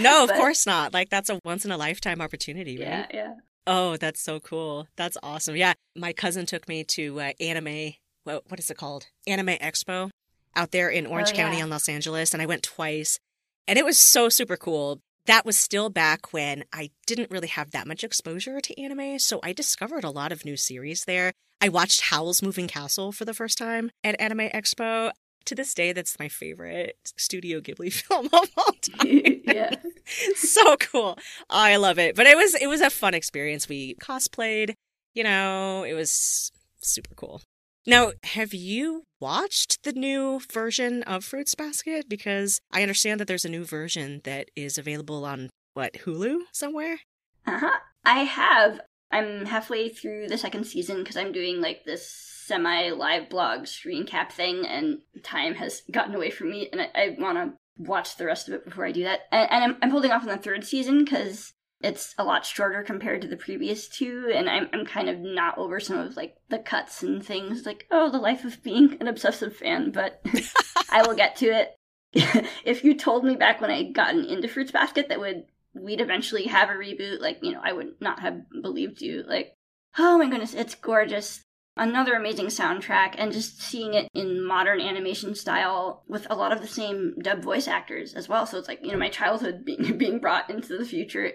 no, 0.00 0.24
of 0.24 0.30
course 0.32 0.66
not. 0.66 0.92
Like 0.92 1.08
that's 1.08 1.30
a 1.30 1.38
once 1.44 1.64
in 1.64 1.70
a 1.70 1.76
lifetime 1.76 2.20
opportunity, 2.20 2.78
right? 2.78 2.88
Yeah, 2.88 3.06
yeah. 3.14 3.34
Oh, 3.68 3.96
that's 3.96 4.20
so 4.20 4.40
cool. 4.40 4.88
That's 4.96 5.16
awesome. 5.22 5.54
Yeah, 5.54 5.74
my 5.94 6.12
cousin 6.12 6.46
took 6.46 6.66
me 6.66 6.82
to 6.82 7.20
uh, 7.20 7.32
anime. 7.38 7.92
What, 8.24 8.44
what 8.48 8.60
is 8.60 8.70
it 8.70 8.76
called? 8.76 9.06
Anime 9.26 9.56
Expo 9.58 10.10
out 10.56 10.72
there 10.72 10.88
in 10.88 11.06
oh, 11.06 11.10
Orange 11.10 11.30
oh, 11.32 11.36
County 11.36 11.58
yeah. 11.58 11.64
in 11.64 11.70
Los 11.70 11.88
Angeles, 11.88 12.32
and 12.32 12.42
I 12.42 12.46
went 12.46 12.62
twice, 12.62 13.18
and 13.66 13.78
it 13.78 13.84
was 13.84 13.98
so 13.98 14.28
super 14.28 14.56
cool 14.56 15.00
that 15.26 15.46
was 15.46 15.58
still 15.58 15.90
back 15.90 16.32
when 16.32 16.64
I 16.72 16.90
didn't 17.06 17.30
really 17.30 17.48
have 17.48 17.70
that 17.70 17.86
much 17.86 18.02
exposure 18.02 18.60
to 18.60 18.82
anime, 18.82 19.18
so 19.18 19.38
I 19.42 19.52
discovered 19.52 20.04
a 20.04 20.10
lot 20.10 20.32
of 20.32 20.44
new 20.44 20.56
series 20.56 21.04
there. 21.04 21.32
I 21.60 21.68
watched 21.68 22.02
Howl's 22.02 22.42
Moving 22.42 22.66
Castle 22.66 23.12
for 23.12 23.24
the 23.24 23.34
first 23.34 23.58
time 23.58 23.90
at 24.02 24.20
Anime 24.20 24.48
Expo. 24.48 25.12
To 25.46 25.54
this 25.54 25.72
day, 25.72 25.92
that's 25.92 26.18
my 26.18 26.28
favorite 26.28 26.96
Studio 27.16 27.60
Ghibli 27.60 27.92
film 28.06 28.26
of 28.26 28.50
all 28.56 28.72
time. 28.82 29.40
yeah, 29.44 29.74
so 30.34 30.76
cool. 30.76 31.18
I 31.48 31.76
love 31.76 31.98
it. 31.98 32.14
But 32.16 32.26
it 32.26 32.36
was 32.36 32.54
it 32.54 32.66
was 32.66 32.80
a 32.80 32.90
fun 32.90 33.14
experience. 33.14 33.68
We 33.68 33.94
cosplayed. 33.94 34.74
You 35.14 35.24
know, 35.24 35.84
it 35.84 35.94
was 35.94 36.52
super 36.82 37.14
cool. 37.14 37.42
Now, 37.86 38.12
have 38.24 38.52
you 38.52 39.04
watched 39.20 39.82
the 39.84 39.92
new 39.92 40.40
version 40.52 41.02
of 41.04 41.24
Fruits 41.24 41.54
Basket? 41.54 42.08
Because 42.08 42.60
I 42.70 42.82
understand 42.82 43.20
that 43.20 43.28
there's 43.28 43.44
a 43.44 43.50
new 43.50 43.64
version 43.64 44.20
that 44.24 44.50
is 44.54 44.76
available 44.76 45.24
on 45.24 45.50
what 45.74 45.94
Hulu 45.94 46.40
somewhere. 46.52 47.00
Uh 47.46 47.58
huh. 47.58 47.78
I 48.04 48.20
have. 48.24 48.80
I'm 49.10 49.46
halfway 49.46 49.88
through 49.88 50.28
the 50.28 50.38
second 50.38 50.64
season 50.64 50.98
because 50.98 51.16
I'm 51.16 51.32
doing 51.32 51.60
like 51.60 51.84
this 51.84 52.06
semi 52.46 52.90
live 52.90 53.28
blog 53.30 53.66
screen 53.66 54.06
cap 54.06 54.30
thing, 54.30 54.66
and 54.66 54.98
time 55.22 55.54
has 55.54 55.82
gotten 55.90 56.14
away 56.14 56.30
from 56.30 56.50
me, 56.50 56.68
and 56.70 56.82
I, 56.82 56.90
I 56.94 57.16
want 57.18 57.38
to 57.38 57.54
watch 57.78 58.16
the 58.16 58.26
rest 58.26 58.48
of 58.48 58.54
it 58.54 58.64
before 58.64 58.84
I 58.84 58.92
do 58.92 59.04
that. 59.04 59.20
And, 59.32 59.50
and 59.50 59.64
I'm, 59.64 59.76
I'm 59.82 59.90
holding 59.90 60.10
off 60.10 60.22
on 60.22 60.28
the 60.28 60.36
third 60.36 60.64
season 60.64 61.04
because 61.04 61.54
it's 61.82 62.14
a 62.18 62.24
lot 62.24 62.44
shorter 62.44 62.82
compared 62.82 63.22
to 63.22 63.28
the 63.28 63.36
previous 63.36 63.88
two, 63.88 64.30
and 64.34 64.50
I'm 64.50 64.68
I'm 64.72 64.84
kind 64.84 65.08
of 65.08 65.18
not 65.18 65.56
over 65.56 65.80
some 65.80 65.98
of 65.98 66.16
like 66.16 66.36
the 66.50 66.58
cuts 66.58 67.02
and 67.02 67.24
things 67.24 67.64
like 67.64 67.86
oh 67.90 68.10
the 68.10 68.18
life 68.18 68.44
of 68.44 68.62
being 68.62 68.98
an 69.00 69.08
obsessive 69.08 69.56
fan, 69.56 69.90
but 69.90 70.22
I 70.90 71.06
will 71.06 71.14
get 71.14 71.36
to 71.36 71.46
it. 71.46 71.74
if 72.64 72.84
you 72.84 72.94
told 72.94 73.24
me 73.24 73.34
back 73.36 73.60
when 73.60 73.70
I 73.70 73.78
had 73.78 73.94
gotten 73.94 74.24
into 74.24 74.48
Fruits 74.48 74.72
Basket 74.72 75.08
that 75.08 75.20
would 75.20 75.44
we'd 75.72 76.00
eventually 76.00 76.44
have 76.44 76.68
a 76.68 76.74
reboot, 76.74 77.20
like 77.20 77.38
you 77.42 77.52
know 77.52 77.60
I 77.62 77.72
would 77.72 77.94
not 78.00 78.20
have 78.20 78.42
believed 78.62 79.00
you. 79.00 79.24
Like 79.26 79.54
oh 79.98 80.18
my 80.18 80.28
goodness, 80.28 80.54
it's 80.54 80.74
gorgeous. 80.74 81.42
Another 81.76 82.12
amazing 82.14 82.46
soundtrack, 82.46 83.14
and 83.16 83.32
just 83.32 83.62
seeing 83.62 83.94
it 83.94 84.08
in 84.12 84.44
modern 84.44 84.80
animation 84.82 85.34
style 85.34 86.02
with 86.08 86.26
a 86.28 86.34
lot 86.34 86.52
of 86.52 86.60
the 86.60 86.68
same 86.68 87.14
dub 87.22 87.42
voice 87.42 87.68
actors 87.68 88.12
as 88.12 88.28
well. 88.28 88.44
So 88.44 88.58
it's 88.58 88.68
like 88.68 88.80
you 88.82 88.92
know 88.92 88.98
my 88.98 89.08
childhood 89.08 89.64
being 89.64 89.96
being 89.96 90.18
brought 90.18 90.50
into 90.50 90.76
the 90.76 90.84
future 90.84 91.32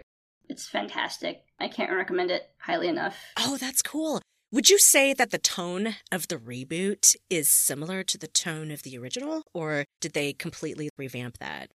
it's 0.49 0.67
fantastic. 0.67 1.43
I 1.59 1.67
can't 1.67 1.91
recommend 1.91 2.31
it 2.31 2.49
highly 2.59 2.87
enough. 2.87 3.17
Oh, 3.37 3.57
that's 3.57 3.81
cool. 3.81 4.21
Would 4.51 4.69
you 4.69 4.79
say 4.79 5.13
that 5.13 5.31
the 5.31 5.37
tone 5.37 5.95
of 6.11 6.27
the 6.27 6.37
reboot 6.37 7.15
is 7.29 7.49
similar 7.49 8.03
to 8.03 8.17
the 8.17 8.27
tone 8.27 8.71
of 8.71 8.83
the 8.83 8.97
original, 8.97 9.43
or 9.53 9.85
did 9.99 10.13
they 10.13 10.33
completely 10.33 10.89
revamp 10.97 11.39
that? 11.39 11.71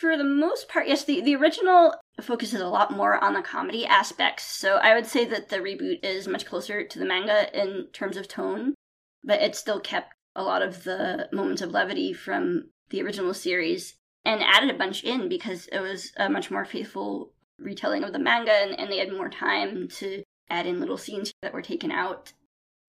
For 0.00 0.16
the 0.16 0.24
most 0.24 0.68
part, 0.68 0.88
yes, 0.88 1.04
the, 1.04 1.20
the 1.20 1.36
original 1.36 1.94
focuses 2.20 2.60
a 2.60 2.68
lot 2.68 2.90
more 2.90 3.22
on 3.22 3.34
the 3.34 3.42
comedy 3.42 3.86
aspects. 3.86 4.44
So 4.44 4.76
I 4.76 4.94
would 4.94 5.06
say 5.06 5.24
that 5.26 5.48
the 5.48 5.58
reboot 5.58 6.04
is 6.04 6.26
much 6.26 6.46
closer 6.46 6.84
to 6.84 6.98
the 6.98 7.06
manga 7.06 7.48
in 7.58 7.86
terms 7.92 8.16
of 8.16 8.26
tone, 8.26 8.74
but 9.22 9.40
it 9.40 9.54
still 9.54 9.80
kept 9.80 10.14
a 10.34 10.42
lot 10.42 10.62
of 10.62 10.84
the 10.84 11.28
moments 11.32 11.62
of 11.62 11.70
levity 11.70 12.12
from 12.12 12.70
the 12.90 13.02
original 13.02 13.34
series 13.34 13.94
and 14.24 14.42
added 14.42 14.70
a 14.70 14.78
bunch 14.78 15.04
in 15.04 15.28
because 15.28 15.66
it 15.68 15.80
was 15.80 16.12
a 16.16 16.28
much 16.28 16.50
more 16.50 16.64
faithful 16.64 17.32
retelling 17.60 18.04
of 18.04 18.12
the 18.12 18.18
manga 18.18 18.52
and, 18.52 18.78
and 18.78 18.90
they 18.90 18.98
had 18.98 19.12
more 19.12 19.28
time 19.28 19.88
to 19.88 20.22
add 20.48 20.66
in 20.66 20.80
little 20.80 20.98
scenes 20.98 21.32
that 21.42 21.52
were 21.52 21.62
taken 21.62 21.90
out. 21.90 22.32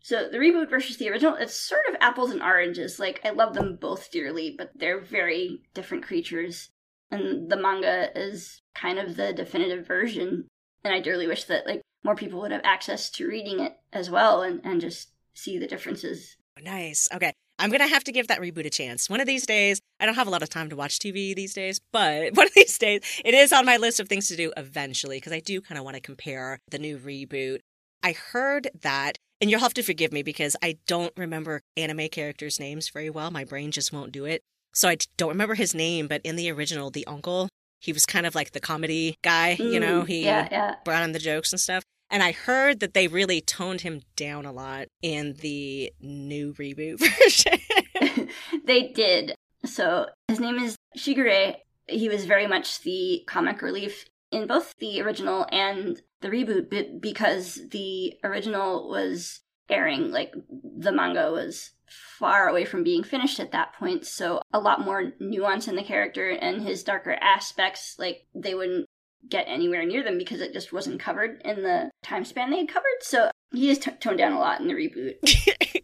So 0.03 0.27
the 0.29 0.39
reboot 0.39 0.69
versus 0.69 0.97
the 0.97 1.10
original, 1.10 1.36
it's 1.36 1.53
sort 1.53 1.86
of 1.88 1.95
apples 1.99 2.31
and 2.31 2.41
oranges. 2.41 2.99
Like 2.99 3.21
I 3.23 3.29
love 3.29 3.53
them 3.53 3.75
both 3.75 4.12
dearly, 4.12 4.55
but 4.57 4.71
they're 4.75 4.99
very 4.99 5.62
different 5.73 6.03
creatures. 6.03 6.69
And 7.12 7.49
the 7.49 7.57
manga 7.57 8.10
is 8.15 8.62
kind 8.73 8.97
of 8.97 9.15
the 9.15 9.34
definitive 9.34 9.86
version. 9.86 10.47
And 10.84 10.93
I 10.93 11.01
dearly 11.01 11.27
wish 11.27 11.43
that 11.45 11.67
like 11.67 11.81
more 12.03 12.15
people 12.15 12.41
would 12.41 12.51
have 12.51 12.62
access 12.63 13.10
to 13.12 13.27
reading 13.27 13.60
it 13.60 13.77
as 13.93 14.10
well 14.10 14.41
and, 14.41 14.62
and 14.63 14.81
just 14.81 15.10
see 15.34 15.60
the 15.60 15.67
differences. 15.67 16.36
Nice. 16.60 17.07
Okay. 17.13 17.34
I'm 17.62 17.69
going 17.69 17.82
to 17.82 17.88
have 17.88 18.04
to 18.06 18.12
give 18.12 18.28
that 18.28 18.39
reboot 18.41 18.65
a 18.65 18.71
chance. 18.71 19.08
One 19.08 19.21
of 19.21 19.28
these 19.28 19.45
days, 19.45 19.80
I 20.00 20.08
don't 20.08 20.15
have 20.15 20.26
a 20.28 20.32
lot 20.32 20.41
of 20.41 20.50
time 20.50 20.69
to 20.71 20.76
watch 20.76 20.97
TV 20.97 21.36
these 21.36 21.54
days, 21.54 21.80
but 21.91 22.34
one 22.36 22.47
of 22.47 22.54
these 22.56 22.78
days, 22.78 23.02
it 23.24 23.36
is 23.36 23.54
on 23.54 23.65
my 23.67 23.78
list 23.78 24.00
of 24.00 24.10
things 24.10 24.28
to 24.30 24.36
do 24.36 24.52
eventually 24.58 25.17
because 25.17 25.32
I 25.32 25.39
do 25.41 25.62
kind 25.62 25.78
of 25.78 25.86
want 25.86 25.95
to 25.95 26.02
compare 26.02 26.60
the 26.69 26.80
new 26.80 26.97
reboot. 26.97 27.60
I 28.02 28.13
heard 28.13 28.69
that, 28.82 29.19
and 29.39 29.52
you'll 29.52 29.60
have 29.60 29.76
to 29.76 29.84
forgive 29.84 30.12
me 30.12 30.24
because 30.24 30.56
I 30.63 30.80
don't 30.88 31.13
remember 31.15 31.62
anime 31.78 32.10
characters' 32.10 32.60
names 32.60 32.89
very 32.89 33.12
well. 33.12 33.30
My 33.30 33.43
brain 33.45 33.69
just 33.71 33.93
won't 33.93 34.12
do 34.12 34.26
it. 34.26 34.41
So 34.74 34.89
I 34.89 34.97
don't 35.17 35.30
remember 35.30 35.54
his 35.54 35.76
name, 35.76 36.08
but 36.08 36.21
in 36.24 36.38
the 36.38 36.50
original, 36.52 36.89
the 36.89 37.06
uncle, 37.06 37.47
he 37.80 37.93
was 37.93 38.06
kind 38.08 38.26
of 38.26 38.34
like 38.34 38.54
the 38.54 38.60
comedy 38.60 39.17
guy, 39.24 39.52
you 39.60 39.80
know, 39.80 40.02
Mm, 40.02 40.08
he 40.08 40.26
yeah, 40.26 40.47
yeah. 40.52 40.76
brought 40.84 41.04
in 41.04 41.12
the 41.12 41.19
jokes 41.19 41.52
and 41.52 41.60
stuff. 41.60 41.84
And 42.12 42.21
I 42.21 42.34
heard 42.34 42.82
that 42.82 42.93
they 42.93 43.08
really 43.08 43.39
toned 43.39 43.82
him 43.82 44.02
down 44.17 44.45
a 44.45 44.52
lot 44.52 44.88
in 45.02 45.34
the 45.39 45.93
new 46.02 46.54
reboot 46.54 47.00
version. 47.24 48.28
they 48.65 48.89
did. 48.89 49.34
So 49.65 50.08
his 50.28 50.39
name 50.39 50.58
is 50.58 50.76
Shigure. 50.97 51.56
He 51.88 52.10
was 52.10 52.26
very 52.26 52.47
much 52.47 52.82
the 52.82 53.24
comic 53.28 53.62
relief 53.62 54.06
in 54.32 54.45
both 54.45 54.74
the 54.80 55.02
original 55.02 55.45
and 55.52 56.02
the 56.19 56.30
reboot 56.30 56.69
be- 56.69 56.97
because 57.00 57.60
the 57.71 58.13
original 58.24 58.89
was 58.89 59.39
airing, 59.69 60.12
like 60.12 60.34
the 60.78 60.91
manga 60.91 61.32
was 61.32 61.71
far 62.19 62.47
away 62.47 62.65
from 62.65 62.84
being 62.84 63.04
finished 63.04 63.39
at 63.39 63.52
that 63.52 63.74
point. 63.74 64.06
So 64.06 64.41
a 64.54 64.60
lot 64.60 64.82
more 64.82 65.13
nuance 65.19 65.67
in 65.67 65.76
the 65.76 65.84
character 65.84 66.30
and 66.30 66.62
his 66.62 66.84
darker 66.84 67.17
aspects, 67.21 67.95
like 67.97 68.26
they 68.36 68.54
wouldn't 68.54 68.86
get 69.29 69.45
anywhere 69.47 69.86
near 69.86 70.03
them 70.03 70.17
because 70.17 70.41
it 70.41 70.53
just 70.53 70.73
wasn't 70.73 70.99
covered 70.99 71.41
in 71.43 71.63
the 71.63 71.89
time 72.03 72.25
span 72.25 72.51
they 72.51 72.60
had 72.60 72.69
covered. 72.69 72.86
So 73.01 73.31
he 73.51 73.69
is 73.69 73.79
t- 73.79 73.91
toned 73.99 74.17
down 74.17 74.34
a 74.34 74.39
lot 74.39 74.62
in 74.62 74.67
the 74.67 74.73
reboot. 74.73 75.84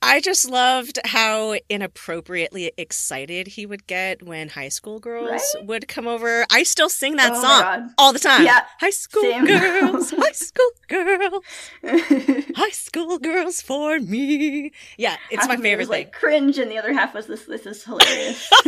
I 0.00 0.20
just 0.20 0.48
loved 0.48 0.98
how 1.04 1.56
inappropriately 1.68 2.72
excited 2.78 3.48
he 3.48 3.66
would 3.66 3.86
get 3.86 4.22
when 4.22 4.50
high 4.50 4.68
school 4.68 5.00
girls 5.00 5.28
Right? 5.30 5.66
would 5.66 5.88
come 5.88 6.06
over. 6.06 6.46
I 6.50 6.62
still 6.62 6.88
sing 6.88 7.16
that 7.16 7.32
Oh 7.34 7.42
song 7.42 7.94
all 7.98 8.12
the 8.12 8.18
time. 8.20 8.44
Yeah, 8.44 8.60
High 8.80 8.90
school 8.90 9.22
same. 9.22 9.44
girls, 9.44 10.10
high 10.12 10.32
school 10.32 10.70
girls, 10.88 11.44
high 12.56 12.70
school 12.70 13.18
girls 13.18 13.60
for 13.60 13.98
me. 13.98 14.70
Yeah, 14.96 15.16
it's 15.30 15.40
half 15.42 15.48
my 15.48 15.54
it 15.54 15.62
favorite 15.62 15.88
was, 15.88 15.88
thing. 15.88 16.04
like 16.06 16.12
cringe, 16.12 16.58
and 16.58 16.70
the 16.70 16.78
other 16.78 16.92
half 16.92 17.12
was 17.14 17.26
this. 17.26 17.44
This 17.46 17.66
is 17.66 17.82
hilarious. 17.84 18.48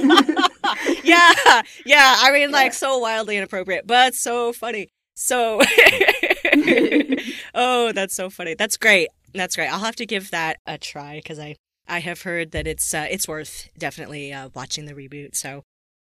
yeah, 1.05 1.63
yeah. 1.87 2.17
I 2.21 2.31
mean, 2.33 2.51
like 2.51 2.73
so 2.75 2.99
wildly 2.99 3.37
inappropriate, 3.37 3.87
but 3.87 4.15
so 4.15 4.53
funny. 4.53 4.89
So, 5.15 5.61
oh, 7.55 7.93
that's 7.93 8.15
so 8.15 8.31
funny. 8.31 8.55
That's 8.55 8.77
great. 8.77 9.09
That's 9.35 9.57
great. 9.57 9.73
I'll 9.73 9.81
have 9.81 9.97
to 9.97 10.07
give 10.07 10.31
that 10.31 10.59
a 10.67 10.79
try 10.79 11.17
because 11.17 11.39
I 11.39 11.57
I 11.89 11.99
have 12.01 12.23
heard 12.23 12.53
that 12.53 12.67
it's 12.67 12.95
uh, 12.95 13.07
it's 13.11 13.27
worth 13.27 13.69
definitely 13.77 14.33
uh, 14.33 14.51
watching 14.55 14.87
the 14.87 14.95
reboot. 14.95 15.35
So 15.35 15.63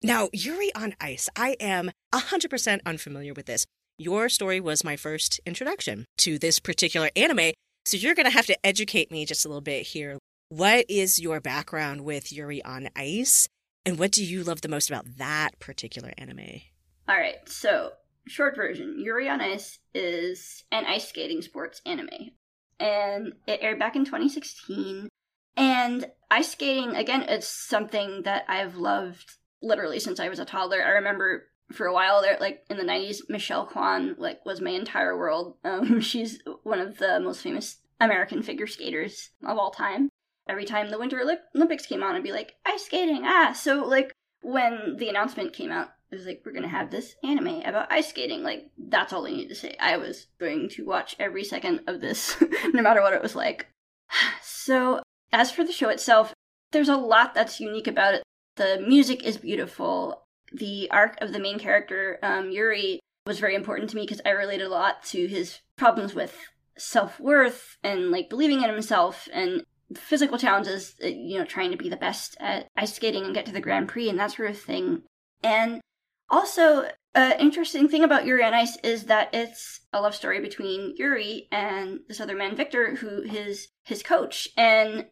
now 0.02 0.28
Yuri 0.32 0.74
on 0.74 0.94
Ice. 1.00 1.28
I 1.36 1.56
am 1.60 1.90
hundred 2.14 2.50
percent 2.50 2.82
unfamiliar 2.86 3.34
with 3.34 3.46
this. 3.46 3.66
Your 3.98 4.28
story 4.28 4.60
was 4.60 4.84
my 4.84 4.96
first 4.96 5.40
introduction 5.46 6.06
to 6.18 6.38
this 6.38 6.58
particular 6.58 7.10
anime, 7.16 7.52
so 7.84 7.96
you're 7.96 8.14
gonna 8.14 8.30
have 8.30 8.46
to 8.46 8.66
educate 8.66 9.10
me 9.10 9.24
just 9.24 9.44
a 9.44 9.48
little 9.48 9.60
bit 9.60 9.86
here. 9.86 10.18
What 10.48 10.86
is 10.88 11.18
your 11.18 11.40
background 11.40 12.02
with 12.02 12.32
Yuri 12.32 12.62
on 12.64 12.88
Ice? 12.94 13.48
And 13.84 13.98
what 13.98 14.12
do 14.12 14.24
you 14.24 14.44
love 14.44 14.62
the 14.62 14.68
most 14.68 14.90
about 14.90 15.18
that 15.18 15.58
particular 15.60 16.12
anime? 16.18 16.62
All 17.08 17.16
right, 17.16 17.36
so 17.46 17.92
short 18.26 18.56
version: 18.56 18.98
Yuri 18.98 19.28
on 19.28 19.40
Ice 19.40 19.78
is 19.94 20.64
an 20.72 20.84
ice 20.86 21.08
skating 21.08 21.42
sports 21.42 21.80
anime, 21.86 22.32
and 22.78 23.32
it 23.46 23.60
aired 23.62 23.78
back 23.78 23.96
in 23.96 24.04
2016. 24.04 25.08
And 25.56 26.06
ice 26.30 26.52
skating, 26.52 26.94
again, 26.96 27.22
it's 27.22 27.48
something 27.48 28.22
that 28.24 28.44
I've 28.48 28.76
loved 28.76 29.36
literally 29.62 30.00
since 30.00 30.20
I 30.20 30.28
was 30.28 30.38
a 30.38 30.44
toddler. 30.44 30.82
I 30.82 30.90
remember 30.90 31.44
for 31.72 31.86
a 31.86 31.94
while 31.94 32.22
there, 32.22 32.36
like 32.40 32.64
in 32.70 32.76
the 32.76 32.84
90s, 32.84 33.22
Michelle 33.28 33.66
Kwan 33.66 34.14
like 34.18 34.44
was 34.44 34.60
my 34.60 34.70
entire 34.70 35.16
world. 35.16 35.56
Um, 35.64 36.00
she's 36.00 36.40
one 36.62 36.78
of 36.78 36.98
the 36.98 37.18
most 37.20 37.42
famous 37.42 37.78
American 38.00 38.42
figure 38.42 38.66
skaters 38.66 39.30
of 39.44 39.58
all 39.58 39.70
time. 39.70 40.10
Every 40.48 40.64
time 40.64 40.90
the 40.90 40.98
Winter 40.98 41.18
Olymp- 41.18 41.56
Olympics 41.56 41.86
came 41.86 42.02
on, 42.02 42.14
I'd 42.14 42.22
be 42.22 42.30
like, 42.30 42.52
ice 42.64 42.84
skating, 42.84 43.22
ah! 43.24 43.52
So, 43.52 43.84
like, 43.84 44.12
when 44.42 44.94
the 44.96 45.08
announcement 45.08 45.52
came 45.52 45.72
out, 45.72 45.88
it 46.10 46.16
was 46.16 46.26
like, 46.26 46.42
we're 46.44 46.52
gonna 46.52 46.68
have 46.68 46.90
this 46.90 47.16
anime 47.24 47.62
about 47.64 47.90
ice 47.90 48.08
skating. 48.08 48.42
Like, 48.42 48.70
that's 48.78 49.12
all 49.12 49.26
I 49.26 49.30
need 49.30 49.48
to 49.48 49.54
say. 49.54 49.76
I 49.80 49.96
was 49.96 50.28
going 50.38 50.68
to 50.70 50.84
watch 50.84 51.16
every 51.18 51.44
second 51.44 51.80
of 51.86 52.00
this, 52.00 52.36
no 52.72 52.82
matter 52.82 53.02
what 53.02 53.14
it 53.14 53.22
was 53.22 53.36
like. 53.36 53.68
So, 54.42 55.00
as 55.32 55.52
for 55.52 55.62
the 55.62 55.72
show 55.72 55.90
itself, 55.90 56.34
there's 56.72 56.88
a 56.88 56.96
lot 56.96 57.34
that's 57.34 57.60
unique 57.60 57.86
about 57.86 58.14
it. 58.14 58.22
The 58.56 58.84
music 58.84 59.22
is 59.22 59.36
beautiful. 59.36 60.24
The 60.52 60.90
arc 60.90 61.20
of 61.20 61.32
the 61.32 61.38
main 61.38 61.60
character, 61.60 62.18
um, 62.20 62.50
Yuri, 62.50 62.98
was 63.26 63.38
very 63.38 63.54
important 63.54 63.90
to 63.90 63.96
me 63.96 64.02
because 64.02 64.20
I 64.26 64.30
related 64.30 64.66
a 64.66 64.70
lot 64.70 65.04
to 65.06 65.26
his 65.28 65.60
problems 65.76 66.14
with 66.14 66.36
self 66.76 67.20
worth 67.20 67.76
and 67.82 68.10
like 68.10 68.28
believing 68.28 68.62
in 68.62 68.70
himself 68.70 69.28
and 69.32 69.62
physical 69.94 70.38
challenges, 70.38 70.94
uh, 71.02 71.08
you 71.08 71.38
know, 71.38 71.44
trying 71.44 71.70
to 71.70 71.76
be 71.76 71.88
the 71.88 71.96
best 71.96 72.36
at 72.40 72.66
ice 72.76 72.94
skating 72.94 73.24
and 73.24 73.34
get 73.34 73.46
to 73.46 73.52
the 73.52 73.60
Grand 73.60 73.88
Prix 73.88 74.08
and 74.08 74.18
that 74.18 74.32
sort 74.32 74.50
of 74.50 74.60
thing. 74.60 75.02
And 75.42 75.80
also, 76.28 76.88
an 77.14 77.40
interesting 77.40 77.88
thing 77.88 78.04
about 78.04 78.26
Yuri 78.26 78.44
on 78.44 78.54
Ice 78.54 78.76
is 78.84 79.04
that 79.04 79.30
it's 79.32 79.80
a 79.92 80.00
love 80.00 80.14
story 80.14 80.40
between 80.40 80.94
Yuri 80.96 81.48
and 81.50 82.00
this 82.08 82.20
other 82.20 82.36
man, 82.36 82.56
Victor, 82.56 82.96
who 82.96 83.22
is 83.22 83.68
his 83.84 84.02
coach. 84.02 84.48
And 84.56 85.06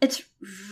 it's 0.00 0.22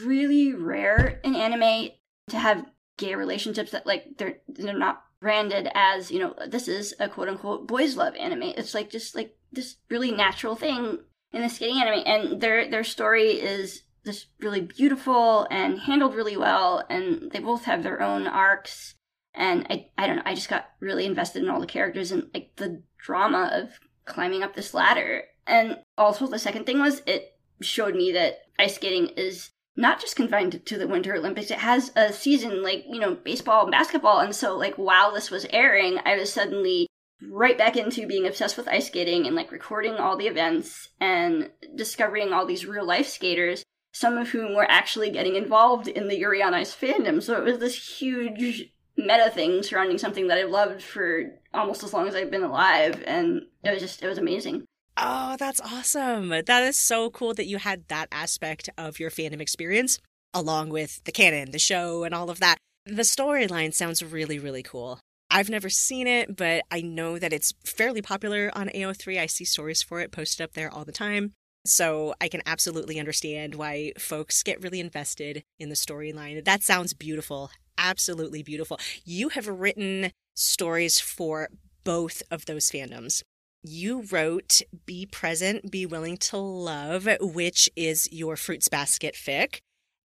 really 0.03 0.55
rare 0.55 1.20
in 1.22 1.37
anime 1.37 1.90
to 2.29 2.38
have 2.38 2.66
gay 2.96 3.14
relationships 3.14 3.70
that 3.70 3.87
like 3.87 4.18
they're 4.18 4.38
they're 4.48 4.79
not 4.79 5.03
branded 5.20 5.70
as 5.74 6.11
you 6.11 6.18
know 6.18 6.35
this 6.46 6.68
is 6.68 6.94
a 7.00 7.09
quote 7.09 7.29
unquote 7.29 7.66
boys 7.66 7.96
love 7.96 8.14
anime. 8.16 8.42
It's 8.42 8.74
like 8.74 8.90
just 8.90 9.14
like 9.14 9.37
this 9.53 9.76
really 9.88 10.11
natural 10.11 10.57
thing 10.57 10.98
in 11.33 11.42
the 11.42 11.48
skating 11.48 11.81
anime, 11.81 12.03
and 12.07 12.40
their 12.40 12.70
their 12.70 12.85
story 12.85 13.33
is 13.33 13.83
just 14.05 14.29
really 14.40 14.61
beautiful 14.61 15.46
and 15.50 15.79
handled 15.79 16.14
really 16.14 16.37
well, 16.37 16.85
and 16.88 17.31
they 17.31 17.38
both 17.38 17.64
have 17.64 17.83
their 17.83 18.03
own 18.03 18.26
arcs. 18.26 18.94
And 19.40 19.66
I 19.70 19.87
I 19.96 20.07
don't 20.07 20.16
know, 20.16 20.22
I 20.26 20.35
just 20.35 20.50
got 20.50 20.68
really 20.81 21.07
invested 21.07 21.42
in 21.42 21.48
all 21.48 21.61
the 21.61 21.66
characters 21.66 22.12
and 22.12 22.29
like 22.35 22.53
the 22.57 22.83
drama 22.98 23.50
of 23.55 23.81
climbing 24.05 24.42
up 24.42 24.55
this 24.55 24.74
ladder. 24.74 25.24
And 25.46 25.79
also 25.96 26.26
the 26.26 26.38
second 26.38 26.66
thing 26.66 26.79
was 26.79 27.00
it 27.07 27.38
showed 27.62 27.94
me 27.94 28.12
that 28.12 28.42
ice 28.59 28.74
skating 28.74 29.09
is 29.16 29.50
not 29.76 29.98
just 29.98 30.14
confined 30.14 30.64
to 30.66 30.76
the 30.76 30.87
Winter 30.87 31.14
Olympics. 31.14 31.50
It 31.50 31.59
has 31.59 31.90
a 31.96 32.12
season 32.12 32.62
like, 32.62 32.85
you 32.87 33.00
know, 33.00 33.14
baseball 33.14 33.62
and 33.62 33.70
basketball. 33.70 34.20
And 34.20 34.35
so, 34.35 34.59
like, 34.59 34.74
while 34.74 35.14
this 35.14 35.31
was 35.31 35.46
airing, 35.50 35.98
I 36.05 36.16
was 36.16 36.31
suddenly 36.31 36.87
right 37.31 37.57
back 37.57 37.76
into 37.76 38.07
being 38.07 38.26
obsessed 38.26 38.59
with 38.59 38.68
ice 38.68 38.88
skating 38.88 39.26
and 39.26 39.35
like 39.37 39.53
recording 39.53 39.94
all 39.94 40.16
the 40.16 40.26
events 40.26 40.88
and 41.00 41.50
discovering 41.74 42.33
all 42.33 42.44
these 42.44 42.66
real 42.66 42.85
life 42.85 43.09
skaters, 43.09 43.62
some 43.92 44.18
of 44.18 44.29
whom 44.29 44.55
were 44.55 44.70
actually 44.70 45.11
getting 45.11 45.37
involved 45.37 45.88
in 45.88 46.09
the 46.09 46.18
Yuri 46.18 46.42
on 46.42 46.53
Ice 46.53 46.74
fandom. 46.74 47.22
So 47.22 47.37
it 47.37 47.44
was 47.44 47.59
this 47.59 47.98
huge 48.00 48.70
meta 49.01 49.31
thing 49.31 49.63
surrounding 49.63 49.99
something 49.99 50.29
that 50.29 50.39
I've 50.39 50.51
loved 50.51 50.83
for 50.83 51.33
almost 51.53 51.83
as 51.83 51.93
long 51.93 52.07
as 52.09 52.15
I've 52.15 52.31
been 52.31 52.43
alive. 52.43 53.03
And 53.07 53.43
it 53.65 53.71
was 53.71 53.81
just, 53.81 54.03
it 54.03 54.09
was 54.09 54.19
amazing. 54.19 54.65
Oh, 54.97 55.37
that's 55.39 55.61
awesome. 55.61 56.29
That 56.29 56.63
is 56.63 56.79
so 56.79 57.11
cool 57.11 57.35
that 57.35 57.47
you 57.47 57.59
had 57.59 57.89
that 57.89 58.09
aspect 58.13 58.69
of 58.77 58.99
your 58.99 59.11
fandom 59.11 59.41
experience 59.41 59.99
along 60.35 60.71
with 60.71 61.03
the 61.05 61.13
canon, 61.13 61.51
the 61.51 61.59
show, 61.59 62.05
and 62.05 62.15
all 62.15 62.31
of 62.31 62.41
that. 62.41 62.57
The 62.87 63.03
storyline 63.03 63.75
sounds 63.75 64.03
really, 64.03 64.39
really 64.39 64.63
cool. 64.63 65.01
I've 65.31 65.51
never 65.51 65.71
seen 65.71 66.07
it, 66.07 66.37
but 66.37 66.65
I 66.71 66.81
know 66.81 67.19
that 67.19 67.33
it's 67.33 67.55
fairly 67.65 68.03
popular 68.03 68.51
on 68.55 68.69
AO3. 68.69 69.19
I 69.19 69.27
see 69.27 69.45
stories 69.45 69.83
for 69.83 70.01
it 70.01 70.11
posted 70.11 70.45
up 70.45 70.55
there 70.55 70.73
all 70.73 70.85
the 70.85 70.93
time. 70.93 71.33
So 71.67 72.15
I 72.21 72.29
can 72.29 72.43
absolutely 72.47 72.99
understand 72.99 73.55
why 73.55 73.93
folks 73.99 74.43
get 74.43 74.63
really 74.63 74.81
invested 74.81 75.45
in 75.59 75.69
the 75.69 75.75
storyline. 75.75 76.45
That 76.45 76.62
sounds 76.62 76.95
beautiful. 76.95 77.51
Absolutely 77.81 78.43
beautiful. 78.43 78.78
You 79.05 79.31
have 79.31 79.49
written 79.49 80.12
stories 80.37 81.01
for 81.01 81.49
both 81.83 82.22
of 82.31 82.45
those 82.45 82.70
fandoms. 82.70 83.22
You 83.62 84.05
wrote 84.11 84.61
Be 84.87 85.07
Present, 85.07 85.70
Be 85.70 85.87
Willing 85.87 86.18
to 86.18 86.37
Love, 86.37 87.09
which 87.20 87.70
is 87.74 88.09
your 88.12 88.37
Fruits 88.37 88.68
Basket 88.68 89.14
fic. 89.14 89.59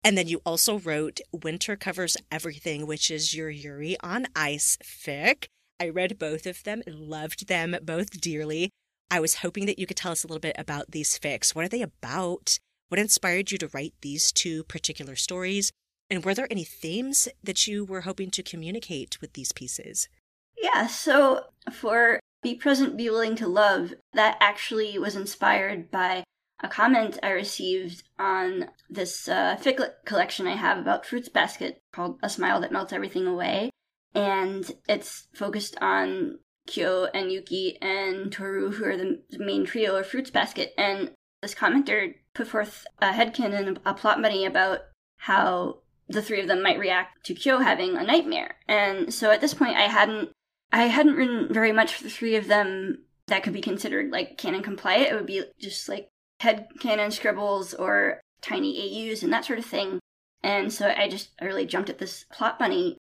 And 0.04 0.16
then 0.16 0.28
you 0.28 0.40
also 0.46 0.78
wrote 0.78 1.20
Winter 1.32 1.76
Covers 1.76 2.16
Everything, 2.30 2.86
which 2.86 3.10
is 3.10 3.34
your 3.34 3.50
Yuri 3.50 3.96
on 4.02 4.26
Ice 4.36 4.78
fic. 4.84 5.46
I 5.80 5.88
read 5.88 6.18
both 6.18 6.46
of 6.46 6.62
them, 6.62 6.82
and 6.86 7.08
loved 7.08 7.48
them 7.48 7.76
both 7.82 8.20
dearly. 8.20 8.70
I 9.10 9.18
was 9.18 9.36
hoping 9.36 9.66
that 9.66 9.78
you 9.78 9.86
could 9.86 9.96
tell 9.96 10.12
us 10.12 10.22
a 10.22 10.26
little 10.26 10.40
bit 10.40 10.56
about 10.58 10.92
these 10.92 11.18
fics. 11.18 11.54
What 11.54 11.64
are 11.64 11.68
they 11.68 11.82
about? 11.82 12.58
What 12.88 12.98
inspired 13.00 13.50
you 13.50 13.58
to 13.58 13.70
write 13.72 13.94
these 14.00 14.30
two 14.30 14.62
particular 14.64 15.16
stories? 15.16 15.72
And 16.10 16.24
were 16.24 16.34
there 16.34 16.48
any 16.50 16.64
themes 16.64 17.28
that 17.42 17.66
you 17.66 17.84
were 17.84 18.02
hoping 18.02 18.30
to 18.32 18.42
communicate 18.42 19.20
with 19.20 19.32
these 19.32 19.52
pieces? 19.52 20.08
Yeah, 20.56 20.86
so 20.86 21.44
for 21.72 22.20
Be 22.42 22.54
Present, 22.54 22.96
Be 22.96 23.10
Willing 23.10 23.36
to 23.36 23.48
Love, 23.48 23.94
that 24.12 24.36
actually 24.40 24.98
was 24.98 25.16
inspired 25.16 25.90
by 25.90 26.24
a 26.62 26.68
comment 26.68 27.18
I 27.22 27.30
received 27.30 28.04
on 28.18 28.70
this 28.88 29.28
uh, 29.28 29.56
collection 30.04 30.46
I 30.46 30.56
have 30.56 30.78
about 30.78 31.04
Fruits 31.04 31.28
Basket 31.28 31.78
called 31.92 32.18
A 32.22 32.28
Smile 32.28 32.60
That 32.60 32.72
Melts 32.72 32.92
Everything 32.92 33.26
Away. 33.26 33.70
And 34.14 34.70
it's 34.88 35.26
focused 35.34 35.76
on 35.80 36.38
Kyo 36.66 37.06
and 37.12 37.32
Yuki 37.32 37.76
and 37.82 38.32
Toru, 38.32 38.70
who 38.70 38.84
are 38.84 38.96
the 38.96 39.20
main 39.32 39.66
trio 39.66 39.96
of 39.96 40.06
Fruits 40.06 40.30
Basket. 40.30 40.72
And 40.78 41.10
this 41.42 41.54
commenter 41.54 42.14
put 42.34 42.46
forth 42.46 42.86
a 43.02 43.10
headcanon, 43.10 43.78
a 43.84 43.94
plot 43.94 44.22
bunny 44.22 44.46
about 44.46 44.80
how 45.18 45.80
the 46.08 46.22
three 46.22 46.40
of 46.40 46.48
them 46.48 46.62
might 46.62 46.78
react 46.78 47.24
to 47.26 47.34
Kyo 47.34 47.58
having 47.58 47.96
a 47.96 48.02
nightmare. 48.02 48.56
And 48.68 49.12
so 49.12 49.30
at 49.30 49.40
this 49.40 49.54
point, 49.54 49.76
I 49.76 49.88
hadn't 49.88 50.30
I 50.72 50.86
hadn't 50.86 51.14
written 51.14 51.52
very 51.52 51.72
much 51.72 51.94
for 51.94 52.04
the 52.04 52.10
three 52.10 52.36
of 52.36 52.48
them 52.48 53.04
that 53.26 53.42
could 53.42 53.52
be 53.52 53.60
considered 53.60 54.10
like 54.10 54.36
canon 54.36 54.62
compliant. 54.62 55.10
It 55.10 55.14
would 55.14 55.26
be 55.26 55.42
just 55.58 55.88
like 55.88 56.08
head 56.40 56.66
canon 56.80 57.10
scribbles 57.10 57.74
or 57.74 58.20
tiny 58.42 59.10
AUs 59.10 59.22
and 59.22 59.32
that 59.32 59.44
sort 59.44 59.58
of 59.58 59.64
thing. 59.64 60.00
And 60.42 60.72
so 60.72 60.92
I 60.94 61.08
just 61.08 61.30
I 61.40 61.46
really 61.46 61.66
jumped 61.66 61.90
at 61.90 61.98
this 61.98 62.24
plot 62.30 62.58
bunny. 62.58 62.98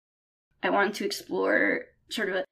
I 0.63 0.71
wanted 0.71 0.95
to 0.95 1.05
explore 1.05 1.87
sort 2.09 2.29
of 2.29 2.37
a, 2.37 2.45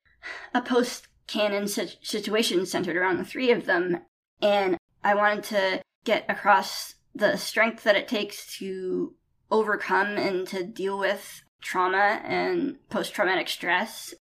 a 0.54 0.62
post 0.62 1.06
canon 1.26 1.68
situation 1.68 2.66
centered 2.66 2.96
around 2.96 3.18
the 3.18 3.24
three 3.24 3.52
of 3.52 3.66
them. 3.66 4.00
And 4.42 4.76
I 5.04 5.14
wanted 5.14 5.44
to 5.44 5.82
get 6.04 6.24
across 6.28 6.94
the 7.14 7.36
strength 7.36 7.84
that 7.84 7.96
it 7.96 8.08
takes 8.08 8.56
to 8.58 9.14
overcome 9.50 10.16
and 10.16 10.46
to 10.48 10.64
deal 10.64 10.98
with 10.98 11.42
trauma 11.60 12.20
and 12.24 12.76
post 12.88 13.14
traumatic 13.14 13.48
stress. 13.48 14.14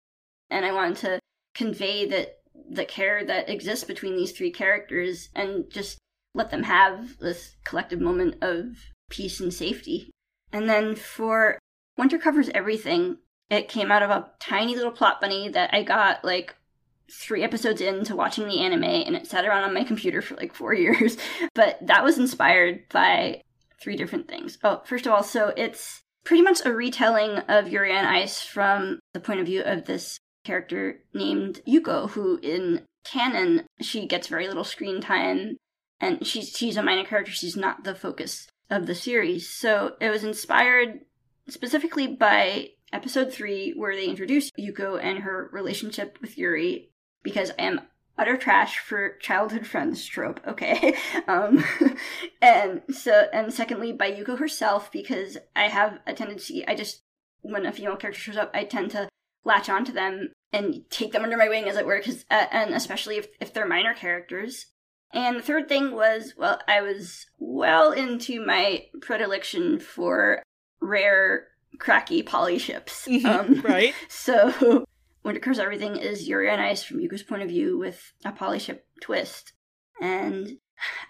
And 0.49 0.65
I 0.65 0.71
wanted 0.71 0.97
to 0.97 1.19
convey 1.55 2.07
that 2.07 2.39
the 2.69 2.85
care 2.85 3.25
that 3.25 3.49
exists 3.49 3.85
between 3.85 4.15
these 4.15 4.31
three 4.31 4.51
characters 4.51 5.29
and 5.35 5.69
just 5.69 5.97
let 6.35 6.51
them 6.51 6.63
have 6.63 7.17
this 7.19 7.55
collective 7.63 7.99
moment 7.99 8.35
of 8.41 8.77
peace 9.09 9.39
and 9.39 9.53
safety. 9.53 10.11
And 10.51 10.69
then 10.69 10.95
for 10.95 11.59
Winter 11.97 12.17
Covers 12.17 12.49
Everything, 12.53 13.17
it 13.49 13.67
came 13.67 13.91
out 13.91 14.03
of 14.03 14.09
a 14.09 14.29
tiny 14.39 14.75
little 14.75 14.91
plot 14.91 15.19
bunny 15.21 15.49
that 15.49 15.73
I 15.73 15.83
got 15.83 16.23
like 16.23 16.55
three 17.11 17.43
episodes 17.43 17.81
into 17.81 18.15
watching 18.15 18.47
the 18.47 18.59
anime 18.59 18.83
and 18.83 19.15
it 19.15 19.25
sat 19.25 19.45
around 19.45 19.63
on 19.63 19.73
my 19.73 19.83
computer 19.83 20.21
for 20.21 20.35
like 20.35 20.53
four 20.53 20.73
years. 20.75 21.17
But 21.55 21.79
that 21.87 22.03
was 22.03 22.17
inspired 22.17 22.87
by 22.89 23.41
three 23.81 23.95
different 23.95 24.27
things. 24.27 24.57
Oh, 24.63 24.81
first 24.85 25.05
of 25.05 25.11
all, 25.11 25.23
so 25.23 25.53
it's 25.55 26.01
pretty 26.23 26.43
much 26.43 26.59
a 26.65 26.73
retelling 26.73 27.39
of 27.47 27.69
Yuri 27.69 27.95
on 27.95 28.05
Ice 28.05 28.41
from 28.41 28.99
the 29.13 29.19
point 29.19 29.39
of 29.39 29.45
view 29.45 29.61
of 29.61 29.85
this 29.85 30.19
character 30.43 31.03
named 31.13 31.61
Yuko, 31.67 32.09
who 32.11 32.39
in 32.41 32.81
canon 33.03 33.63
she 33.81 34.05
gets 34.05 34.27
very 34.27 34.47
little 34.47 34.63
screen 34.63 35.01
time 35.01 35.57
and 36.01 36.25
she's 36.25 36.49
she's 36.49 36.77
a 36.77 36.83
minor 36.83 37.03
character, 37.03 37.31
she's 37.31 37.57
not 37.57 37.83
the 37.83 37.95
focus 37.95 38.47
of 38.69 38.85
the 38.85 38.95
series. 38.95 39.49
So 39.49 39.95
it 39.99 40.09
was 40.09 40.23
inspired 40.23 41.01
specifically 41.47 42.07
by 42.07 42.69
episode 42.93 43.31
three, 43.31 43.71
where 43.75 43.95
they 43.95 44.05
introduce 44.05 44.51
Yuko 44.51 45.01
and 45.01 45.19
her 45.19 45.49
relationship 45.51 46.17
with 46.21 46.37
Yuri, 46.37 46.89
because 47.23 47.51
I 47.59 47.63
am 47.63 47.81
utter 48.19 48.37
trash 48.37 48.77
for 48.79 49.17
childhood 49.17 49.65
friends 49.65 50.05
trope, 50.05 50.39
okay? 50.47 50.95
Um, 51.27 51.63
and 52.41 52.81
so, 52.91 53.27
and 53.31 53.53
secondly, 53.53 53.91
by 53.91 54.11
Yuko 54.11 54.39
herself, 54.39 54.91
because 54.91 55.37
I 55.55 55.63
have 55.67 55.99
a 56.07 56.13
tendency, 56.13 56.67
I 56.67 56.75
just, 56.75 57.01
when 57.41 57.65
a 57.65 57.71
female 57.71 57.97
character 57.97 58.19
shows 58.19 58.37
up, 58.37 58.49
I 58.53 58.63
tend 58.63 58.91
to 58.91 59.09
latch 59.43 59.69
onto 59.69 59.91
them 59.91 60.31
and 60.51 60.83
take 60.89 61.11
them 61.11 61.23
under 61.23 61.37
my 61.37 61.47
wing, 61.47 61.69
as 61.69 61.77
it 61.77 61.85
were, 61.85 62.01
cause, 62.01 62.25
uh, 62.31 62.47
and 62.51 62.73
especially 62.73 63.17
if, 63.17 63.27
if 63.39 63.53
they're 63.53 63.67
minor 63.67 63.93
characters. 63.93 64.67
And 65.13 65.37
the 65.37 65.43
third 65.43 65.67
thing 65.67 65.91
was, 65.95 66.33
well, 66.37 66.59
I 66.67 66.81
was 66.81 67.27
well 67.37 67.91
into 67.91 68.43
my 68.43 68.85
predilection 69.01 69.79
for 69.79 70.41
rare, 70.81 71.47
cracky 71.77 72.23
poly 72.23 72.57
ships. 72.57 73.07
Mm-hmm. 73.07 73.27
Um, 73.27 73.61
right. 73.63 73.93
So 74.07 74.85
Winter 75.23 75.39
Covers 75.39 75.59
Everything 75.59 75.97
is 75.97 76.27
Yuri 76.27 76.49
on 76.49 76.59
Ice 76.59 76.83
from 76.83 76.99
Yuko's 76.99 77.23
point 77.23 77.43
of 77.43 77.49
view 77.49 77.77
with 77.77 78.13
a 78.25 78.31
polyship 78.31 78.79
twist. 79.01 79.53
And 80.01 80.57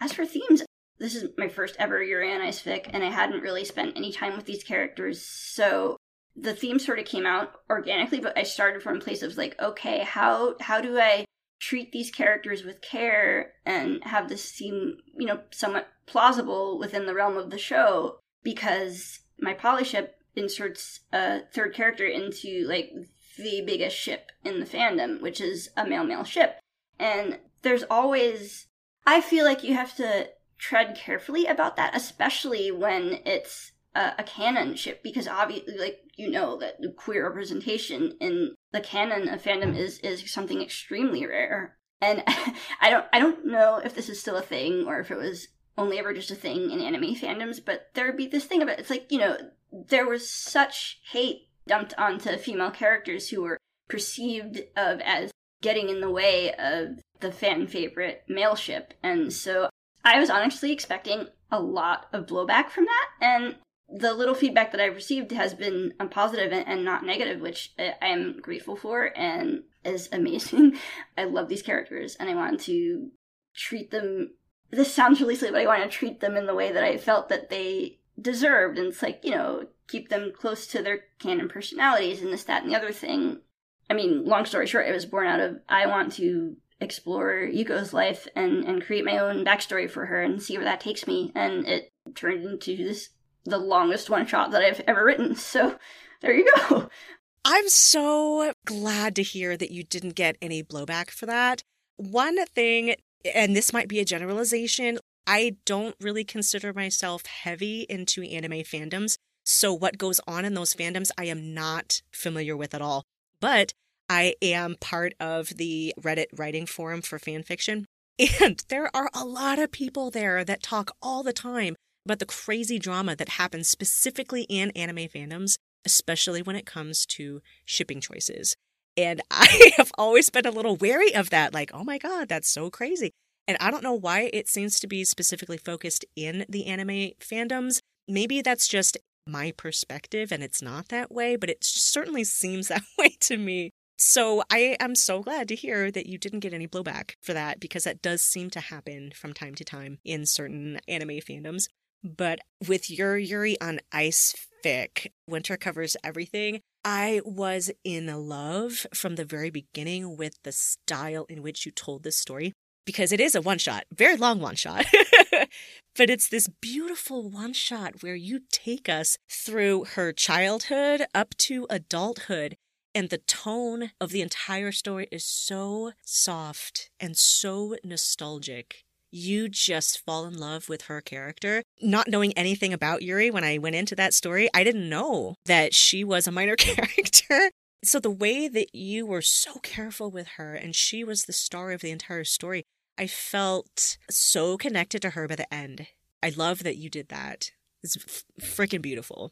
as 0.02 0.14
for 0.14 0.26
themes, 0.26 0.64
this 0.98 1.16
is 1.16 1.30
my 1.38 1.48
first 1.48 1.76
ever 1.80 2.02
Yuri 2.02 2.34
on 2.34 2.42
Ice 2.42 2.62
fic, 2.62 2.90
and 2.92 3.04
I 3.04 3.10
hadn't 3.10 3.42
really 3.42 3.64
spent 3.64 3.96
any 3.96 4.12
time 4.12 4.36
with 4.36 4.46
these 4.46 4.64
characters, 4.64 5.22
so 5.22 5.98
the 6.36 6.54
theme 6.54 6.80
sort 6.80 7.00
of 7.00 7.06
came 7.06 7.26
out 7.26 7.52
organically, 7.70 8.20
but 8.20 8.38
I 8.38 8.44
started 8.44 8.82
from 8.82 8.98
a 8.98 9.02
place 9.02 9.22
of 9.22 9.38
like, 9.38 9.60
okay, 9.62 10.04
how 10.04 10.56
how 10.60 10.82
do 10.82 11.00
I 11.00 11.26
treat 11.60 11.92
these 11.92 12.12
characters 12.12 12.64
with 12.64 12.82
care 12.82 13.54
and 13.66 14.04
have 14.04 14.30
this 14.30 14.44
seem, 14.44 14.98
you 15.18 15.28
know, 15.28 15.42
somewhat 15.52 15.88
plausible 16.06 16.80
within 16.80 17.06
the 17.06 17.14
realm 17.14 17.38
of 17.38 17.50
the 17.50 17.58
show? 17.58 18.20
Because 18.44 19.20
my 19.40 19.54
polyship 19.54 20.10
inserts 20.36 21.02
a 21.12 21.42
third 21.54 21.74
character 21.74 22.06
into 22.06 22.66
like 22.68 22.92
the 23.40 23.62
biggest 23.66 23.96
ship 23.96 24.32
in 24.44 24.60
the 24.60 24.66
fandom, 24.66 25.22
which 25.22 25.42
is 25.42 25.70
a 25.76 25.86
male 25.86 26.04
male 26.04 26.24
ship. 26.24 26.60
And 27.00 27.40
there's 27.62 27.84
always, 27.84 28.68
I 29.06 29.22
feel 29.22 29.46
like 29.46 29.64
you 29.64 29.74
have 29.74 29.96
to 29.96 30.30
tread 30.58 30.96
carefully 30.96 31.46
about 31.46 31.76
that, 31.78 31.96
especially 31.96 32.72
when 32.72 33.20
it's 33.26 33.72
a, 33.96 34.14
a 34.20 34.24
canon 34.24 34.76
ship, 34.76 35.02
because 35.02 35.28
obviously, 35.28 35.78
like, 35.78 36.00
you 36.16 36.30
know 36.30 36.58
that 36.58 36.78
queer 36.98 37.26
representation 37.26 38.14
in 38.20 38.54
the 38.72 38.82
canon 38.82 39.30
of 39.30 39.42
fandom 39.42 39.76
is, 39.76 40.00
is 40.00 40.30
something 40.32 40.62
extremely 40.62 41.26
rare. 41.26 41.78
And 42.02 42.24
I 42.82 42.90
don't, 42.90 43.06
I 43.14 43.20
don't 43.20 43.46
know 43.46 43.82
if 43.84 43.96
this 43.96 44.10
is 44.10 44.20
still 44.20 44.36
a 44.36 44.42
thing 44.42 44.86
or 44.86 45.00
if 45.00 45.12
it 45.12 45.18
was 45.18 45.48
only 45.78 45.98
ever 45.98 46.14
just 46.14 46.32
a 46.32 46.36
thing 46.36 46.72
in 46.72 46.82
anime 46.82 47.16
fandoms, 47.16 47.64
but 47.64 47.90
there 47.94 48.06
would 48.06 48.18
be 48.18 48.28
this 48.28 48.46
thing 48.46 48.62
about 48.62 48.74
it. 48.74 48.82
It's 48.82 48.90
like, 48.90 49.12
you 49.12 49.18
know, 49.18 49.38
there 49.72 50.08
was 50.08 50.30
such 50.30 51.00
hate 51.12 51.49
dumped 51.70 51.94
onto 52.00 52.36
female 52.36 52.72
characters 52.72 53.30
who 53.30 53.44
were 53.44 53.58
perceived 53.88 54.64
of 54.76 55.00
as 55.02 55.32
getting 55.62 55.88
in 55.88 56.02
the 56.02 56.10
way 56.10 56.52
of 56.56 57.00
the 57.20 57.32
fan 57.32 57.68
favorite 57.68 58.24
male 58.28 58.56
ship. 58.56 58.96
And 59.04 59.32
so 59.32 59.70
I 60.04 60.20
was 60.20 60.32
honestly 60.32 60.72
expecting 60.72 61.28
a 61.52 61.62
lot 61.62 62.08
of 62.12 62.26
blowback 62.26 62.70
from 62.70 62.86
that. 62.86 63.10
And 63.22 63.56
the 63.88 64.14
little 64.14 64.34
feedback 64.34 64.72
that 64.72 64.82
I've 64.82 64.96
received 64.96 65.32
has 65.32 65.54
been 65.54 65.94
positive 66.10 66.52
and 66.52 66.84
not 66.84 67.06
negative, 67.06 67.40
which 67.40 67.74
I 67.78 67.94
am 68.02 68.40
grateful 68.42 68.76
for 68.76 69.16
and 69.16 69.64
is 69.86 70.10
amazing. 70.12 70.76
I 71.18 71.26
love 71.26 71.50
these 71.50 71.62
characters 71.62 72.16
and 72.16 72.30
I 72.30 72.36
want 72.36 72.60
to 72.62 73.12
treat 73.56 73.92
them. 73.92 74.32
This 74.72 74.94
sounds 74.94 75.22
really 75.22 75.36
silly, 75.36 75.52
but 75.52 75.62
I 75.62 75.68
want 75.68 75.84
to 75.84 75.98
treat 75.98 76.20
them 76.20 76.36
in 76.36 76.48
the 76.48 76.56
way 76.56 76.72
that 76.72 76.84
I 76.84 76.98
felt 76.98 77.30
that 77.30 77.52
they 77.52 78.00
deserved. 78.20 78.80
And 78.80 78.88
it's 78.88 79.04
like, 79.04 79.22
you 79.24 79.32
know, 79.32 79.68
keep 79.90 80.10
them 80.10 80.32
close 80.34 80.68
to 80.68 80.82
their 80.82 81.02
canon 81.20 81.50
personalities 81.50 82.22
and 82.22 82.32
this, 82.32 82.44
that, 82.46 82.64
and 82.64 82.72
the 82.72 82.78
other 82.78 82.92
thing. 82.92 83.42
I 83.90 83.94
mean, 83.94 84.24
long 84.26 84.46
story 84.46 84.68
short, 84.68 84.88
it 84.88 84.94
was 84.94 85.06
born 85.06 85.28
out 85.28 85.40
of 85.40 85.60
I 85.68 85.88
want 85.88 86.14
to 86.14 86.56
explore 86.80 87.48
Yuko's 87.52 87.94
life 87.94 88.28
and, 88.36 88.64
and 88.64 88.86
create 88.86 89.04
my 89.04 89.18
own 89.18 89.44
backstory 89.44 89.90
for 89.90 90.06
her 90.06 90.22
and 90.22 90.42
see 90.42 90.58
where 90.58 90.66
that 90.66 90.80
takes 90.80 91.08
me. 91.08 91.32
And 91.36 91.68
it 91.68 91.92
turned 92.16 92.46
into 92.46 92.78
this 92.78 93.10
the 93.46 93.58
longest 93.58 94.10
one 94.10 94.26
shot 94.26 94.52
that 94.52 94.62
I've 94.62 94.82
ever 94.88 95.04
written. 95.04 95.36
So 95.36 95.78
there 96.22 96.34
you 96.34 96.48
go. 96.56 96.90
I'm 97.46 97.70
so 97.70 98.54
glad 98.66 99.16
to 99.16 99.24
hear 99.24 99.58
that 99.58 99.72
you 99.72 99.84
didn't 99.84 100.16
get 100.16 100.38
any 100.42 100.62
blowback 100.62 101.10
for 101.10 101.26
that. 101.26 101.64
One 101.98 102.46
thing, 102.48 102.96
and 103.34 103.56
this 103.56 103.74
might 103.74 103.88
be 103.88 104.00
a 104.00 104.06
generalization, 104.06 105.00
I 105.26 105.56
don't 105.66 105.96
really 106.02 106.24
consider 106.24 106.74
myself 106.74 107.26
heavy 107.26 107.86
into 107.90 108.24
anime 108.24 108.64
fandoms. 108.64 109.18
So, 109.52 109.74
what 109.74 109.98
goes 109.98 110.22
on 110.28 110.46
in 110.46 110.54
those 110.54 110.76
fandoms, 110.76 111.10
I 111.18 111.26
am 111.26 111.56
not 111.56 112.04
familiar 112.12 112.56
with 112.56 112.76
at 112.76 112.84
all. 112.84 113.08
But 113.42 113.74
I 114.08 114.36
am 114.44 114.76
part 114.80 115.16
of 115.20 115.58
the 115.58 115.92
Reddit 116.00 116.28
writing 116.38 116.68
forum 116.68 117.02
for 117.02 117.18
fan 117.18 117.42
fiction. 117.42 117.86
And 118.44 118.64
there 118.68 118.96
are 118.96 119.10
a 119.12 119.26
lot 119.26 119.58
of 119.58 119.72
people 119.72 120.12
there 120.12 120.44
that 120.44 120.62
talk 120.62 120.92
all 121.02 121.24
the 121.24 121.34
time 121.34 121.76
about 122.06 122.20
the 122.20 122.28
crazy 122.28 122.78
drama 122.78 123.16
that 123.16 123.30
happens 123.30 123.68
specifically 123.68 124.44
in 124.44 124.70
anime 124.72 125.08
fandoms, 125.08 125.56
especially 125.84 126.44
when 126.44 126.56
it 126.56 126.68
comes 126.68 127.08
to 127.08 127.42
shipping 127.66 128.02
choices. 128.02 128.56
And 128.96 129.20
I 129.32 129.72
have 129.78 129.92
always 129.98 130.30
been 130.30 130.46
a 130.46 130.52
little 130.52 130.76
wary 130.76 131.16
of 131.16 131.32
that, 131.32 131.56
like, 131.56 131.72
oh 131.74 131.84
my 131.84 131.98
God, 131.98 132.30
that's 132.30 132.50
so 132.52 132.70
crazy. 132.70 133.14
And 133.48 133.58
I 133.60 133.72
don't 133.72 133.84
know 133.84 133.94
why 133.94 134.30
it 134.32 134.48
seems 134.48 134.80
to 134.82 134.86
be 134.86 135.04
specifically 135.04 135.58
focused 135.58 136.06
in 136.16 136.46
the 136.48 136.68
anime 136.68 137.14
fandoms. 137.20 137.80
Maybe 138.08 138.44
that's 138.44 138.68
just 138.68 138.96
my 139.30 139.52
perspective 139.52 140.32
and 140.32 140.44
it's 140.44 140.62
not 140.62 140.90
that 140.90 141.12
way, 141.12 141.36
but 141.36 141.50
it 141.50 141.64
certainly 141.64 142.24
seems 142.24 142.68
that 142.70 142.84
way 142.98 143.16
to 143.22 143.38
me. 143.38 143.72
So 143.98 144.44
I 144.50 144.78
am 144.80 144.96
so 144.96 145.22
glad 145.22 145.50
to 145.50 145.56
hear 145.56 145.92
that 145.92 146.06
you 146.06 146.18
didn't 146.18 146.40
get 146.40 146.54
any 146.54 146.68
blowback 146.68 147.16
for 147.22 147.34
that 147.34 147.60
because 147.60 147.84
that 147.84 148.02
does 148.02 148.24
seem 148.24 148.50
to 148.52 148.62
happen 148.62 149.12
from 149.14 149.34
time 149.34 149.56
to 149.56 149.66
time 149.66 150.00
in 150.06 150.26
certain 150.26 150.80
anime 150.88 151.20
fandoms. 151.20 151.68
But 152.02 152.40
with 152.66 152.90
your 152.90 153.18
Yuri 153.18 153.60
on 153.60 153.80
Ice 153.92 154.34
fic, 154.64 155.08
Winter 155.28 155.58
covers 155.58 155.98
everything. 156.02 156.62
I 156.86 157.20
was 157.26 157.72
in 157.84 158.08
love 158.08 158.88
from 158.94 159.16
the 159.16 159.26
very 159.26 159.50
beginning 159.50 160.16
with 160.16 160.42
the 160.44 160.54
style 160.54 161.26
in 161.28 161.42
which 161.42 161.66
you 161.66 161.72
told 161.74 162.04
this 162.04 162.16
story 162.16 162.54
because 162.86 163.12
it 163.12 163.20
is 163.20 163.36
a 163.36 163.42
one 163.42 163.58
shot, 163.58 163.84
very 163.94 164.16
long 164.16 164.40
one 164.40 164.56
shot. 164.56 164.86
but 165.96 166.10
it's 166.10 166.30
this 166.30 166.48
beautiful 166.48 167.30
one 167.30 167.54
shot 167.54 168.02
where 168.02 168.16
you 168.16 168.42
take 168.52 168.90
us 168.90 169.18
through 169.30 169.86
her 169.96 170.12
childhood 170.12 171.06
up 171.14 171.36
to 171.38 171.68
adulthood. 171.70 172.58
And 172.96 173.10
the 173.10 173.20
tone 173.20 173.92
of 174.02 174.10
the 174.10 174.22
entire 174.22 174.72
story 174.72 175.08
is 175.12 175.24
so 175.24 175.92
soft 176.04 176.90
and 177.00 177.16
so 177.16 177.76
nostalgic 177.84 178.84
you 179.12 179.50
just 179.50 180.06
fall 180.06 180.26
in 180.26 180.38
love 180.38 180.70
with 180.70 180.84
her 180.84 181.02
character. 181.02 181.64
Not 181.82 182.08
knowing 182.08 182.34
anything 182.34 182.74
about 182.74 183.02
Yuri 183.02 183.32
when 183.32 183.44
I 183.44 183.58
went 183.58 183.76
into 183.76 183.96
that 183.96 184.14
story, 184.14 184.50
I 184.54 184.64
didn't 184.64 184.90
know 184.90 185.36
that 185.46 185.74
she 185.74 186.04
was 186.04 186.28
a 186.28 186.32
minor 186.32 186.56
character. 186.58 187.52
So 187.84 188.00
the 188.00 188.12
way 188.12 188.48
that 188.48 188.76
you 188.76 189.06
were 189.06 189.22
so 189.22 189.56
careful 189.64 190.12
with 190.12 190.28
her 190.38 190.54
and 190.54 190.76
she 190.76 191.04
was 191.04 191.24
the 191.24 191.34
star 191.34 191.72
of 191.72 191.82
the 191.82 191.92
entire 191.92 192.26
story, 192.26 192.66
I 193.00 193.08
felt 193.08 193.98
so 194.10 194.58
connected 194.58 195.02
to 195.04 195.12
her 195.12 195.28
by 195.28 195.38
the 195.38 195.52
end. 195.54 195.88
I 196.22 196.30
love 196.36 196.64
that 196.64 196.76
you 196.76 196.90
did 196.90 197.08
that. 197.10 197.52
It's 197.82 197.98
f- 197.98 198.26
freaking 198.42 198.82
beautiful. 198.82 199.32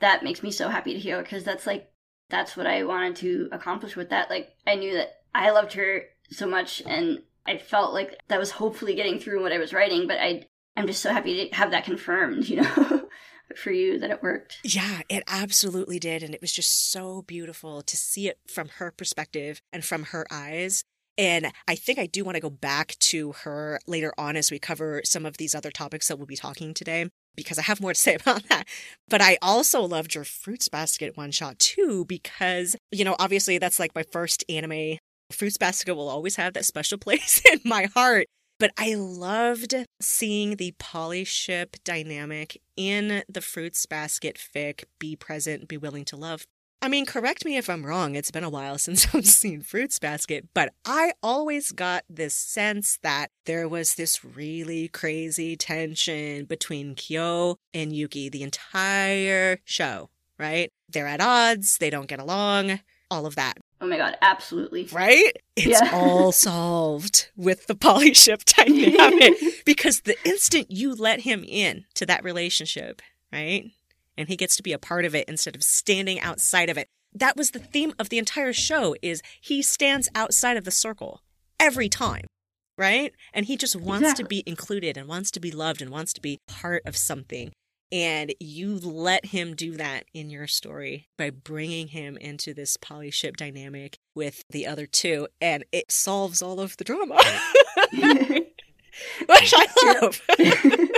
That 0.00 0.22
makes 0.22 0.42
me 0.42 0.52
so 0.52 0.68
happy 0.68 0.94
to 0.94 1.00
hear 1.00 1.20
because 1.20 1.42
that's 1.42 1.66
like 1.66 1.90
that's 2.30 2.56
what 2.56 2.66
I 2.66 2.84
wanted 2.84 3.16
to 3.16 3.48
accomplish 3.50 3.96
with 3.96 4.10
that. 4.10 4.30
Like 4.30 4.54
I 4.66 4.76
knew 4.76 4.94
that 4.94 5.22
I 5.34 5.50
loved 5.50 5.72
her 5.72 6.02
so 6.30 6.46
much 6.46 6.80
and 6.86 7.22
I 7.44 7.58
felt 7.58 7.92
like 7.92 8.20
that 8.28 8.38
was 8.38 8.52
hopefully 8.52 8.94
getting 8.94 9.18
through 9.18 9.42
what 9.42 9.52
I 9.52 9.58
was 9.58 9.72
writing, 9.72 10.06
but 10.06 10.18
I 10.18 10.46
I'm 10.76 10.86
just 10.86 11.02
so 11.02 11.12
happy 11.12 11.48
to 11.48 11.56
have 11.56 11.72
that 11.72 11.84
confirmed, 11.84 12.48
you 12.48 12.62
know, 12.62 13.08
for 13.56 13.72
you 13.72 13.98
that 13.98 14.10
it 14.10 14.22
worked. 14.22 14.58
Yeah, 14.62 15.00
it 15.08 15.24
absolutely 15.26 15.98
did. 15.98 16.22
And 16.22 16.34
it 16.34 16.40
was 16.40 16.52
just 16.52 16.92
so 16.92 17.22
beautiful 17.22 17.82
to 17.82 17.96
see 17.96 18.28
it 18.28 18.38
from 18.46 18.68
her 18.78 18.92
perspective 18.92 19.60
and 19.72 19.84
from 19.84 20.04
her 20.04 20.24
eyes. 20.30 20.84
And 21.18 21.52
I 21.66 21.74
think 21.74 21.98
I 21.98 22.06
do 22.06 22.24
want 22.24 22.36
to 22.36 22.40
go 22.40 22.48
back 22.48 22.96
to 23.00 23.32
her 23.42 23.80
later 23.88 24.14
on 24.16 24.36
as 24.36 24.52
we 24.52 24.60
cover 24.60 25.02
some 25.04 25.26
of 25.26 25.36
these 25.36 25.54
other 25.54 25.72
topics 25.72 26.06
that 26.06 26.16
we'll 26.16 26.26
be 26.26 26.36
talking 26.36 26.72
today 26.72 27.10
because 27.36 27.58
I 27.58 27.62
have 27.62 27.80
more 27.80 27.92
to 27.92 28.00
say 28.00 28.14
about 28.20 28.48
that. 28.48 28.68
But 29.08 29.20
I 29.20 29.36
also 29.42 29.82
loved 29.82 30.14
your 30.14 30.24
Fruits 30.24 30.68
Basket 30.68 31.16
one 31.16 31.32
shot 31.32 31.58
too 31.58 32.04
because, 32.04 32.76
you 32.92 33.04
know, 33.04 33.16
obviously 33.18 33.58
that's 33.58 33.80
like 33.80 33.94
my 33.96 34.04
first 34.04 34.44
anime 34.48 34.98
Fruits 35.32 35.58
Basket 35.58 35.94
will 35.94 36.08
always 36.08 36.36
have 36.36 36.54
that 36.54 36.64
special 36.64 36.98
place 36.98 37.42
in 37.50 37.60
my 37.64 37.88
heart. 37.94 38.26
But 38.60 38.72
I 38.76 38.94
loved 38.94 39.74
seeing 40.00 40.56
the 40.56 40.74
poly 40.78 41.24
ship 41.24 41.76
dynamic 41.84 42.60
in 42.76 43.22
the 43.28 43.40
Fruits 43.40 43.86
Basket 43.86 44.36
fic 44.36 44.84
be 44.98 45.14
present, 45.14 45.68
be 45.68 45.76
willing 45.76 46.04
to 46.06 46.16
love. 46.16 46.44
I 46.80 46.88
mean, 46.88 47.06
correct 47.06 47.44
me 47.44 47.56
if 47.56 47.68
I'm 47.68 47.84
wrong, 47.84 48.14
it's 48.14 48.30
been 48.30 48.44
a 48.44 48.50
while 48.50 48.78
since 48.78 49.12
I've 49.14 49.26
seen 49.26 49.62
Fruits 49.62 49.98
Basket, 49.98 50.48
but 50.54 50.72
I 50.84 51.12
always 51.22 51.72
got 51.72 52.04
this 52.08 52.34
sense 52.34 52.98
that 53.02 53.28
there 53.46 53.68
was 53.68 53.94
this 53.94 54.24
really 54.24 54.88
crazy 54.88 55.56
tension 55.56 56.44
between 56.44 56.94
Kyo 56.94 57.56
and 57.74 57.92
Yuki 57.92 58.28
the 58.28 58.42
entire 58.42 59.58
show, 59.64 60.10
right? 60.38 60.70
They're 60.88 61.08
at 61.08 61.20
odds, 61.20 61.78
they 61.78 61.90
don't 61.90 62.08
get 62.08 62.20
along, 62.20 62.80
all 63.10 63.26
of 63.26 63.34
that. 63.36 63.58
Oh 63.80 63.86
my 63.86 63.96
god, 63.96 64.16
absolutely. 64.22 64.88
Right? 64.92 65.32
It's 65.56 65.80
yeah. 65.80 65.90
all 65.92 66.32
solved 66.32 67.30
with 67.36 67.66
the 67.66 67.74
polyship 67.74 68.44
dynamic 68.56 69.64
because 69.64 70.02
the 70.02 70.16
instant 70.24 70.70
you 70.70 70.94
let 70.94 71.20
him 71.20 71.44
in 71.46 71.84
to 71.94 72.06
that 72.06 72.24
relationship, 72.24 73.02
right? 73.32 73.70
And 74.18 74.28
he 74.28 74.36
gets 74.36 74.56
to 74.56 74.62
be 74.62 74.72
a 74.72 74.78
part 74.78 75.06
of 75.06 75.14
it 75.14 75.28
instead 75.28 75.54
of 75.56 75.62
standing 75.62 76.20
outside 76.20 76.68
of 76.68 76.76
it. 76.76 76.88
That 77.14 77.36
was 77.36 77.52
the 77.52 77.58
theme 77.58 77.94
of 77.98 78.10
the 78.10 78.18
entire 78.18 78.52
show 78.52 78.94
is 79.00 79.22
he 79.40 79.62
stands 79.62 80.10
outside 80.14 80.58
of 80.58 80.64
the 80.64 80.70
circle 80.70 81.22
every 81.58 81.88
time, 81.88 82.26
right? 82.76 83.14
And 83.32 83.46
he 83.46 83.56
just 83.56 83.76
wants 83.76 84.02
exactly. 84.02 84.24
to 84.24 84.28
be 84.28 84.42
included 84.44 84.96
and 84.96 85.08
wants 85.08 85.30
to 85.30 85.40
be 85.40 85.50
loved 85.50 85.80
and 85.80 85.90
wants 85.90 86.12
to 86.14 86.20
be 86.20 86.38
part 86.46 86.82
of 86.84 86.96
something. 86.96 87.52
And 87.90 88.34
you 88.38 88.78
let 88.78 89.26
him 89.26 89.54
do 89.54 89.76
that 89.78 90.04
in 90.12 90.28
your 90.28 90.46
story 90.46 91.08
by 91.16 91.30
bringing 91.30 91.88
him 91.88 92.18
into 92.18 92.52
this 92.52 92.76
poly 92.76 93.10
ship 93.10 93.36
dynamic 93.36 93.96
with 94.14 94.42
the 94.50 94.66
other 94.66 94.84
two, 94.84 95.28
and 95.40 95.64
it 95.72 95.90
solves 95.90 96.42
all 96.42 96.60
of 96.60 96.76
the 96.76 96.84
drama. 96.84 97.16
Which 99.26 99.54
I 99.56 100.00
love. 100.00 100.20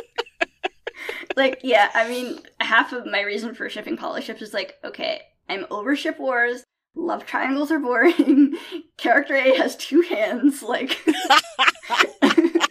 like, 1.36 1.60
yeah, 1.62 1.90
I 1.94 2.08
mean, 2.08 2.40
half 2.60 2.92
of 2.92 3.06
my 3.06 3.22
reason 3.22 3.54
for 3.54 3.68
shipping 3.68 3.96
poly 3.96 4.22
ships 4.22 4.42
is 4.42 4.54
like, 4.54 4.78
okay, 4.84 5.22
I'm 5.48 5.66
over 5.70 5.96
ship 5.96 6.18
wars. 6.18 6.64
Love 6.94 7.24
triangles 7.24 7.70
are 7.70 7.78
boring. 7.78 8.56
Character 8.96 9.34
A 9.34 9.56
has 9.56 9.76
two 9.76 10.00
hands. 10.02 10.62
Like, 10.62 10.98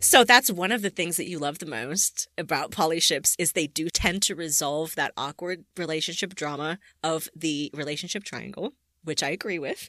so 0.00 0.24
that's 0.24 0.50
one 0.50 0.72
of 0.72 0.82
the 0.82 0.90
things 0.90 1.16
that 1.16 1.28
you 1.28 1.38
love 1.38 1.58
the 1.58 1.66
most 1.66 2.28
about 2.36 2.70
poly 2.70 3.00
ships 3.00 3.34
is 3.38 3.52
they 3.52 3.66
do 3.66 3.88
tend 3.88 4.22
to 4.22 4.34
resolve 4.34 4.94
that 4.94 5.12
awkward 5.16 5.64
relationship 5.76 6.34
drama 6.34 6.78
of 7.02 7.28
the 7.34 7.70
relationship 7.74 8.24
triangle, 8.24 8.74
which 9.04 9.22
I 9.22 9.30
agree 9.30 9.58
with. 9.58 9.88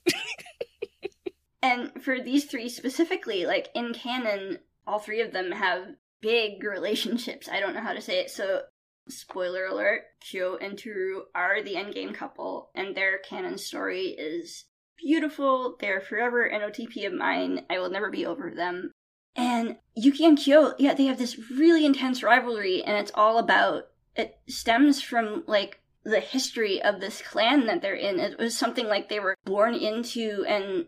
and 1.62 1.92
for 2.02 2.20
these 2.20 2.46
three 2.46 2.70
specifically, 2.70 3.46
like 3.46 3.70
in 3.76 3.94
canon, 3.94 4.60
all 4.86 5.00
three 5.00 5.22
of 5.22 5.34
them 5.34 5.52
have 5.52 5.88
big 6.22 6.64
relationships. 6.64 7.50
I 7.52 7.60
don't 7.60 7.74
know 7.74 7.82
how 7.82 7.94
to 7.94 8.02
say 8.02 8.20
it. 8.20 8.30
So 8.30 8.62
spoiler 9.10 9.66
alert, 9.66 10.02
Kyo 10.20 10.58
and 10.58 10.78
Toru 10.78 11.24
are 11.34 11.62
the 11.62 11.76
endgame 11.76 12.14
couple, 12.14 12.70
and 12.76 12.96
their 12.96 13.20
canon 13.20 13.58
story 13.58 14.08
is 14.08 14.66
beautiful. 14.98 15.78
They're 15.80 16.02
forever 16.02 16.44
an 16.44 16.62
OTP 16.62 17.06
of 17.08 17.14
mine. 17.14 17.66
I 17.70 17.80
will 17.80 17.90
never 17.90 18.10
be 18.10 18.26
over 18.26 18.52
them. 18.52 18.92
And 19.36 19.78
Yuki 19.96 20.26
and 20.26 20.38
Kyo, 20.38 20.74
yeah, 20.80 20.94
they 20.94 21.06
have 21.06 21.20
this 21.20 21.38
really 21.52 21.86
intense 21.86 22.24
rivalry, 22.24 22.84
and 22.84 22.98
it's 22.98 23.12
all 23.14 23.38
about 23.38 23.84
it 24.16 24.40
stems 24.48 25.02
from 25.02 25.44
like 25.46 25.80
the 26.04 26.20
history 26.20 26.82
of 26.82 27.00
this 27.00 27.22
clan 27.22 27.68
that 27.68 27.82
they're 27.82 27.94
in. 27.94 28.20
It 28.20 28.40
was 28.40 28.58
something 28.58 28.88
like 28.88 29.10
they 29.10 29.20
were 29.20 29.36
born 29.46 29.76
into, 29.76 30.44
and 30.48 30.88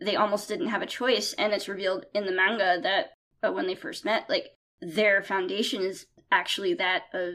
they 0.00 0.16
almost 0.16 0.48
didn't 0.48 0.68
have 0.68 0.80
a 0.80 0.86
choice. 0.86 1.34
And 1.34 1.52
it's 1.52 1.68
revealed 1.68 2.06
in 2.14 2.24
the 2.24 2.32
manga 2.32 2.80
that 2.82 3.12
uh, 3.42 3.52
when 3.52 3.66
they 3.66 3.74
first 3.74 4.06
met, 4.06 4.30
like 4.30 4.46
their 4.80 5.22
foundation 5.22 5.82
is 5.82 6.06
actually 6.32 6.74
that 6.74 7.04
of 7.12 7.34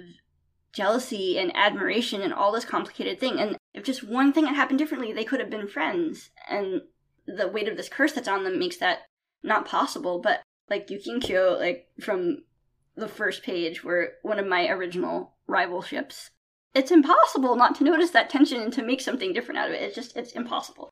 jealousy 0.73 1.37
and 1.39 1.55
admiration 1.55 2.21
and 2.21 2.33
all 2.33 2.51
this 2.51 2.65
complicated 2.65 3.19
thing. 3.19 3.39
And 3.39 3.57
if 3.73 3.83
just 3.83 4.03
one 4.03 4.33
thing 4.33 4.45
had 4.45 4.55
happened 4.55 4.79
differently, 4.79 5.13
they 5.13 5.23
could 5.23 5.39
have 5.39 5.49
been 5.49 5.67
friends. 5.67 6.31
And 6.49 6.81
the 7.25 7.47
weight 7.47 7.67
of 7.67 7.77
this 7.77 7.89
curse 7.89 8.11
that's 8.11 8.27
on 8.27 8.43
them 8.43 8.59
makes 8.59 8.77
that 8.77 8.99
not 9.41 9.65
possible. 9.65 10.19
But 10.19 10.41
like 10.69 10.87
Yukinkyo, 10.87 11.59
like 11.59 11.87
from 12.01 12.43
the 12.95 13.07
first 13.07 13.43
page, 13.43 13.83
where 13.83 14.13
one 14.21 14.39
of 14.39 14.47
my 14.47 14.67
original 14.67 15.33
rival 15.47 15.81
ships. 15.81 16.31
It's 16.73 16.91
impossible 16.91 17.55
not 17.55 17.75
to 17.75 17.85
notice 17.85 18.09
that 18.11 18.29
tension 18.29 18.61
and 18.61 18.73
to 18.73 18.83
make 18.83 18.99
something 18.99 19.31
different 19.31 19.59
out 19.59 19.69
of 19.69 19.75
it. 19.75 19.81
It's 19.81 19.95
just, 19.95 20.17
it's 20.17 20.33
impossible. 20.33 20.89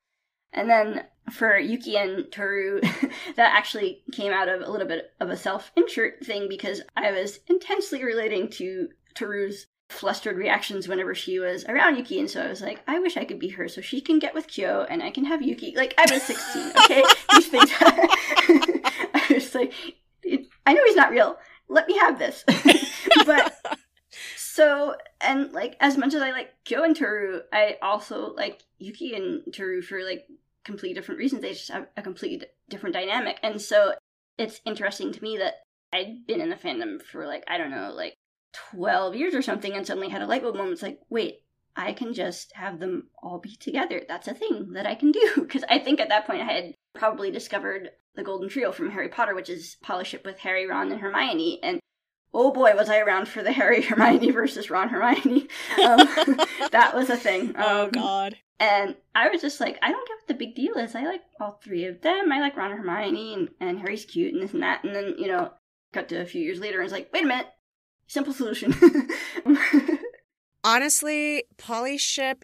And 0.54 0.70
then 0.70 1.06
for 1.32 1.58
Yuki 1.58 1.97
and 1.97 2.32
Toru, 2.32 2.82
that 3.36 3.56
actually 3.56 4.04
came 4.12 4.32
out 4.32 4.49
of 4.49 4.62
a 4.62 4.70
little 4.70 4.88
bit 4.88 5.14
of 5.20 5.30
a 5.30 5.38
self 5.38 5.72
insert 5.76 6.26
thing 6.26 6.47
because 6.47 6.82
I 6.95 7.12
was 7.12 7.39
intensely 7.47 8.04
relating 8.04 8.49
to 8.51 8.89
Toru's 9.16 9.68
flustered 9.89 10.38
reactions 10.38 10.88
whenever 10.88 11.14
she 11.14 11.39
was 11.39 11.66
around 11.66 11.97
Yuki, 11.97 12.20
and 12.20 12.30
so 12.30 12.41
I 12.41 12.49
was 12.49 12.62
like, 12.62 12.82
I 12.88 12.99
wish 12.99 13.16
I 13.16 13.26
could 13.26 13.39
be 13.39 13.49
her 13.49 13.68
so 13.68 13.82
she 13.82 14.01
can 14.01 14.20
get 14.20 14.34
with 14.34 14.47
Kyo 14.47 14.86
and 14.89 15.04
I 15.04 15.12
can 15.12 15.26
have 15.26 15.41
Yuki. 15.41 15.74
Like 15.76 15.93
I 15.97 16.12
was 16.12 16.24
16, 16.24 16.72
okay? 16.84 17.04
These 17.36 17.47
things. 17.47 17.72
I 17.80 19.26
was 19.30 19.56
like, 19.56 19.74
I 20.66 20.74
know 20.74 20.82
he's 20.86 20.95
not 20.95 21.12
real. 21.12 21.38
Let 21.68 21.88
me 21.88 21.97
have 21.97 22.20
this. 22.20 22.43
but 23.26 23.56
so 24.36 24.95
and 25.22 25.51
like 25.51 25.76
as 25.80 25.97
much 25.97 26.14
as 26.14 26.22
I 26.22 26.32
like 26.32 26.54
Kyo 26.66 26.84
and 26.84 26.95
Toru, 26.95 27.41
I 27.51 27.78
also 27.82 28.34
like 28.34 28.62
Yuki 28.78 29.16
and 29.16 29.41
Toru 29.54 29.82
for 29.82 30.04
like 30.04 30.28
completely 30.64 30.93
different 30.93 31.20
reasons. 31.20 31.41
They 31.41 31.53
just 31.53 31.72
have 31.72 31.88
a 31.97 32.01
completely 32.01 32.47
different 32.70 32.93
dynamic, 32.93 33.39
and 33.43 33.61
so 33.61 33.93
it's 34.38 34.61
interesting 34.66 35.11
to 35.11 35.24
me 35.24 35.38
that 35.38 35.55
I'd 35.93 36.26
been 36.28 36.41
in 36.41 36.49
the 36.49 36.55
fandom 36.55 37.01
for 37.01 37.28
like 37.28 37.43
I 37.47 37.57
don't 37.57 37.72
know, 37.72 37.91
like 37.93 38.16
12 38.53 39.16
years 39.16 39.36
or 39.36 39.41
something 39.41 39.74
and 39.74 39.86
suddenly 39.86 40.09
had 40.09 40.22
a 40.22 40.28
light 40.28 40.41
bulb 40.41 40.55
moment. 40.55 40.74
It's 40.74 40.84
like, 40.84 40.99
wait, 41.09 41.41
I 41.76 41.93
can 41.93 42.14
just 42.14 42.55
have 42.55 42.80
them 42.80 43.09
all 43.22 43.39
be 43.39 43.55
together. 43.55 44.01
That's 44.07 44.28
a 44.28 44.34
thing 44.34 44.74
that 44.74 44.86
I 44.86 44.95
can 44.95 45.11
do. 45.11 45.32
Because 45.41 45.64
I 45.70 45.80
think 45.80 45.99
at 45.99 46.09
that 46.09 46.26
point 46.26 46.41
I 46.41 46.51
had 46.51 46.74
probably 46.93 47.32
discovered 47.32 47.89
the 48.16 48.24
Golden 48.24 48.49
Trio 48.49 48.72
from 48.72 48.91
Harry 48.91 49.09
Potter, 49.09 49.34
which 49.34 49.49
is 49.49 49.78
polyship 49.84 50.24
with 50.24 50.39
Harry, 50.39 50.68
Ron, 50.68 50.91
and 50.91 51.01
Hermione. 51.01 51.59
And 51.64 51.80
oh 52.34 52.51
boy, 52.51 52.76
was 52.76 52.89
I 52.89 52.99
around 52.99 53.28
for 53.28 53.41
the 53.43 53.51
Harry, 53.59 53.82
Hermione 53.82 54.32
versus 54.32 54.70
Ron, 54.70 54.89
Hermione. 54.89 55.47
Um, 55.84 56.07
that 56.72 56.91
was 56.93 57.09
a 57.09 57.18
thing. 57.18 57.53
Oh, 57.57 57.84
um, 57.84 57.88
oh, 57.88 57.89
God. 57.91 58.38
And 58.60 58.95
I 59.14 59.30
was 59.30 59.41
just 59.41 59.60
like, 59.60 59.78
I 59.82 59.91
don't 59.91 60.08
get 60.08 60.18
what 60.18 60.28
the 60.28 60.34
big 60.34 60.56
deal 60.56 60.76
is. 60.76 60.95
I 60.95 61.04
like 61.04 61.22
all 61.39 61.60
three 61.64 61.86
of 61.86 62.01
them. 62.01 62.32
I 62.32 62.39
like 62.39 62.56
Ron 62.56 62.72
and 62.72 62.80
Hermione, 62.80 63.34
and, 63.34 63.49
and 63.60 63.80
Harry's 63.80 64.06
cute 64.06 64.34
and 64.34 64.41
this 64.41 64.54
and 64.54 64.64
that. 64.64 64.84
And 64.84 64.95
then, 64.95 65.16
you 65.18 65.28
know, 65.28 65.51
cut 65.91 66.10
to 66.10 66.22
a 66.22 66.26
few 66.26 66.41
years 66.41 66.60
later, 66.60 66.80
and 66.80 66.86
it's 66.86 66.93
like, 66.93 67.12
wait 67.12 67.24
a 67.24 67.28
minute, 67.28 67.47
Simple 68.08 68.34
solution. 68.34 68.76
Honestly, 70.64 71.43
Polyship, 71.58 72.43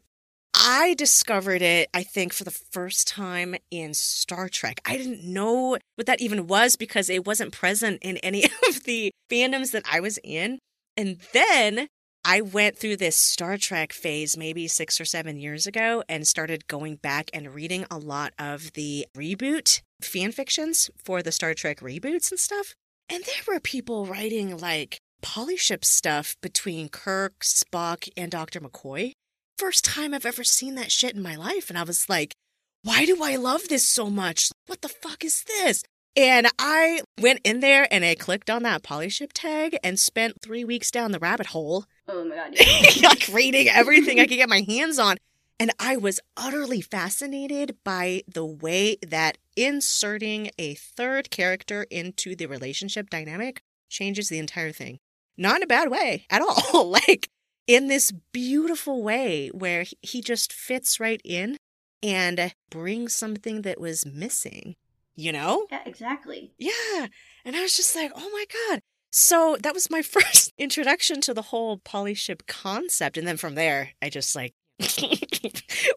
I 0.55 0.93
discovered 0.95 1.62
it, 1.62 1.89
I 1.93 2.03
think, 2.03 2.34
for 2.34 2.43
the 2.43 2.51
first 2.51 3.07
time 3.07 3.55
in 3.70 3.93
Star 3.93 4.49
Trek. 4.49 4.82
I 4.86 4.97
didn't 4.97 5.24
know 5.24 5.78
what 5.95 6.07
that 6.07 6.22
even 6.22 6.47
was 6.47 6.76
because 6.76 7.10
it 7.10 7.28
wasn't 7.28 7.53
present 7.53 7.99
in 8.01 8.18
any 8.18 8.43
of 8.68 8.84
the 8.86 9.12
fandoms 9.30 9.72
that 9.72 9.84
I 9.89 9.99
was 9.99 10.18
in. 10.24 10.60
And 10.97 11.20
then 11.34 11.88
I 12.32 12.41
went 12.41 12.77
through 12.77 12.97
this 12.97 13.15
Star 13.15 13.57
Trek 13.57 13.91
phase 13.91 14.38
maybe 14.38 14.67
six 14.67 15.01
or 15.01 15.05
seven 15.05 15.39
years 15.39 15.65
ago 15.65 16.03
and 16.07 16.27
started 16.27 16.67
going 16.67 16.97
back 16.97 17.32
and 17.34 17.55
reading 17.55 17.88
a 17.89 17.97
lot 17.97 18.34
of 18.38 18.73
the 18.73 19.07
reboot 19.17 19.82
fan 19.99 20.32
fictions 20.32 20.91
for 20.95 21.23
the 21.23 21.32
Star 21.32 21.55
Trek 21.55 21.80
reboots 21.80 22.30
and 22.30 22.39
stuff. 22.39 22.75
And 23.09 23.23
there 23.23 23.55
were 23.55 23.59
people 23.59 24.05
writing 24.05 24.55
like 24.55 24.99
polyship 25.23 25.84
stuff 25.84 26.36
between 26.39 26.89
Kirk, 26.89 27.39
Spock, 27.39 28.07
and 28.15 28.30
Dr. 28.30 28.61
McCoy. 28.61 29.13
First 29.57 29.84
time 29.84 30.13
I've 30.13 30.23
ever 30.23 30.43
seen 30.43 30.75
that 30.75 30.91
shit 30.91 31.15
in 31.15 31.23
my 31.23 31.36
life. 31.36 31.71
And 31.71 31.80
I 31.80 31.84
was 31.84 32.07
like, 32.09 32.36
why 32.84 33.05
do 33.05 33.23
I 33.23 33.38
love 33.38 33.69
this 33.69 33.89
so 33.89 34.07
much? 34.07 34.51
What 34.67 34.84
the 34.84 34.89
fuck 34.89 35.25
is 35.25 35.43
this? 35.45 35.82
And 36.15 36.47
I 36.59 37.01
went 37.19 37.39
in 37.43 37.59
there 37.59 37.88
and 37.89 38.03
I 38.03 38.13
clicked 38.13 38.49
on 38.49 38.63
that 38.63 38.84
polyship 38.84 39.30
tag 39.34 39.77
and 39.84 39.99
spent 39.99 40.41
three 40.41 40.65
weeks 40.65 40.91
down 40.91 41.11
the 41.11 41.19
rabbit 41.19 41.47
hole. 41.47 41.86
Oh 42.12 42.26
my 42.26 42.36
god. 42.36 42.55
Yeah. 42.95 43.10
like 43.10 43.28
reading 43.32 43.68
everything 43.68 44.20
I 44.20 44.26
could 44.26 44.36
get 44.38 44.49
my 44.49 44.62
hands 44.68 44.99
on. 44.99 45.18
And 45.60 45.72
I 45.80 45.97
was 45.97 46.22
utterly 46.38 46.80
fascinated 46.82 47.78
by 47.84 48.24
the 48.34 48.45
way 48.45 48.97
that 49.05 49.38
inserting 49.57 50.51
a 50.57 50.74
third 50.76 51.30
character 51.30 51.86
into 51.91 52.36
the 52.36 52.45
relationship 52.45 53.10
dynamic 53.10 53.62
changes 53.89 54.30
the 54.30 54.39
entire 54.39 54.72
thing. 54.72 54.99
Not 55.38 55.57
in 55.57 55.64
a 55.64 55.68
bad 55.68 55.89
way 55.89 56.26
at 56.30 56.41
all. 56.41 56.89
like 56.89 57.30
in 57.68 57.88
this 57.88 58.12
beautiful 58.32 59.03
way 59.03 59.49
where 59.49 59.86
he 60.01 60.22
just 60.22 60.53
fits 60.53 60.99
right 60.99 61.22
in 61.26 61.57
and 62.01 62.53
brings 62.70 63.14
something 63.14 63.62
that 63.64 63.80
was 63.82 64.05
missing, 64.05 64.76
you 65.16 65.34
know? 65.34 65.68
Yeah, 65.70 65.82
exactly. 65.86 66.53
Yeah. 66.57 67.07
And 67.43 67.55
I 67.55 67.62
was 67.62 67.76
just 67.76 67.95
like, 67.95 68.12
oh 68.16 68.30
my 68.32 68.45
God. 68.70 68.80
So 69.12 69.57
that 69.62 69.74
was 69.74 69.89
my 69.89 70.01
first 70.16 70.51
introduction 70.57 71.22
to 71.22 71.34
the 71.34 71.43
whole 71.43 71.78
polyship 71.80 72.47
concept. 72.47 73.18
And 73.18 73.28
then 73.28 73.38
from 73.38 73.55
there, 73.55 73.91
I 74.01 74.10
just 74.10 74.36
like 74.36 74.53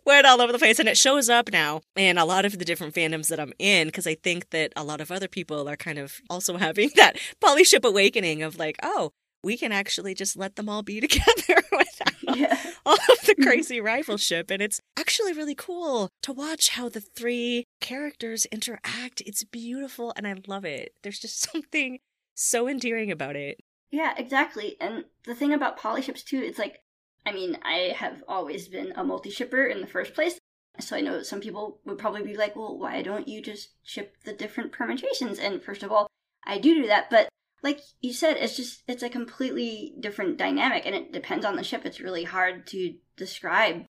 went 0.07 0.27
all 0.27 0.41
over 0.41 0.53
the 0.53 0.59
place. 0.59 0.79
And 0.79 0.89
it 0.89 0.97
shows 0.97 1.29
up 1.29 1.51
now 1.53 1.83
in 1.97 2.19
a 2.19 2.25
lot 2.25 2.45
of 2.45 2.59
the 2.59 2.65
different 2.65 2.95
fandoms 2.95 3.29
that 3.29 3.41
I'm 3.41 3.53
in 3.59 3.89
because 3.89 4.07
I 4.07 4.15
think 4.15 4.51
that 4.51 4.73
a 4.77 4.85
lot 4.85 5.01
of 5.01 5.11
other 5.11 5.29
people 5.29 5.69
are 5.69 5.77
kind 5.77 5.99
of 5.99 6.21
also 6.31 6.57
having 6.59 6.91
that 6.97 7.17
polyship 7.43 7.85
awakening 7.85 8.43
of 8.43 8.59
like, 8.59 8.77
oh, 8.83 9.11
we 9.45 9.57
can 9.57 9.73
actually 9.73 10.15
just 10.15 10.37
let 10.37 10.55
them 10.55 10.69
all 10.69 10.83
be 10.83 11.01
together 11.01 11.63
without 11.73 12.39
Yeah. 12.39 12.57
all 12.87 12.95
of 12.95 13.27
the 13.27 13.35
crazy 13.43 13.79
rivalship. 13.81 14.51
And 14.53 14.63
it's 14.63 14.81
actually 14.97 15.33
really 15.33 15.57
cool 15.57 16.09
to 16.23 16.33
watch 16.33 16.71
how 16.71 16.89
the 16.89 17.01
three 17.01 17.65
characters 17.81 18.47
interact. 18.47 19.21
It's 19.27 19.43
beautiful 19.43 20.13
and 20.17 20.29
I 20.29 20.37
love 20.47 20.65
it. 20.65 20.93
There's 21.03 21.19
just 21.19 21.41
something 21.53 21.99
so 22.35 22.69
endearing 22.69 23.11
about 23.11 23.37
it. 23.37 23.61
Yeah, 23.91 24.15
exactly. 24.17 24.77
And 24.81 25.05
the 25.25 25.35
thing 25.35 25.53
about 25.53 25.79
polyships 25.79 26.25
too, 26.25 26.39
it's 26.39 26.59
like, 26.59 26.81
I 27.27 27.33
mean, 27.33 27.59
I 27.63 27.95
have 27.97 28.25
always 28.27 28.69
been 28.69 28.93
a 28.97 29.05
multi-shipper 29.05 29.65
in 29.65 29.81
the 29.81 29.87
first 29.87 30.15
place. 30.15 30.39
So 30.81 30.97
I 30.97 31.03
know 31.03 31.23
some 31.23 31.41
people 31.41 31.81
would 31.85 31.99
probably 31.99 32.23
be 32.23 32.37
like, 32.37 32.57
well, 32.57 32.79
why 32.79 33.03
don't 33.03 33.29
you 33.29 33.43
just 33.43 33.71
ship 33.83 34.17
the 34.25 34.33
different 34.33 34.73
permutations? 34.73 35.39
And 35.39 35.63
first 35.63 35.83
of 35.83 35.93
all, 35.93 36.07
I 36.45 36.59
do 36.59 36.75
do 36.75 36.87
that, 36.87 37.11
but 37.11 37.29
like 37.63 37.81
you 38.01 38.13
said, 38.13 38.39
it's 38.39 38.57
just, 38.57 38.83
it's 38.89 39.03
a 39.03 39.09
completely 39.09 39.95
different 40.01 40.39
dynamic 40.39 40.85
and 40.87 40.95
it 40.95 41.13
depends 41.13 41.45
on 41.45 41.57
the 41.57 41.63
ship. 41.63 41.83
It's 41.85 42.01
really 42.01 42.25
hard 42.25 42.67
to 42.69 42.95
describe. 43.17 43.85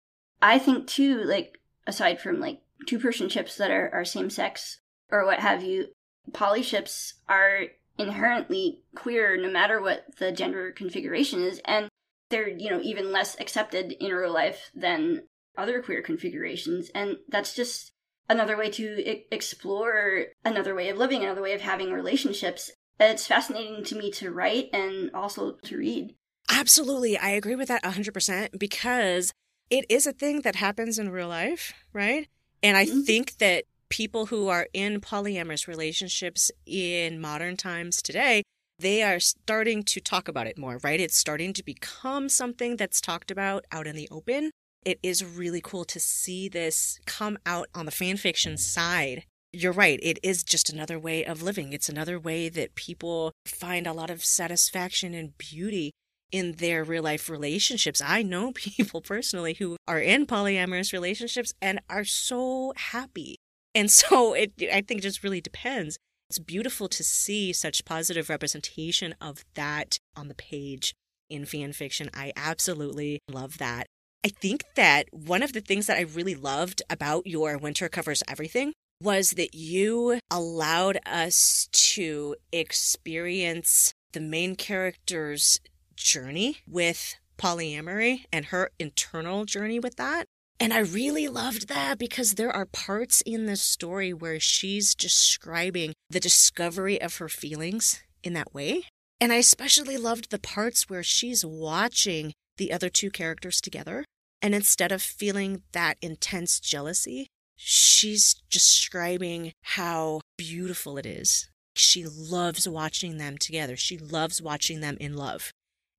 I 0.40 0.58
think 0.58 0.86
too, 0.86 1.24
like, 1.24 1.60
aside 1.86 2.20
from 2.20 2.40
like 2.40 2.62
two 2.86 2.98
person 2.98 3.28
ships 3.28 3.56
that 3.56 3.70
are, 3.70 3.90
are 3.92 4.04
same 4.04 4.30
sex 4.30 4.78
or 5.10 5.26
what 5.26 5.40
have 5.40 5.62
you, 5.62 5.88
polyships 6.30 7.14
are 7.28 7.64
inherently 7.98 8.80
queer 8.94 9.36
no 9.36 9.50
matter 9.50 9.80
what 9.80 10.04
the 10.18 10.32
gender 10.32 10.72
configuration 10.72 11.40
is 11.42 11.60
and 11.64 11.88
they're 12.30 12.48
you 12.48 12.70
know 12.70 12.80
even 12.80 13.12
less 13.12 13.38
accepted 13.40 13.92
in 13.92 14.12
real 14.12 14.32
life 14.32 14.70
than 14.74 15.22
other 15.56 15.82
queer 15.82 16.02
configurations 16.02 16.90
and 16.94 17.16
that's 17.28 17.54
just 17.54 17.90
another 18.28 18.56
way 18.56 18.70
to 18.70 19.02
I- 19.10 19.24
explore 19.32 20.26
another 20.44 20.74
way 20.74 20.88
of 20.90 20.96
living 20.98 21.22
another 21.24 21.42
way 21.42 21.54
of 21.54 21.60
having 21.60 21.92
relationships 21.92 22.70
it's 23.00 23.26
fascinating 23.26 23.84
to 23.84 23.96
me 23.96 24.10
to 24.12 24.30
write 24.30 24.70
and 24.72 25.10
also 25.14 25.52
to 25.64 25.76
read 25.78 26.14
Absolutely. 26.50 27.16
I 27.18 27.30
agree 27.30 27.54
with 27.56 27.68
that 27.68 27.82
100% 27.84 28.58
because 28.58 29.32
it 29.70 29.84
is 29.88 30.06
a 30.06 30.12
thing 30.12 30.40
that 30.42 30.56
happens 30.56 30.98
in 30.98 31.10
real 31.10 31.28
life, 31.28 31.74
right? 31.92 32.26
And 32.62 32.76
I 32.76 32.86
Mhm. 32.86 33.04
think 33.04 33.36
that 33.38 33.64
people 33.88 34.26
who 34.26 34.48
are 34.48 34.68
in 34.72 35.00
polyamorous 35.00 35.66
relationships 35.66 36.50
in 36.66 37.20
modern 37.20 37.56
times 37.56 38.02
today, 38.02 38.42
they 38.78 39.02
are 39.02 39.18
starting 39.18 39.82
to 39.82 40.00
talk 40.00 40.28
about 40.28 40.46
it 40.46 40.58
more, 40.58 40.78
right? 40.82 41.00
It's 41.00 41.16
starting 41.16 41.52
to 41.54 41.64
become 41.64 42.28
something 42.28 42.76
that's 42.76 43.00
talked 43.00 43.30
about 43.30 43.64
out 43.72 43.86
in 43.86 43.96
the 43.96 44.08
open. 44.10 44.50
It 44.84 45.00
is 45.02 45.24
really 45.24 45.60
cool 45.60 45.84
to 45.86 45.98
see 45.98 46.48
this 46.48 47.00
come 47.04 47.38
out 47.44 47.68
on 47.74 47.86
the 47.86 47.90
fan 47.90 48.16
fiction 48.16 48.56
side. 48.56 49.24
You're 49.52 49.72
right. 49.72 49.98
It 50.02 50.18
is 50.22 50.44
just 50.44 50.70
another 50.70 50.98
way 50.98 51.24
of 51.24 51.42
living. 51.42 51.72
It's 51.72 51.88
another 51.88 52.20
way 52.20 52.48
that 52.50 52.74
people 52.74 53.32
find 53.46 53.86
a 53.86 53.92
lot 53.92 54.10
of 54.10 54.24
satisfaction 54.24 55.14
and 55.14 55.36
beauty 55.38 55.92
in 56.30 56.52
their 56.52 56.84
real 56.84 57.02
life 57.02 57.28
relationships. 57.28 58.02
I 58.04 58.22
know 58.22 58.52
people 58.54 59.00
personally 59.00 59.54
who 59.54 59.76
are 59.86 60.00
in 60.00 60.26
polyamorous 60.26 60.92
relationships 60.92 61.52
and 61.60 61.80
are 61.88 62.04
so 62.04 62.72
happy. 62.76 63.36
And 63.74 63.90
so 63.90 64.34
it 64.34 64.52
I 64.72 64.80
think 64.80 65.00
it 65.00 65.02
just 65.02 65.22
really 65.22 65.40
depends. 65.40 65.98
It's 66.30 66.38
beautiful 66.38 66.88
to 66.88 67.02
see 67.02 67.52
such 67.52 67.84
positive 67.84 68.28
representation 68.28 69.14
of 69.20 69.44
that 69.54 69.98
on 70.14 70.28
the 70.28 70.34
page 70.34 70.94
in 71.30 71.46
fan 71.46 71.72
fiction. 71.72 72.10
I 72.12 72.32
absolutely 72.36 73.20
love 73.30 73.58
that. 73.58 73.86
I 74.24 74.28
think 74.28 74.64
that 74.74 75.06
one 75.12 75.42
of 75.42 75.52
the 75.52 75.60
things 75.60 75.86
that 75.86 75.96
I 75.96 76.02
really 76.02 76.34
loved 76.34 76.82
about 76.90 77.26
your 77.26 77.56
Winter 77.56 77.88
Covers 77.88 78.22
Everything 78.28 78.72
was 79.00 79.30
that 79.32 79.54
you 79.54 80.18
allowed 80.30 80.98
us 81.06 81.68
to 81.72 82.34
experience 82.52 83.92
the 84.12 84.20
main 84.20 84.56
character's 84.56 85.60
journey 85.94 86.58
with 86.66 87.16
polyamory 87.38 88.24
and 88.32 88.46
her 88.46 88.70
internal 88.78 89.44
journey 89.44 89.78
with 89.78 89.96
that. 89.96 90.26
And 90.60 90.72
I 90.72 90.80
really 90.80 91.28
loved 91.28 91.68
that 91.68 91.98
because 91.98 92.34
there 92.34 92.50
are 92.50 92.66
parts 92.66 93.20
in 93.20 93.46
this 93.46 93.62
story 93.62 94.12
where 94.12 94.40
she's 94.40 94.94
describing 94.94 95.94
the 96.10 96.18
discovery 96.18 97.00
of 97.00 97.16
her 97.16 97.28
feelings 97.28 98.02
in 98.24 98.32
that 98.32 98.52
way. 98.52 98.82
And 99.20 99.32
I 99.32 99.36
especially 99.36 99.96
loved 99.96 100.30
the 100.30 100.38
parts 100.38 100.88
where 100.88 101.04
she's 101.04 101.44
watching 101.44 102.32
the 102.56 102.72
other 102.72 102.88
two 102.88 103.10
characters 103.10 103.60
together. 103.60 104.04
And 104.42 104.54
instead 104.54 104.90
of 104.90 105.00
feeling 105.00 105.62
that 105.72 105.96
intense 106.02 106.58
jealousy, 106.58 107.28
she's 107.56 108.34
describing 108.50 109.52
how 109.62 110.20
beautiful 110.36 110.98
it 110.98 111.06
is. 111.06 111.48
She 111.74 112.04
loves 112.04 112.68
watching 112.68 113.18
them 113.18 113.38
together. 113.38 113.76
She 113.76 113.96
loves 113.96 114.42
watching 114.42 114.80
them 114.80 114.96
in 115.00 115.16
love. 115.16 115.52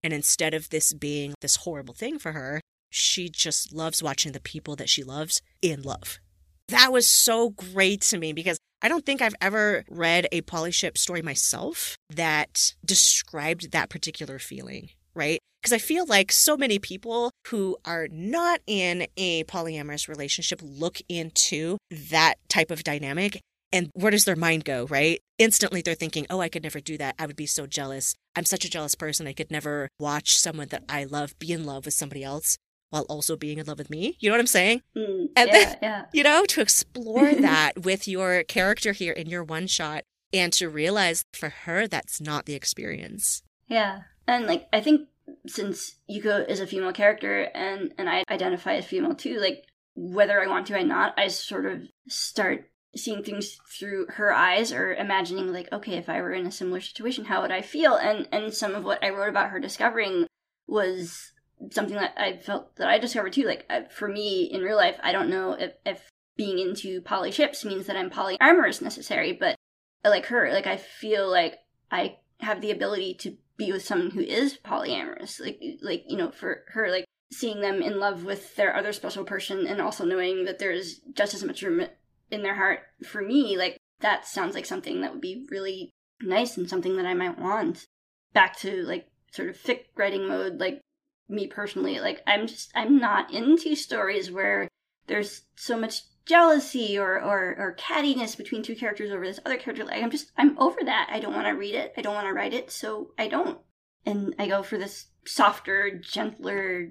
And 0.03 0.13
instead 0.13 0.53
of 0.53 0.69
this 0.69 0.93
being 0.93 1.33
this 1.41 1.57
horrible 1.57 1.93
thing 1.93 2.19
for 2.19 2.33
her, 2.33 2.61
she 2.89 3.29
just 3.29 3.73
loves 3.73 4.03
watching 4.03 4.31
the 4.31 4.39
people 4.39 4.75
that 4.75 4.89
she 4.89 5.03
loves 5.03 5.41
in 5.61 5.81
love. 5.81 6.19
That 6.67 6.91
was 6.91 7.07
so 7.07 7.49
great 7.49 8.01
to 8.01 8.17
me 8.17 8.33
because 8.33 8.59
I 8.81 8.87
don't 8.87 9.05
think 9.05 9.21
I've 9.21 9.35
ever 9.41 9.83
read 9.89 10.27
a 10.31 10.41
polyship 10.41 10.97
story 10.97 11.21
myself 11.21 11.97
that 12.09 12.73
described 12.85 13.71
that 13.71 13.89
particular 13.89 14.39
feeling, 14.39 14.89
right? 15.13 15.39
Because 15.61 15.73
I 15.73 15.79
feel 15.79 16.05
like 16.05 16.31
so 16.31 16.55
many 16.55 16.79
people 16.79 17.31
who 17.47 17.77
are 17.85 18.07
not 18.09 18.61
in 18.67 19.07
a 19.17 19.43
polyamorous 19.45 20.07
relationship 20.07 20.61
look 20.63 20.99
into 21.09 21.77
that 22.09 22.35
type 22.47 22.71
of 22.71 22.83
dynamic 22.83 23.41
and 23.71 23.89
where 23.93 24.11
does 24.11 24.25
their 24.25 24.35
mind 24.35 24.63
go, 24.63 24.85
right? 24.87 25.19
Instantly 25.37 25.81
they're 25.81 25.93
thinking, 25.95 26.25
oh, 26.29 26.39
I 26.39 26.49
could 26.49 26.63
never 26.63 26.79
do 26.79 26.97
that. 26.97 27.15
I 27.19 27.25
would 27.25 27.35
be 27.35 27.45
so 27.45 27.67
jealous. 27.67 28.15
I'm 28.35 28.45
such 28.45 28.63
a 28.63 28.69
jealous 28.69 28.95
person. 28.95 29.27
I 29.27 29.33
could 29.33 29.51
never 29.51 29.89
watch 29.99 30.37
someone 30.37 30.69
that 30.69 30.85
I 30.87 31.03
love 31.03 31.37
be 31.37 31.51
in 31.51 31.65
love 31.65 31.85
with 31.85 31.93
somebody 31.93 32.23
else 32.23 32.57
while 32.89 33.03
also 33.09 33.35
being 33.35 33.57
in 33.59 33.65
love 33.65 33.77
with 33.77 33.89
me. 33.89 34.17
You 34.19 34.29
know 34.29 34.33
what 34.33 34.39
I'm 34.41 34.47
saying? 34.47 34.81
Mm, 34.95 35.27
And 35.35 35.49
yeah, 35.49 35.53
then- 35.53 35.77
yeah. 35.81 36.05
You 36.13 36.23
know, 36.23 36.45
to 36.45 36.61
explore 36.61 37.33
that 37.41 37.83
with 37.83 38.07
your 38.07 38.43
character 38.43 38.91
here 38.91 39.13
in 39.13 39.27
your 39.29 39.43
one 39.43 39.67
shot 39.67 40.03
and 40.33 40.51
to 40.53 40.69
realize 40.69 41.25
for 41.33 41.49
her 41.49 41.87
that's 41.87 42.19
not 42.21 42.45
the 42.45 42.53
experience. 42.55 43.41
Yeah. 43.67 44.01
And 44.27 44.45
like 44.47 44.67
I 44.73 44.81
think 44.81 45.07
since 45.47 45.95
Yuko 46.09 46.47
is 46.47 46.59
a 46.59 46.67
female 46.67 46.91
character 46.93 47.43
and 47.55 47.93
and 47.97 48.09
I 48.09 48.23
identify 48.29 48.75
as 48.75 48.85
female 48.85 49.15
too, 49.15 49.39
like 49.39 49.63
whether 49.95 50.41
I 50.41 50.47
want 50.47 50.67
to 50.67 50.75
or 50.75 50.83
not, 50.83 51.13
I 51.17 51.27
sort 51.27 51.65
of 51.65 51.81
start 52.07 52.69
seeing 52.95 53.21
things 53.23 53.57
through 53.77 54.07
her 54.09 54.33
eyes 54.33 54.71
or 54.71 54.93
imagining 54.95 55.53
like, 55.53 55.71
okay, 55.71 55.97
if 55.97 56.09
I 56.09 56.21
were 56.21 56.31
in 56.33 56.47
a 56.47 56.51
similar 56.51 56.79
situation, 56.81 57.25
how 57.25 57.41
would 57.41 57.51
I 57.51 57.61
feel? 57.61 57.95
And 57.95 58.27
and 58.31 58.53
some 58.53 58.73
of 58.75 58.83
what 58.83 59.03
I 59.03 59.09
wrote 59.09 59.29
about 59.29 59.49
her 59.49 59.59
discovering 59.59 60.25
was 60.67 61.31
something 61.71 61.95
that 61.95 62.13
I 62.17 62.37
felt 62.37 62.75
that 62.77 62.87
I 62.87 62.99
discovered 62.99 63.33
too. 63.33 63.45
Like 63.45 63.65
uh, 63.69 63.81
for 63.89 64.07
me 64.07 64.43
in 64.43 64.61
real 64.61 64.77
life, 64.77 64.97
I 65.01 65.11
don't 65.11 65.29
know 65.29 65.53
if, 65.53 65.73
if 65.85 66.09
being 66.37 66.59
into 66.59 67.01
poly 67.01 67.31
ships 67.31 67.65
means 67.65 67.87
that 67.87 67.97
I'm 67.97 68.09
polyamorous 68.09 68.81
necessary, 68.81 69.33
but 69.33 69.55
like 70.03 70.27
her, 70.27 70.51
like 70.53 70.67
I 70.67 70.77
feel 70.77 71.29
like 71.29 71.59
I 71.91 72.17
have 72.39 72.61
the 72.61 72.71
ability 72.71 73.15
to 73.15 73.37
be 73.57 73.71
with 73.71 73.83
someone 73.83 74.11
who 74.11 74.21
is 74.21 74.57
polyamorous. 74.63 75.39
Like 75.39 75.59
like 75.81 76.03
you 76.07 76.17
know, 76.17 76.31
for 76.31 76.63
her, 76.69 76.89
like 76.89 77.05
seeing 77.31 77.61
them 77.61 77.81
in 77.81 77.99
love 77.99 78.23
with 78.23 78.55
their 78.55 78.75
other 78.75 78.93
special 78.93 79.23
person, 79.23 79.67
and 79.67 79.81
also 79.81 80.05
knowing 80.05 80.45
that 80.45 80.59
there's 80.59 81.01
just 81.13 81.33
as 81.33 81.43
much 81.43 81.61
room 81.61 81.85
in 82.31 82.41
their 82.41 82.55
heart 82.55 82.79
for 83.05 83.21
me. 83.21 83.57
Like 83.57 83.77
that 83.99 84.25
sounds 84.25 84.55
like 84.55 84.65
something 84.65 85.01
that 85.01 85.11
would 85.11 85.21
be 85.21 85.45
really 85.49 85.91
nice 86.21 86.57
and 86.57 86.69
something 86.69 86.95
that 86.97 87.05
I 87.05 87.13
might 87.13 87.37
want. 87.37 87.85
Back 88.33 88.57
to 88.59 88.83
like 88.83 89.07
sort 89.31 89.49
of 89.49 89.57
fic 89.57 89.85
writing 89.95 90.27
mode, 90.27 90.59
like 90.59 90.81
me 91.29 91.47
personally, 91.47 91.99
like 91.99 92.21
I'm 92.27 92.47
just 92.47 92.71
I'm 92.75 92.97
not 92.97 93.31
into 93.31 93.75
stories 93.75 94.31
where 94.31 94.67
there's 95.07 95.43
so 95.55 95.77
much 95.77 96.03
jealousy 96.25 96.97
or, 96.97 97.19
or 97.21 97.55
or 97.57 97.75
cattiness 97.79 98.37
between 98.37 98.61
two 98.61 98.75
characters 98.75 99.11
over 99.11 99.25
this 99.25 99.39
other 99.45 99.57
character. 99.57 99.83
Like 99.83 100.03
I'm 100.03 100.11
just 100.11 100.31
I'm 100.37 100.57
over 100.59 100.79
that. 100.83 101.09
I 101.11 101.19
don't 101.19 101.33
want 101.33 101.47
to 101.47 101.53
read 101.53 101.75
it. 101.75 101.93
I 101.97 102.01
don't 102.01 102.13
want 102.13 102.27
to 102.27 102.33
write 102.33 102.53
it, 102.53 102.71
so 102.71 103.11
I 103.17 103.27
don't. 103.27 103.59
And 104.05 104.35
I 104.39 104.47
go 104.47 104.63
for 104.63 104.77
this 104.77 105.07
softer, 105.25 105.99
gentler. 105.99 106.89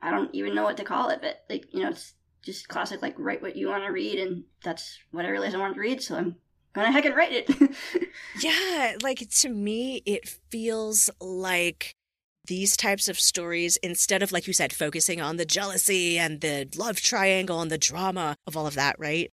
I 0.00 0.10
don't 0.10 0.34
even 0.34 0.54
know 0.54 0.64
what 0.64 0.76
to 0.78 0.84
call 0.84 1.10
it, 1.10 1.20
but 1.22 1.44
like 1.48 1.72
you 1.72 1.82
know, 1.82 1.90
it's 1.90 2.14
just 2.42 2.68
classic. 2.68 3.02
Like 3.02 3.14
write 3.18 3.42
what 3.42 3.56
you 3.56 3.68
want 3.68 3.84
to 3.84 3.92
read, 3.92 4.18
and 4.18 4.44
that's 4.62 4.98
what 5.10 5.24
I 5.24 5.30
realize 5.30 5.54
I 5.54 5.58
want 5.58 5.74
to 5.74 5.80
read. 5.80 6.02
So 6.02 6.16
I'm 6.16 6.36
gonna 6.72 6.92
heck 6.92 7.04
and 7.04 7.16
write 7.16 7.32
it. 7.32 7.50
yeah, 8.42 8.96
like 9.02 9.28
to 9.40 9.48
me, 9.48 10.02
it 10.04 10.28
feels 10.50 11.08
like 11.20 11.94
these 12.46 12.76
types 12.76 13.08
of 13.08 13.20
stories, 13.20 13.76
instead 13.78 14.22
of, 14.22 14.32
like 14.32 14.46
you 14.46 14.52
said, 14.52 14.72
focusing 14.72 15.20
on 15.20 15.36
the 15.36 15.44
jealousy 15.44 16.18
and 16.18 16.40
the 16.40 16.68
love 16.76 16.96
triangle 16.96 17.60
and 17.60 17.70
the 17.70 17.78
drama 17.78 18.36
of 18.46 18.56
all 18.56 18.66
of 18.66 18.74
that, 18.74 18.96
right? 18.98 19.30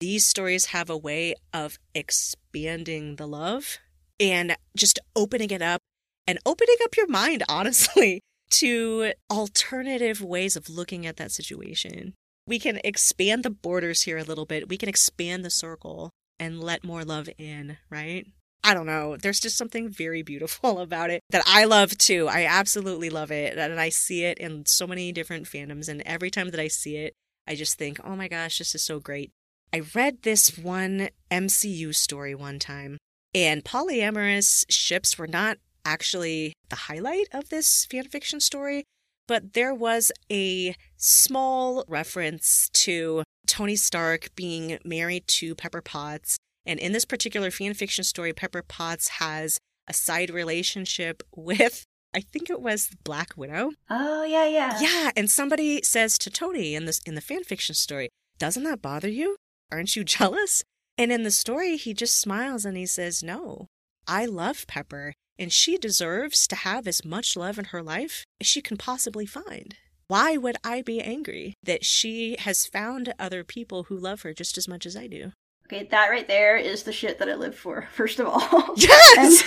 These 0.00 0.26
stories 0.26 0.66
have 0.66 0.90
a 0.90 0.96
way 0.96 1.34
of 1.52 1.78
expanding 1.94 3.16
the 3.16 3.26
love 3.26 3.78
and 4.20 4.56
just 4.76 4.98
opening 5.16 5.50
it 5.50 5.62
up 5.62 5.80
and 6.26 6.38
opening 6.46 6.76
up 6.84 6.96
your 6.96 7.08
mind, 7.08 7.42
honestly, 7.48 8.20
to 8.50 9.12
alternative 9.30 10.22
ways 10.22 10.56
of 10.56 10.68
looking 10.68 11.06
at 11.06 11.16
that 11.16 11.32
situation. 11.32 12.14
We 12.46 12.58
can 12.58 12.78
expand 12.84 13.42
the 13.42 13.50
borders 13.50 14.02
here 14.02 14.18
a 14.18 14.24
little 14.24 14.46
bit. 14.46 14.68
We 14.68 14.76
can 14.76 14.88
expand 14.88 15.44
the 15.44 15.50
circle 15.50 16.10
and 16.38 16.62
let 16.62 16.84
more 16.84 17.04
love 17.04 17.28
in, 17.38 17.78
right? 17.90 18.26
I 18.64 18.72
don't 18.72 18.86
know. 18.86 19.16
There's 19.18 19.40
just 19.40 19.58
something 19.58 19.90
very 19.90 20.22
beautiful 20.22 20.78
about 20.80 21.10
it 21.10 21.20
that 21.30 21.44
I 21.46 21.66
love 21.66 21.96
too. 21.98 22.26
I 22.28 22.46
absolutely 22.46 23.10
love 23.10 23.30
it. 23.30 23.58
And 23.58 23.78
I 23.78 23.90
see 23.90 24.24
it 24.24 24.38
in 24.38 24.64
so 24.66 24.86
many 24.86 25.12
different 25.12 25.46
fandoms. 25.46 25.88
And 25.88 26.02
every 26.02 26.30
time 26.30 26.50
that 26.50 26.60
I 26.60 26.68
see 26.68 26.96
it, 26.96 27.12
I 27.46 27.54
just 27.54 27.76
think, 27.78 28.00
oh 28.02 28.16
my 28.16 28.26
gosh, 28.26 28.58
this 28.58 28.74
is 28.74 28.82
so 28.82 28.98
great. 28.98 29.30
I 29.72 29.82
read 29.94 30.22
this 30.22 30.56
one 30.56 31.10
MCU 31.30 31.94
story 31.94 32.34
one 32.34 32.58
time, 32.58 32.96
and 33.34 33.64
polyamorous 33.64 34.64
ships 34.70 35.18
were 35.18 35.26
not 35.26 35.58
actually 35.84 36.54
the 36.70 36.76
highlight 36.76 37.26
of 37.32 37.48
this 37.48 37.84
fanfiction 37.86 38.40
story, 38.40 38.84
but 39.26 39.52
there 39.52 39.74
was 39.74 40.12
a 40.30 40.76
small 40.96 41.84
reference 41.88 42.70
to 42.72 43.24
Tony 43.46 43.76
Stark 43.76 44.28
being 44.36 44.78
married 44.84 45.26
to 45.26 45.54
Pepper 45.54 45.82
Potts 45.82 46.38
and 46.66 46.80
in 46.80 46.92
this 46.92 47.04
particular 47.04 47.50
fan 47.50 47.74
fiction 47.74 48.04
story, 48.04 48.32
Pepper 48.32 48.62
Potts 48.62 49.08
has 49.20 49.58
a 49.88 49.92
side 49.92 50.30
relationship 50.30 51.22
with 51.34 51.84
I 52.14 52.20
think 52.20 52.48
it 52.48 52.60
was 52.60 52.90
Black 53.02 53.36
Widow. 53.36 53.72
Oh 53.90 54.22
yeah, 54.22 54.46
yeah. 54.46 54.78
Yeah, 54.80 55.10
and 55.16 55.28
somebody 55.28 55.82
says 55.82 56.16
to 56.18 56.30
Tony 56.30 56.74
in 56.74 56.84
this 56.84 57.00
in 57.04 57.16
the 57.16 57.20
fan 57.20 57.42
fiction 57.42 57.74
story, 57.74 58.08
"Doesn't 58.38 58.62
that 58.64 58.80
bother 58.80 59.08
you? 59.08 59.36
Aren't 59.72 59.96
you 59.96 60.04
jealous?" 60.16 60.62
And 60.96 61.10
in 61.10 61.24
the 61.24 61.32
story, 61.32 61.76
he 61.76 61.92
just 61.92 62.20
smiles 62.20 62.64
and 62.64 62.76
he 62.76 62.86
says, 62.86 63.22
"No. 63.22 63.66
I 64.06 64.26
love 64.26 64.66
Pepper, 64.68 65.14
and 65.38 65.52
she 65.52 65.76
deserves 65.76 66.46
to 66.48 66.56
have 66.56 66.86
as 66.86 67.04
much 67.04 67.36
love 67.36 67.58
in 67.58 67.66
her 67.66 67.82
life 67.82 68.24
as 68.40 68.46
she 68.46 68.60
can 68.62 68.76
possibly 68.76 69.26
find. 69.26 69.74
Why 70.06 70.36
would 70.36 70.56
I 70.62 70.82
be 70.82 71.00
angry 71.00 71.54
that 71.62 71.84
she 71.84 72.36
has 72.38 72.66
found 72.66 73.14
other 73.18 73.42
people 73.42 73.84
who 73.84 73.96
love 73.96 74.22
her 74.22 74.34
just 74.34 74.56
as 74.56 74.68
much 74.68 74.86
as 74.86 74.96
I 74.96 75.08
do?" 75.08 75.32
Okay, 75.66 75.88
that 75.90 76.10
right 76.10 76.28
there 76.28 76.56
is 76.56 76.82
the 76.82 76.92
shit 76.92 77.18
that 77.18 77.28
I 77.28 77.34
live 77.34 77.54
for, 77.54 77.88
first 77.92 78.20
of 78.20 78.26
all. 78.26 78.74
Yes! 78.76 79.44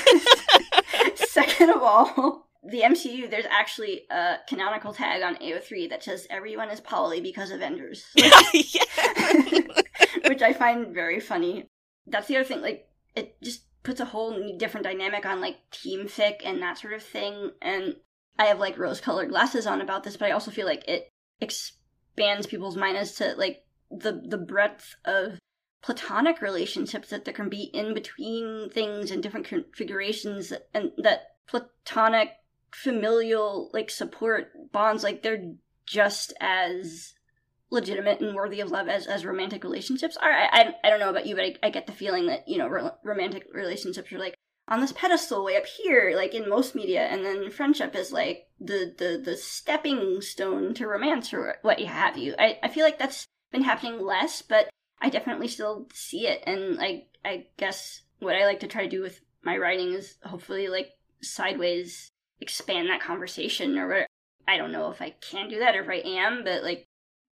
second 1.31 1.69
of 1.69 1.81
all, 1.83 2.47
the 2.67 2.81
MCU, 2.81 3.29
there's 3.29 3.45
actually 3.49 4.01
a 4.09 4.37
canonical 4.47 4.93
tag 4.93 5.21
on 5.21 5.35
AO3 5.35 5.89
that 5.89 6.03
says 6.03 6.25
everyone 6.29 6.69
is 6.69 6.79
poly 6.79 7.21
because 7.21 7.51
Avengers. 7.51 8.05
Which 10.27 10.41
I 10.41 10.53
find 10.53 10.93
very 10.93 11.19
funny. 11.19 11.65
That's 12.07 12.27
the 12.27 12.37
other 12.37 12.45
thing, 12.45 12.61
like, 12.61 12.87
it 13.15 13.39
just 13.43 13.63
puts 13.83 13.99
a 13.99 14.05
whole 14.05 14.57
different 14.57 14.85
dynamic 14.85 15.25
on, 15.25 15.39
like, 15.41 15.57
team 15.71 16.07
fic 16.07 16.37
and 16.43 16.61
that 16.61 16.79
sort 16.79 16.93
of 16.93 17.03
thing. 17.03 17.51
And 17.61 17.95
I 18.39 18.45
have, 18.45 18.59
like, 18.59 18.77
rose 18.77 19.01
colored 19.01 19.29
glasses 19.29 19.67
on 19.67 19.81
about 19.81 20.03
this, 20.03 20.17
but 20.17 20.27
I 20.27 20.31
also 20.31 20.51
feel 20.51 20.65
like 20.65 20.87
it 20.87 21.09
expands 21.39 22.47
people's 22.47 22.77
minds 22.77 23.13
to, 23.15 23.35
like, 23.37 23.63
the 23.91 24.21
the 24.25 24.37
breadth 24.37 24.95
of 25.05 25.39
platonic 25.81 26.41
relationships 26.41 27.09
that 27.09 27.25
there 27.25 27.33
can 27.33 27.49
be 27.49 27.63
in 27.73 27.93
between 27.93 28.69
things 28.69 29.11
and 29.11 29.21
different 29.21 29.47
configurations 29.47 30.51
and 30.73 30.91
that 30.97 31.35
platonic 31.47 32.29
familial 32.71 33.69
like 33.73 33.89
support 33.89 34.51
bonds 34.71 35.03
like 35.03 35.23
they're 35.23 35.53
just 35.85 36.33
as 36.41 37.13
legitimate 37.69 38.21
and 38.21 38.35
worthy 38.35 38.59
of 38.59 38.71
love 38.71 38.87
as, 38.87 39.07
as 39.07 39.25
romantic 39.25 39.63
relationships 39.63 40.17
are. 40.17 40.31
I, 40.31 40.47
I, 40.51 40.73
I 40.83 40.89
don't 40.89 40.99
know 40.99 41.09
about 41.09 41.25
you 41.25 41.35
but 41.35 41.45
I, 41.45 41.55
I 41.63 41.69
get 41.69 41.87
the 41.87 41.93
feeling 41.93 42.27
that 42.27 42.47
you 42.47 42.57
know 42.57 42.67
ro- 42.67 42.95
romantic 43.03 43.45
relationships 43.53 44.11
are 44.11 44.19
like 44.19 44.35
on 44.67 44.81
this 44.81 44.91
pedestal 44.91 45.45
way 45.45 45.55
up 45.55 45.65
here 45.65 46.13
like 46.15 46.33
in 46.33 46.49
most 46.49 46.75
media 46.75 47.01
and 47.01 47.23
then 47.23 47.49
friendship 47.49 47.95
is 47.95 48.11
like 48.11 48.47
the 48.59 48.93
the 48.97 49.21
the 49.23 49.37
stepping 49.37 50.21
stone 50.21 50.73
to 50.73 50.87
romance 50.87 51.33
or 51.33 51.55
what 51.61 51.79
have 51.79 52.17
you. 52.17 52.35
I, 52.37 52.57
I 52.63 52.67
feel 52.67 52.83
like 52.83 52.99
that's 52.99 53.27
been 53.51 53.63
happening 53.63 54.01
less 54.01 54.41
but 54.41 54.69
I 55.01 55.09
definitely 55.09 55.47
still 55.47 55.87
see 55.93 56.27
it, 56.27 56.43
and 56.47 56.79
I 56.81 57.05
I 57.23 57.47
guess 57.57 58.01
what 58.19 58.35
I 58.35 58.45
like 58.45 58.61
to 58.61 58.67
try 58.67 58.83
to 58.83 58.89
do 58.89 59.01
with 59.01 59.21
my 59.43 59.57
writing 59.57 59.93
is 59.93 60.15
hopefully 60.23 60.67
like 60.67 60.91
sideways 61.21 62.09
expand 62.39 62.89
that 62.89 63.01
conversation 63.01 63.77
or 63.77 63.87
what 63.87 64.07
I 64.47 64.57
don't 64.57 64.71
know 64.71 64.91
if 64.91 65.01
I 65.01 65.11
can 65.21 65.49
do 65.49 65.59
that 65.59 65.75
or 65.75 65.81
if 65.81 65.89
I 65.89 66.07
am, 66.07 66.43
but 66.43 66.63
like 66.63 66.85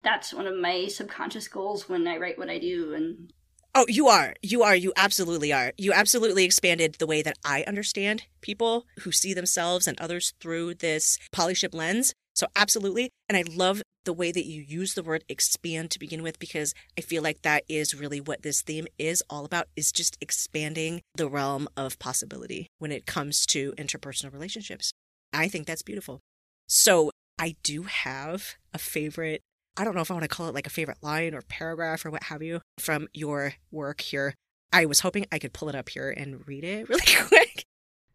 that's 0.02 0.32
one 0.32 0.46
of 0.46 0.56
my 0.56 0.86
subconscious 0.86 1.48
goals 1.48 1.88
when 1.88 2.06
I 2.06 2.16
write 2.16 2.38
what 2.38 2.50
I 2.50 2.58
do 2.58 2.94
and 2.94 3.32
Oh, 3.72 3.86
you 3.88 4.08
are. 4.08 4.34
You 4.42 4.64
are. 4.64 4.74
You 4.74 4.92
absolutely 4.96 5.52
are. 5.52 5.72
You 5.78 5.92
absolutely 5.92 6.44
expanded 6.44 6.96
the 6.98 7.06
way 7.06 7.22
that 7.22 7.38
I 7.44 7.62
understand 7.68 8.24
people 8.40 8.86
who 9.00 9.12
see 9.12 9.32
themselves 9.32 9.86
and 9.86 10.00
others 10.00 10.32
through 10.40 10.74
this 10.74 11.18
polyship 11.32 11.72
lens. 11.72 12.12
So, 12.34 12.48
absolutely. 12.56 13.10
And 13.28 13.36
I 13.38 13.44
love 13.48 13.80
the 14.04 14.12
way 14.12 14.32
that 14.32 14.46
you 14.46 14.62
use 14.62 14.94
the 14.94 15.02
word 15.02 15.24
expand 15.28 15.90
to 15.90 15.98
begin 15.98 16.22
with 16.22 16.38
because 16.38 16.74
I 16.98 17.02
feel 17.02 17.22
like 17.22 17.42
that 17.42 17.64
is 17.68 17.94
really 17.94 18.20
what 18.20 18.42
this 18.42 18.62
theme 18.62 18.86
is 18.98 19.22
all 19.28 19.44
about 19.44 19.68
is 19.76 19.92
just 19.92 20.16
expanding 20.20 21.02
the 21.14 21.28
realm 21.28 21.68
of 21.76 21.98
possibility 21.98 22.68
when 22.78 22.92
it 22.92 23.06
comes 23.06 23.44
to 23.46 23.72
interpersonal 23.72 24.32
relationships. 24.32 24.92
I 25.32 25.48
think 25.48 25.66
that's 25.66 25.82
beautiful. 25.82 26.20
So, 26.66 27.10
I 27.38 27.56
do 27.62 27.84
have 27.84 28.56
a 28.74 28.78
favorite 28.78 29.40
I 29.76 29.84
don't 29.84 29.94
know 29.94 30.02
if 30.02 30.10
I 30.10 30.14
want 30.14 30.24
to 30.24 30.28
call 30.28 30.48
it 30.48 30.54
like 30.54 30.66
a 30.66 30.70
favorite 30.70 30.98
line 31.00 31.32
or 31.32 31.40
paragraph 31.42 32.04
or 32.04 32.10
what 32.10 32.24
have 32.24 32.42
you 32.42 32.60
from 32.78 33.08
your 33.14 33.54
work 33.70 34.02
here. 34.02 34.34
I 34.72 34.84
was 34.84 35.00
hoping 35.00 35.26
I 35.32 35.38
could 35.38 35.54
pull 35.54 35.68
it 35.68 35.74
up 35.74 35.88
here 35.88 36.10
and 36.10 36.46
read 36.46 36.64
it 36.64 36.88
really 36.90 37.06
quick. 37.28 37.64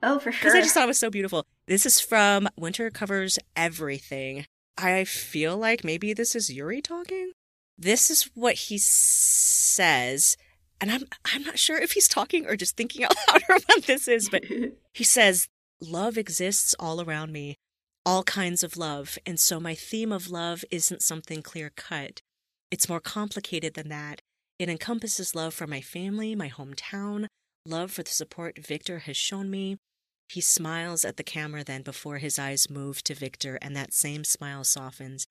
Oh, 0.04 0.20
for 0.20 0.32
sure. 0.32 0.52
Because 0.52 0.54
I 0.54 0.62
just 0.62 0.74
thought 0.74 0.84
it 0.84 0.88
was 0.88 1.00
so 1.00 1.10
beautiful. 1.10 1.46
This 1.68 1.86
is 1.86 2.00
from 2.00 2.48
Winter 2.56 2.92
Covers 2.92 3.40
Everything. 3.56 4.46
I 4.78 5.04
feel 5.06 5.58
like 5.58 5.84
maybe 5.84 6.14
this 6.14 6.36
is 6.36 6.52
Yuri 6.52 6.82
talking. 6.82 7.32
This 7.78 8.10
is 8.10 8.30
what 8.34 8.56
he 8.56 8.78
says, 8.78 10.38
and 10.80 10.92
I'm 10.92 11.04
I'm 11.26 11.44
not 11.44 11.60
sure 11.60 11.78
if 11.78 11.92
he's 11.92 12.08
talking 12.08 12.46
or 12.46 12.56
just 12.56 12.78
thinking 12.78 13.04
out 13.06 13.16
loud 13.28 13.42
or 13.50 13.58
what 13.66 13.84
this 13.86 14.08
is, 14.08 14.30
but 14.30 14.44
he 14.94 15.04
says, 15.04 15.48
"Love 15.82 16.18
exists 16.18 16.76
all 16.80 17.02
around 17.02 17.32
me, 17.32 17.56
all 18.06 18.24
kinds 18.24 18.64
of 18.64 18.78
love, 18.78 19.18
and 19.26 19.40
so 19.40 19.60
my 19.60 19.76
theme 19.76 20.12
of 20.12 20.30
love 20.30 20.64
isn't 20.72 21.02
something 21.02 21.42
clear 21.42 21.72
cut. 21.76 22.22
It's 22.72 22.90
more 22.90 23.00
complicated 23.00 23.74
than 23.74 23.90
that. 23.90 24.22
It 24.60 24.70
encompasses 24.70 25.36
love 25.36 25.54
for 25.54 25.68
my 25.68 25.82
family, 25.82 26.36
my 26.36 26.50
hometown, 26.50 27.28
love 27.66 27.92
for 27.92 28.04
the 28.04 28.12
support 28.12 28.58
Victor 28.58 29.00
has 29.00 29.18
shown 29.18 29.50
me, 29.50 29.78
he 30.30 30.42
smiles 30.42 31.06
at 31.06 31.18
the 31.18 31.24
camera 31.24 31.64
then 31.64 31.82
before 31.82 32.18
his 32.18 32.40
eyes 32.40 32.70
move 32.70 33.04
to 33.04 33.14
Victor, 33.14 33.58
and 33.62 33.76
that 33.76 33.94
same 33.94 34.24
smile 34.24 34.64
softens. 34.64 35.26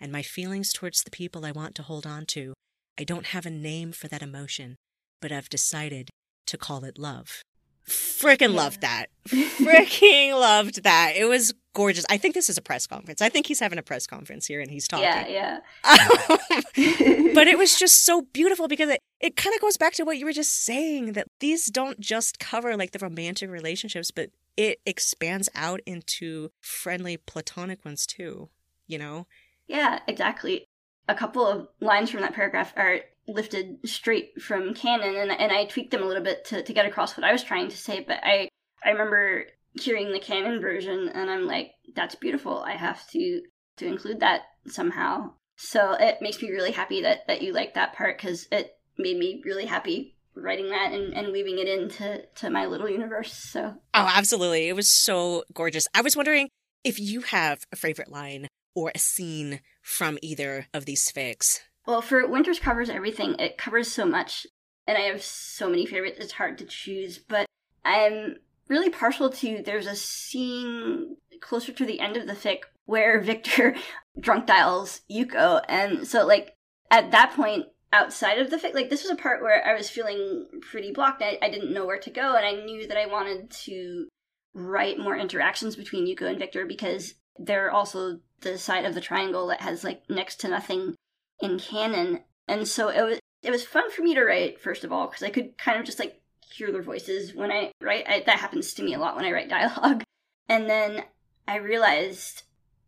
And 0.00 0.10
my 0.10 0.22
feelings 0.22 0.72
towards 0.72 1.02
the 1.02 1.10
people 1.10 1.44
I 1.44 1.52
want 1.52 1.74
to 1.76 1.82
hold 1.82 2.06
on 2.06 2.26
to, 2.26 2.54
I 2.98 3.04
don't 3.04 3.26
have 3.26 3.46
a 3.46 3.50
name 3.50 3.92
for 3.92 4.08
that 4.08 4.22
emotion, 4.22 4.76
but 5.20 5.32
I've 5.32 5.48
decided 5.48 6.10
to 6.46 6.58
call 6.58 6.84
it 6.84 6.98
love. 6.98 7.42
Frickin' 7.88 8.50
yeah. 8.50 8.56
loved 8.56 8.80
that. 8.82 9.06
Fricking 9.28 10.32
loved 10.32 10.82
that. 10.84 11.14
It 11.16 11.24
was 11.24 11.54
gorgeous. 11.74 12.04
I 12.10 12.18
think 12.18 12.34
this 12.34 12.48
is 12.48 12.58
a 12.58 12.62
press 12.62 12.86
conference. 12.86 13.20
I 13.20 13.28
think 13.28 13.46
he's 13.46 13.60
having 13.60 13.78
a 13.78 13.82
press 13.82 14.06
conference 14.06 14.46
here 14.46 14.60
and 14.60 14.70
he's 14.70 14.86
talking. 14.86 15.04
Yeah, 15.04 15.26
yeah. 15.26 15.58
but 17.34 17.46
it 17.46 17.58
was 17.58 17.78
just 17.78 18.04
so 18.04 18.22
beautiful 18.32 18.68
because 18.68 18.90
it, 18.90 19.00
it 19.20 19.36
kind 19.36 19.54
of 19.54 19.60
goes 19.60 19.76
back 19.76 19.94
to 19.94 20.04
what 20.04 20.18
you 20.18 20.24
were 20.24 20.32
just 20.32 20.64
saying 20.64 21.12
that 21.12 21.26
these 21.40 21.66
don't 21.66 22.00
just 22.00 22.38
cover 22.38 22.76
like 22.76 22.92
the 22.92 22.98
romantic 22.98 23.50
relationships, 23.50 24.10
but 24.10 24.30
it 24.56 24.80
expands 24.84 25.48
out 25.54 25.80
into 25.86 26.50
friendly 26.60 27.16
platonic 27.16 27.84
ones 27.84 28.06
too, 28.06 28.48
you 28.86 28.98
know? 28.98 29.26
Yeah, 29.66 30.00
exactly. 30.06 30.64
A 31.08 31.14
couple 31.14 31.46
of 31.46 31.68
lines 31.80 32.10
from 32.10 32.20
that 32.20 32.34
paragraph 32.34 32.72
are 32.76 33.00
lifted 33.28 33.78
straight 33.84 34.40
from 34.40 34.74
canon 34.74 35.14
and, 35.14 35.30
and 35.30 35.52
I 35.52 35.64
tweaked 35.64 35.92
them 35.92 36.02
a 36.02 36.06
little 36.06 36.22
bit 36.22 36.44
to, 36.46 36.62
to 36.62 36.72
get 36.72 36.86
across 36.86 37.16
what 37.16 37.24
I 37.24 37.32
was 37.32 37.44
trying 37.44 37.68
to 37.68 37.76
say, 37.76 38.04
but 38.06 38.18
I 38.22 38.48
I 38.84 38.90
remember 38.90 39.46
hearing 39.74 40.10
the 40.10 40.18
canon 40.18 40.60
version 40.60 41.08
and 41.08 41.30
I'm 41.30 41.46
like, 41.46 41.72
that's 41.94 42.14
beautiful. 42.14 42.60
I 42.60 42.72
have 42.72 43.06
to 43.10 43.42
to 43.76 43.86
include 43.86 44.20
that 44.20 44.42
somehow. 44.66 45.32
So 45.56 45.92
it 45.92 46.18
makes 46.20 46.40
me 46.42 46.50
really 46.50 46.72
happy 46.72 47.02
that 47.02 47.26
that 47.28 47.42
you 47.42 47.52
like 47.52 47.74
that 47.74 47.94
part 47.94 48.18
because 48.18 48.48
it 48.50 48.76
made 48.98 49.18
me 49.18 49.42
really 49.44 49.66
happy 49.66 50.16
writing 50.34 50.68
that 50.70 50.92
and, 50.92 51.12
and 51.14 51.32
weaving 51.32 51.58
it 51.58 51.68
into 51.68 52.24
to 52.36 52.50
my 52.50 52.66
little 52.66 52.88
universe. 52.88 53.32
So 53.32 53.74
Oh, 53.94 54.10
absolutely. 54.14 54.68
It 54.68 54.76
was 54.76 54.88
so 54.88 55.44
gorgeous. 55.52 55.88
I 55.94 56.02
was 56.02 56.16
wondering 56.16 56.48
if 56.84 56.98
you 56.98 57.22
have 57.22 57.64
a 57.72 57.76
favorite 57.76 58.10
line 58.10 58.48
or 58.74 58.92
a 58.94 58.98
scene 58.98 59.60
from 59.82 60.18
either 60.22 60.66
of 60.72 60.84
these 60.84 61.10
fics. 61.10 61.60
Well, 61.86 62.02
for 62.02 62.26
Winters 62.26 62.58
covers 62.58 62.88
everything. 62.88 63.34
It 63.38 63.58
covers 63.58 63.90
so 63.90 64.06
much 64.06 64.46
and 64.86 64.98
I 64.98 65.02
have 65.02 65.22
so 65.22 65.68
many 65.68 65.86
favorites. 65.86 66.18
It's 66.20 66.32
hard 66.32 66.58
to 66.58 66.64
choose, 66.64 67.18
but 67.18 67.46
I'm 67.84 68.36
really 68.68 68.90
partial 68.90 69.30
to 69.30 69.62
there's 69.64 69.86
a 69.86 69.96
scene 69.96 71.16
closer 71.40 71.72
to 71.72 71.84
the 71.84 72.00
end 72.00 72.16
of 72.16 72.26
the 72.26 72.34
fic 72.34 72.60
where 72.86 73.20
Victor 73.22 73.76
drunk 74.20 74.46
dials 74.46 75.02
Yuko. 75.10 75.62
And 75.68 76.06
so, 76.06 76.26
like, 76.26 76.54
at 76.90 77.12
that 77.12 77.34
point, 77.34 77.66
outside 77.92 78.38
of 78.38 78.50
the 78.50 78.56
fic, 78.56 78.74
like, 78.74 78.90
this 78.90 79.02
was 79.02 79.10
a 79.10 79.16
part 79.16 79.42
where 79.42 79.66
I 79.66 79.74
was 79.74 79.90
feeling 79.90 80.46
pretty 80.60 80.92
blocked. 80.92 81.22
I, 81.22 81.38
I 81.42 81.50
didn't 81.50 81.72
know 81.72 81.86
where 81.86 81.98
to 81.98 82.10
go, 82.10 82.36
and 82.36 82.46
I 82.46 82.64
knew 82.64 82.86
that 82.86 82.96
I 82.96 83.06
wanted 83.06 83.50
to 83.50 84.08
write 84.54 84.98
more 84.98 85.16
interactions 85.16 85.76
between 85.76 86.06
Yuko 86.06 86.28
and 86.28 86.38
Victor 86.38 86.66
because 86.66 87.14
they're 87.38 87.70
also 87.70 88.20
the 88.40 88.58
side 88.58 88.84
of 88.84 88.94
the 88.94 89.00
triangle 89.00 89.46
that 89.48 89.60
has, 89.60 89.84
like, 89.84 90.02
next 90.08 90.40
to 90.40 90.48
nothing 90.48 90.94
in 91.40 91.58
canon. 91.58 92.20
And 92.48 92.66
so 92.66 92.88
it 92.88 93.02
was. 93.02 93.18
It 93.42 93.50
was 93.50 93.64
fun 93.64 93.90
for 93.90 94.02
me 94.02 94.14
to 94.14 94.22
write, 94.22 94.60
first 94.60 94.84
of 94.84 94.92
all, 94.92 95.06
because 95.06 95.22
I 95.22 95.30
could 95.30 95.56
kind 95.56 95.80
of 95.80 95.86
just 95.86 95.98
like 95.98 96.20
hear 96.52 96.70
their 96.70 96.82
voices 96.82 97.34
when 97.34 97.50
I 97.50 97.72
write. 97.80 98.06
I, 98.06 98.22
that 98.26 98.38
happens 98.38 98.74
to 98.74 98.82
me 98.82 98.92
a 98.92 98.98
lot 98.98 99.16
when 99.16 99.24
I 99.24 99.32
write 99.32 99.48
dialogue. 99.48 100.02
And 100.46 100.68
then 100.68 101.04
I 101.46 101.58
realized 101.58 102.42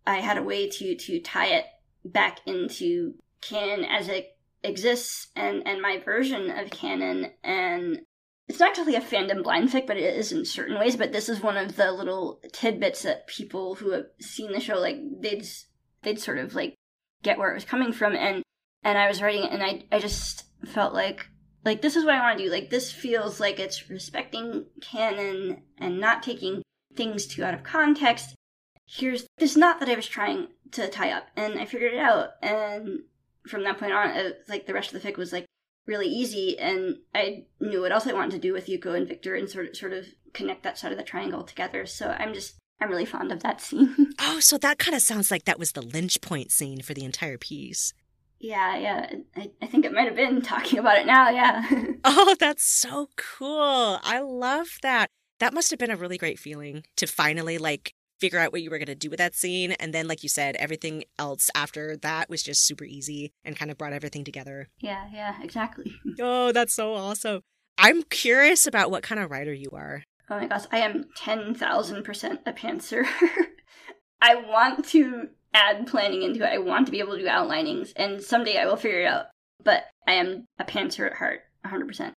I 0.05 0.17
had 0.17 0.37
a 0.37 0.43
way 0.43 0.69
to 0.69 0.97
to 0.97 1.21
tie 1.21 1.47
it 1.47 1.67
back 2.05 2.41
into 2.45 3.15
canon 3.41 3.85
as 3.85 4.09
it 4.09 4.37
exists 4.65 5.29
and 5.35 5.67
and 5.67 5.83
my 5.83 5.99
version 5.99 6.51
of 6.51 6.71
canon 6.71 7.33
and 7.43 8.01
it's 8.49 8.61
not 8.61 8.71
exactly 8.71 8.97
a 8.97 9.01
fandom 9.01 9.43
blind 9.43 9.71
fic, 9.71 9.87
but 9.87 9.97
it 9.97 10.15
is 10.15 10.33
in 10.33 10.45
certain 10.45 10.79
ways. 10.79 10.97
But 10.97 11.13
this 11.13 11.29
is 11.29 11.41
one 11.41 11.57
of 11.57 11.77
the 11.77 11.93
little 11.93 12.41
tidbits 12.53 13.03
that 13.03 13.27
people 13.27 13.77
who 13.77 13.93
have 13.93 14.07
seen 14.21 14.53
the 14.53 14.61
show 14.61 14.79
like 14.79 14.99
they'd 15.21 15.47
they'd 16.03 16.21
sort 16.21 16.39
of 16.39 16.55
like 16.55 16.75
get 17.23 17.39
where 17.39 17.51
it 17.51 17.55
was 17.55 17.65
coming 17.65 17.93
from 17.93 18.15
and 18.15 18.43
and 18.83 18.99
I 18.99 19.09
was 19.09 19.23
writing 19.23 19.45
it 19.45 19.53
and 19.53 19.63
I 19.63 19.85
I 19.91 20.01
just 20.01 20.45
felt 20.67 20.93
like 20.93 21.27
like 21.65 21.83
this 21.83 21.97
is 21.97 22.05
what 22.05 22.15
I 22.15 22.21
want 22.21 22.39
to 22.39 22.45
do. 22.45 22.51
Like 22.51 22.71
this 22.71 22.93
feels 22.93 23.41
like 23.41 23.59
it's 23.61 23.89
respecting 23.89 24.67
canon 24.81 25.63
and 25.79 26.01
not 26.01 26.23
taking 26.23 26.63
things 26.97 27.27
too 27.27 27.45
out 27.45 27.55
of 27.55 27.63
context. 27.63 28.35
Here's 28.87 29.27
this 29.39 29.57
knot 29.57 29.81
that 29.81 29.89
I 29.89 29.95
was 29.95 30.07
trying 30.07 30.49
to 30.73 30.89
tie 30.89 31.13
up, 31.13 31.29
and 31.37 31.59
I 31.59 31.65
figured 31.65 31.95
it 31.95 32.01
out. 32.01 32.31
And 32.43 33.05
from 33.47 33.65
that 33.65 33.79
point 33.79 33.93
on, 33.93 34.11
it, 34.11 34.45
like 34.49 34.67
the 34.67 34.75
rest 34.75 34.93
of 34.93 35.01
the 35.01 35.09
fic 35.09 35.17
was 35.17 35.33
like 35.33 35.47
really 35.87 36.07
easy, 36.07 36.59
and 36.59 36.97
I 37.15 37.45
knew 37.61 37.81
what 37.81 37.93
else 37.93 38.07
I 38.07 38.13
wanted 38.13 38.33
to 38.33 38.39
do 38.39 38.53
with 38.53 38.67
Yuko 38.67 38.97
and 38.97 39.09
Victor, 39.09 39.35
and 39.35 39.49
sort 39.49 39.69
of 39.69 39.77
sort 39.77 39.93
of 39.93 40.07
connect 40.33 40.63
that 40.63 40.79
side 40.79 40.93
of 40.93 40.99
the 40.99 41.05
triangle 41.05 41.43
together. 41.43 41.87
So 41.87 42.09
I'm 42.09 42.35
just 42.35 42.57
I'm 42.81 42.91
really 42.91 43.05
fond 43.05 43.33
of 43.33 43.43
that 43.43 43.61
scene. 43.63 44.13
oh, 44.19 44.41
so 44.41 44.59
that 44.59 44.79
kind 44.79 44.95
of 44.95 45.03
sounds 45.03 45.31
like 45.31 45.45
that 45.45 45.59
was 45.59 45.73
the 45.73 45.83
lynch 45.83 46.21
point 46.21 46.51
scene 46.51 46.83
for 46.83 46.95
the 46.95 47.05
entire 47.05 47.39
piece. 47.39 47.93
Yeah, 48.43 48.77
yeah. 48.77 49.11
I, 49.37 49.51
I 49.63 49.67
think 49.67 49.85
it 49.85 49.93
might 49.93 50.07
have 50.07 50.17
been 50.17 50.43
talking 50.43 50.81
about 50.81 50.99
it 50.99 51.07
now, 51.07 51.31
yeah. 51.31 51.65
oh, 52.05 52.35
that's 52.41 52.65
so 52.65 53.09
cool. 53.17 54.01
I 54.03 54.19
love 54.19 54.79
that. 54.83 55.11
That 55.39 55.55
must 55.55 55.71
have 55.71 55.79
been 55.79 55.93
a 55.93 55.97
really 55.97 56.19
great 56.19 56.41
feeling 56.41 56.83
to 56.97 57.07
finally 57.07 57.59
like 57.59 57.95
figure 58.23 58.39
out 58.39 58.53
what 58.53 58.63
you 58.63 58.71
were 58.71 58.79
going 58.79 58.87
to 58.87 58.95
do 58.95 59.11
with 59.11 59.19
that 59.19 59.35
scene. 59.35 59.73
And 59.73 59.93
then, 59.93 60.07
like 60.07 60.23
you 60.23 60.29
said, 60.29 60.55
everything 60.57 61.03
else 61.19 61.51
after 61.57 61.97
that 61.99 62.31
was 62.31 62.41
just 62.41 62.65
super 62.65 62.85
easy 62.85 63.33
and 63.45 63.57
kind 63.57 63.69
of 63.69 63.77
brought 63.77 63.93
everything 63.93 64.23
together. 64.23 64.69
Yeah, 64.79 65.09
yeah, 65.13 65.35
exactly. 65.43 65.93
oh, 66.21 66.53
that's 66.53 66.73
so 66.73 66.95
awesome. 66.95 67.41
I'm 67.79 68.05
curious 68.05 68.65
about 68.65 68.93
what 68.93 69.03
kind 69.03 69.21
of 69.21 69.33
writer 69.33 69.53
you 69.53 69.71
are. 69.73 70.05
Oh 70.31 70.39
my 70.39 70.47
gosh, 70.47 70.67
I 70.71 70.79
am 70.79 71.07
10,000% 71.19 72.39
a 72.47 72.53
pantser. 72.53 73.05
I 74.23 74.37
want 74.37 74.87
to 74.91 75.31
add 75.53 75.89
planning 75.89 76.23
into 76.23 76.45
it. 76.45 76.55
I 76.55 76.59
want 76.59 76.87
to 76.87 76.93
be 76.93 77.01
able 77.01 77.15
to 77.15 77.19
do 77.19 77.27
outlinings, 77.27 77.93
and 77.97 78.23
someday 78.23 78.57
I 78.57 78.67
will 78.67 78.77
figure 78.77 79.01
it 79.01 79.07
out. 79.07 79.27
But 79.65 79.85
I 80.07 80.13
am 80.13 80.47
a 80.61 80.65
pantser 80.65 81.07
at 81.07 81.17
heart, 81.17 81.41
100%. 81.67 82.13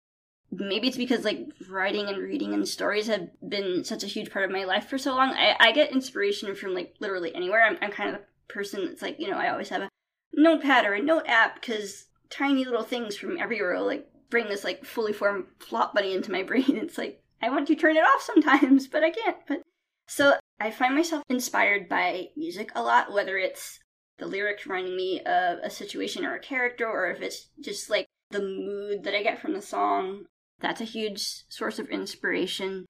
Maybe 0.59 0.89
it's 0.89 0.97
because 0.97 1.25
like 1.25 1.49
writing 1.69 2.09
and 2.09 2.19
reading 2.19 2.55
and 2.55 2.67
stories 2.69 3.07
have 3.07 3.29
been 3.47 3.85
such 3.85 4.05
a 4.05 4.09
huge 4.09 4.31
part 4.31 4.45
of 4.45 4.51
my 4.51 4.65
life 4.65 4.89
for 4.89 4.99
so 4.99 5.15
long. 5.15 5.31
I, 5.31 5.57
I 5.59 5.73
get 5.73 5.93
inspiration 5.93 6.55
from 6.55 6.75
like 6.75 6.95
literally 7.01 7.35
anywhere. 7.35 7.65
I'm, 7.65 7.79
I'm 7.81 7.91
kind 7.91 8.11
of 8.11 8.17
a 8.17 8.53
person 8.53 8.87
that's 8.87 9.03
like, 9.03 9.19
you 9.19 9.31
know, 9.31 9.39
I 9.39 9.51
always 9.51 9.69
have 9.71 9.83
a 9.83 9.89
notepad 10.33 10.85
or 10.85 10.95
a 10.95 11.03
note 11.03 11.25
app 11.27 11.61
because 11.61 12.07
tiny 12.31 12.65
little 12.65 12.83
things 12.83 13.17
from 13.17 13.39
everywhere 13.39 13.75
will 13.75 13.87
like 13.87 14.09
bring 14.31 14.49
this 14.49 14.65
like 14.65 14.85
fully 14.85 15.13
formed 15.13 15.47
plot 15.59 15.95
bunny 15.95 16.15
into 16.15 16.33
my 16.33 16.43
brain. 16.45 16.77
It's 16.77 16.99
like, 16.99 17.23
I 17.43 17.51
want 17.51 17.67
to 17.69 17.77
turn 17.77 17.97
it 17.97 18.01
off 18.01 18.23
sometimes, 18.23 18.87
but 18.93 19.05
I 19.05 19.11
can't. 19.11 19.37
But 19.47 19.63
so 20.07 20.35
I 20.61 20.71
find 20.71 20.95
myself 20.95 21.23
inspired 21.29 21.89
by 21.89 22.29
music 22.37 22.71
a 22.75 22.83
lot, 22.83 23.13
whether 23.13 23.39
it's 23.39 23.81
the 24.19 24.27
lyrics 24.27 24.67
reminding 24.67 24.97
me 24.97 25.21
of 25.21 25.59
a 25.63 25.71
situation 25.71 26.25
or 26.25 26.35
a 26.35 26.41
character, 26.41 26.87
or 26.87 27.11
if 27.11 27.21
it's 27.21 27.49
just 27.61 27.91
like 27.91 28.07
the 28.31 28.41
mood 28.41 29.05
that 29.05 29.15
I 29.15 29.23
get 29.23 29.41
from 29.41 29.55
the 29.55 29.63
song. 29.63 30.27
That's 30.61 30.81
a 30.81 30.85
huge 30.85 31.45
source 31.49 31.79
of 31.79 31.89
inspiration. 31.89 32.87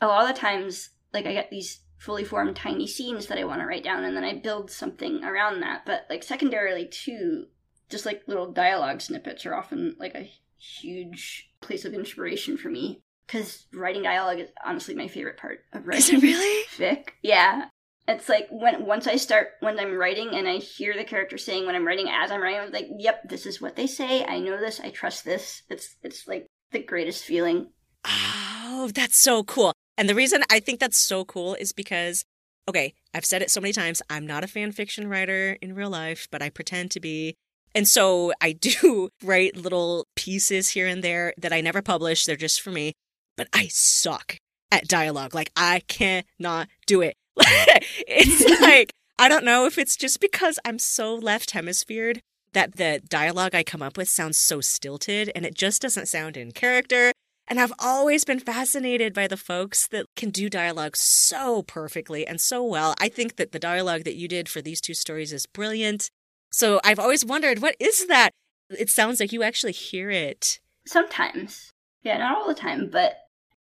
A 0.00 0.06
lot 0.06 0.28
of 0.28 0.34
the 0.34 0.40
times, 0.40 0.90
like, 1.12 1.26
I 1.26 1.32
get 1.32 1.50
these 1.50 1.80
fully 1.98 2.24
formed 2.24 2.56
tiny 2.56 2.86
scenes 2.86 3.26
that 3.26 3.38
I 3.38 3.44
want 3.44 3.60
to 3.60 3.66
write 3.66 3.84
down, 3.84 4.04
and 4.04 4.16
then 4.16 4.24
I 4.24 4.34
build 4.34 4.70
something 4.70 5.24
around 5.24 5.60
that. 5.60 5.84
But, 5.84 6.06
like, 6.08 6.22
secondarily, 6.22 6.86
too, 6.86 7.46
just 7.88 8.06
like 8.06 8.22
little 8.26 8.52
dialogue 8.52 9.00
snippets 9.00 9.46
are 9.46 9.54
often 9.54 9.96
like 9.98 10.14
a 10.14 10.30
huge 10.58 11.50
place 11.60 11.84
of 11.84 11.94
inspiration 11.94 12.56
for 12.56 12.68
me 12.68 13.00
because 13.26 13.66
writing 13.72 14.02
dialogue 14.02 14.40
is 14.40 14.50
honestly 14.64 14.94
my 14.94 15.08
favorite 15.08 15.36
part 15.36 15.60
of 15.72 15.86
writing. 15.86 16.16
Is 16.16 16.22
it 16.22 16.22
really? 16.22 16.66
Fic. 16.76 17.10
Yeah. 17.22 17.66
It's 18.06 18.28
like 18.28 18.48
when 18.50 18.86
once 18.86 19.06
I 19.06 19.16
start 19.16 19.48
when 19.60 19.78
I'm 19.78 19.96
writing 19.98 20.30
and 20.32 20.48
I 20.48 20.56
hear 20.56 20.94
the 20.96 21.04
character 21.04 21.36
saying 21.36 21.66
when 21.66 21.74
I'm 21.74 21.86
writing 21.86 22.08
as 22.08 22.30
I'm 22.30 22.40
writing, 22.40 22.60
I'm 22.60 22.72
like, 22.72 22.88
yep, 22.98 23.28
this 23.28 23.44
is 23.44 23.60
what 23.60 23.76
they 23.76 23.86
say. 23.86 24.24
I 24.24 24.38
know 24.38 24.58
this. 24.58 24.80
I 24.80 24.90
trust 24.90 25.26
this. 25.26 25.62
It's 25.68 25.96
it's 26.02 26.26
like 26.26 26.46
the 26.72 26.78
greatest 26.78 27.24
feeling. 27.24 27.68
Oh, 28.04 28.90
that's 28.94 29.16
so 29.16 29.42
cool. 29.44 29.72
And 29.96 30.08
the 30.08 30.14
reason 30.14 30.42
I 30.50 30.60
think 30.60 30.80
that's 30.80 30.98
so 30.98 31.24
cool 31.24 31.54
is 31.54 31.72
because 31.72 32.24
okay, 32.68 32.92
I've 33.14 33.24
said 33.24 33.40
it 33.40 33.50
so 33.50 33.62
many 33.62 33.72
times, 33.72 34.02
I'm 34.10 34.26
not 34.26 34.44
a 34.44 34.46
fan 34.46 34.72
fiction 34.72 35.08
writer 35.08 35.56
in 35.62 35.74
real 35.74 35.88
life, 35.88 36.28
but 36.30 36.42
I 36.42 36.50
pretend 36.50 36.90
to 36.90 37.00
be. 37.00 37.34
And 37.74 37.88
so 37.88 38.32
I 38.42 38.52
do 38.52 39.08
write 39.22 39.56
little 39.56 40.06
pieces 40.16 40.68
here 40.68 40.86
and 40.86 41.02
there 41.02 41.32
that 41.38 41.52
I 41.52 41.62
never 41.62 41.80
publish. 41.80 42.24
They're 42.24 42.36
just 42.36 42.60
for 42.60 42.70
me 42.70 42.92
but 43.38 43.48
I 43.54 43.68
suck 43.70 44.36
at 44.70 44.86
dialogue. 44.86 45.34
Like 45.34 45.50
I 45.56 45.80
cannot 45.88 46.68
do 46.86 47.00
it. 47.00 47.16
it's 47.36 48.60
like 48.60 48.92
I 49.18 49.28
don't 49.28 49.44
know 49.44 49.64
if 49.64 49.78
it's 49.78 49.96
just 49.96 50.20
because 50.20 50.58
I'm 50.66 50.78
so 50.78 51.14
left 51.14 51.52
hemisphered 51.52 52.20
that 52.52 52.76
the 52.76 53.00
dialogue 53.08 53.54
I 53.54 53.62
come 53.62 53.82
up 53.82 53.96
with 53.96 54.08
sounds 54.08 54.36
so 54.36 54.60
stilted 54.60 55.30
and 55.34 55.44
it 55.44 55.54
just 55.54 55.82
doesn't 55.82 56.08
sound 56.08 56.36
in 56.36 56.52
character. 56.52 57.12
And 57.46 57.58
I've 57.58 57.72
always 57.78 58.24
been 58.24 58.40
fascinated 58.40 59.14
by 59.14 59.26
the 59.26 59.36
folks 59.36 59.88
that 59.88 60.06
can 60.16 60.30
do 60.30 60.50
dialogue 60.50 60.96
so 60.96 61.62
perfectly 61.62 62.26
and 62.26 62.40
so 62.40 62.62
well. 62.62 62.94
I 63.00 63.08
think 63.08 63.36
that 63.36 63.52
the 63.52 63.58
dialogue 63.58 64.04
that 64.04 64.16
you 64.16 64.28
did 64.28 64.48
for 64.48 64.60
these 64.60 64.80
two 64.80 64.94
stories 64.94 65.32
is 65.32 65.46
brilliant. 65.46 66.10
So 66.52 66.80
I've 66.84 66.98
always 66.98 67.24
wondered, 67.24 67.62
what 67.62 67.76
is 67.80 68.06
that? 68.08 68.30
It 68.70 68.90
sounds 68.90 69.18
like 69.18 69.32
you 69.32 69.42
actually 69.42 69.72
hear 69.72 70.10
it. 70.10 70.60
Sometimes. 70.86 71.70
Yeah, 72.02 72.18
not 72.18 72.36
all 72.36 72.48
the 72.48 72.54
time, 72.54 72.90
but 72.90 73.16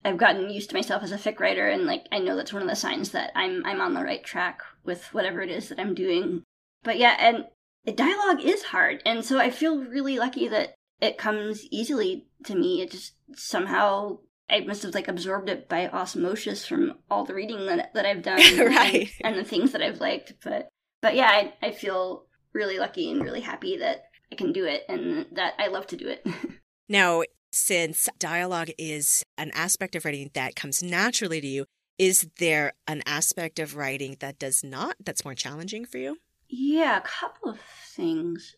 I've 0.04 0.18
gotten 0.18 0.50
used 0.50 0.70
to 0.70 0.76
myself 0.76 1.02
as 1.02 1.12
a 1.12 1.18
fic 1.18 1.40
writer, 1.40 1.68
and 1.68 1.86
like 1.86 2.06
I 2.12 2.18
know 2.18 2.36
that's 2.36 2.52
one 2.52 2.62
of 2.62 2.68
the 2.68 2.76
signs 2.76 3.10
that 3.10 3.32
I'm 3.34 3.64
I'm 3.64 3.80
on 3.80 3.94
the 3.94 4.02
right 4.02 4.22
track 4.22 4.60
with 4.84 5.12
whatever 5.14 5.40
it 5.40 5.50
is 5.50 5.68
that 5.68 5.80
I'm 5.80 5.94
doing. 5.94 6.42
But 6.82 6.98
yeah, 6.98 7.16
and 7.18 7.46
dialogue 7.92 8.42
is 8.42 8.62
hard, 8.62 9.02
and 9.04 9.24
so 9.24 9.38
I 9.38 9.50
feel 9.50 9.84
really 9.84 10.18
lucky 10.18 10.48
that 10.48 10.74
it 11.00 11.18
comes 11.18 11.64
easily 11.70 12.26
to 12.44 12.54
me. 12.54 12.80
It 12.80 12.90
just 12.90 13.14
somehow 13.34 14.18
I 14.48 14.60
must 14.60 14.82
have 14.82 14.94
like 14.94 15.08
absorbed 15.08 15.48
it 15.48 15.68
by 15.68 15.88
osmosis 15.88 16.66
from 16.66 16.94
all 17.10 17.24
the 17.24 17.34
reading 17.34 17.66
that 17.66 17.92
that 17.94 18.06
I've 18.06 18.22
done, 18.22 18.38
right? 18.58 19.10
And, 19.22 19.34
and, 19.34 19.38
the 19.38 19.48
things 19.48 19.72
that 19.72 19.82
I've 19.82 20.00
liked. 20.00 20.34
But 20.42 20.68
but 21.02 21.14
yeah, 21.14 21.28
I 21.28 21.54
I 21.62 21.70
feel 21.72 22.26
really 22.52 22.78
lucky 22.78 23.10
and 23.10 23.22
really 23.22 23.40
happy 23.40 23.76
that 23.78 24.04
I 24.32 24.36
can 24.36 24.52
do 24.52 24.64
it 24.64 24.84
and 24.88 25.26
that 25.32 25.54
I 25.58 25.68
love 25.68 25.86
to 25.88 25.96
do 25.96 26.08
it. 26.08 26.26
now, 26.88 27.22
since 27.52 28.08
dialogue 28.18 28.70
is 28.78 29.22
an 29.36 29.50
aspect 29.54 29.94
of 29.94 30.04
writing 30.04 30.30
that 30.34 30.56
comes 30.56 30.82
naturally 30.82 31.40
to 31.40 31.46
you, 31.46 31.64
is 31.98 32.28
there 32.38 32.72
an 32.86 33.02
aspect 33.06 33.58
of 33.58 33.76
writing 33.76 34.16
that 34.20 34.38
does 34.38 34.64
not, 34.64 34.96
that's 35.04 35.24
more 35.24 35.34
challenging 35.34 35.84
for 35.84 35.98
you? 35.98 36.18
Yeah, 36.48 36.98
a 36.98 37.00
couple 37.00 37.50
of 37.50 37.58
things. 37.94 38.56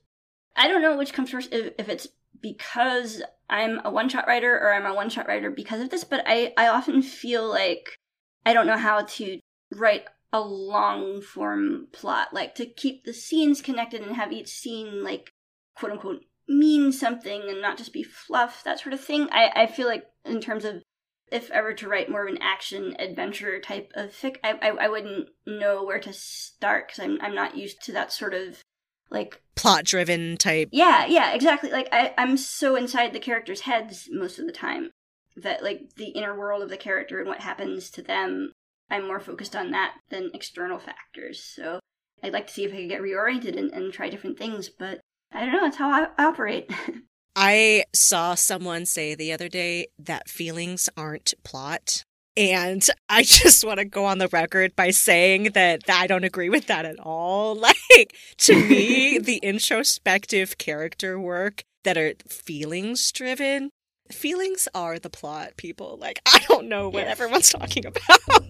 I 0.57 0.68
don't 0.68 0.82
know 0.82 0.97
which 0.97 1.12
comes 1.12 1.30
first, 1.30 1.53
if, 1.53 1.74
if 1.78 1.89
it's 1.89 2.09
because 2.41 3.22
I'm 3.49 3.80
a 3.84 3.91
one 3.91 4.09
shot 4.09 4.26
writer 4.26 4.55
or 4.59 4.72
I'm 4.72 4.87
a 4.87 4.95
one 4.95 5.09
shot 5.09 5.28
writer 5.28 5.51
because 5.51 5.80
of 5.80 5.91
this, 5.91 6.05
but 6.05 6.22
I, 6.26 6.53
I 6.57 6.68
often 6.68 7.03
feel 7.03 7.49
like 7.49 7.99
I 8.45 8.53
don't 8.53 8.66
know 8.66 8.76
how 8.76 9.03
to 9.03 9.39
write 9.72 10.05
a 10.32 10.41
long 10.41 11.22
form 11.22 11.89
plot, 11.93 12.32
like 12.32 12.55
to 12.57 12.66
keep 12.66 13.05
the 13.05 13.12
scenes 13.12 13.62
connected 13.62 14.03
and 14.03 14.16
have 14.16 14.32
each 14.32 14.49
scene, 14.49 15.03
like, 15.03 15.30
quote 15.76 15.93
unquote, 15.93 16.24
mean 16.49 16.93
something 16.93 17.43
and 17.49 17.61
not 17.61 17.78
just 17.78 17.93
be 17.93 18.03
fluff, 18.03 18.62
that 18.64 18.80
sort 18.80 18.93
of 18.93 19.01
thing. 19.01 19.28
I, 19.30 19.51
I 19.55 19.66
feel 19.66 19.87
like, 19.87 20.05
in 20.24 20.41
terms 20.41 20.64
of 20.64 20.82
if 21.31 21.51
ever 21.51 21.72
to 21.74 21.89
write 21.89 22.11
more 22.11 22.27
of 22.27 22.33
an 22.33 22.41
action 22.41 22.95
adventure 22.99 23.61
type 23.61 23.91
of 23.95 24.11
fic, 24.11 24.37
I, 24.45 24.53
I, 24.62 24.68
I 24.68 24.89
wouldn't 24.89 25.29
know 25.47 25.85
where 25.85 25.99
to 26.01 26.12
start 26.12 26.89
because 26.89 27.05
I'm, 27.05 27.18
I'm 27.20 27.35
not 27.35 27.57
used 27.57 27.83
to 27.85 27.93
that 27.93 28.12
sort 28.12 28.35
of 28.35 28.62
like 29.11 29.43
plot 29.55 29.85
driven 29.85 30.37
type. 30.37 30.68
Yeah, 30.72 31.07
yeah, 31.07 31.35
exactly. 31.35 31.70
Like 31.70 31.89
I, 31.93 32.14
I'm 32.18 32.37
so 32.37 32.77
inside 32.77 33.12
the 33.12 33.20
characters' 33.20 33.62
heads 33.62 34.09
most 34.11 34.39
of 34.39 34.47
the 34.47 34.53
time 34.53 34.91
that 35.37 35.62
like 35.62 35.95
the 35.97 36.09
inner 36.09 36.37
world 36.37 36.62
of 36.62 36.70
the 36.70 36.77
character 36.77 37.18
and 37.18 37.29
what 37.29 37.41
happens 37.41 37.91
to 37.91 38.03
them, 38.03 38.53
I'm 38.91 39.07
more 39.07 39.20
focused 39.20 39.57
on 39.57 39.70
that 39.72 39.97
than 40.11 40.31
external 40.33 40.79
factors. 40.79 41.43
So 41.43 41.81
I'd 42.22 42.33
like 42.33 42.47
to 42.47 42.53
see 42.53 42.64
if 42.64 42.72
I 42.72 42.77
could 42.77 42.89
get 42.89 43.03
reoriented 43.03 43.59
and, 43.59 43.70
and 43.72 43.93
try 43.93 44.09
different 44.09 44.39
things, 44.39 44.68
but 44.68 45.01
I 45.33 45.41
don't 45.41 45.53
know. 45.53 45.61
That's 45.61 45.77
how 45.77 45.91
I 45.91 46.09
operate. 46.18 46.70
I 47.39 47.84
saw 47.95 48.34
someone 48.34 48.87
say 48.87 49.14
the 49.14 49.32
other 49.34 49.51
day 49.51 49.89
that 49.99 50.30
feelings 50.30 50.89
aren't 50.97 51.34
plot. 51.45 52.03
And 52.34 52.87
I 53.11 53.22
just 53.24 53.64
want 53.64 53.78
to 53.78 53.84
go 53.84 54.07
on 54.07 54.18
the 54.18 54.28
record 54.28 54.74
by 54.74 54.91
saying 54.91 55.51
that 55.53 55.82
I 55.89 56.07
don't 56.07 56.24
agree 56.24 56.49
with 56.49 56.66
that 56.66 56.87
at 56.87 56.99
all. 56.99 57.61
Like, 57.97 58.14
to 58.39 58.55
me, 58.55 59.18
the 59.22 59.39
introspective 59.39 60.59
character 60.59 61.18
work 61.18 61.62
that 61.84 61.97
are 61.99 62.14
feelings 62.28 63.11
driven, 63.12 63.70
feelings 64.11 64.68
are 64.74 64.99
the 64.99 65.11
plot, 65.11 65.57
people. 65.57 65.99
Like, 66.01 66.20
I 66.26 66.41
don't 66.49 66.68
know 66.68 66.89
what 66.89 67.05
yes. 67.05 67.12
everyone's 67.12 67.51
talking 67.51 67.84
about. 67.87 68.45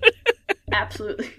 Absolutely. 0.73 1.31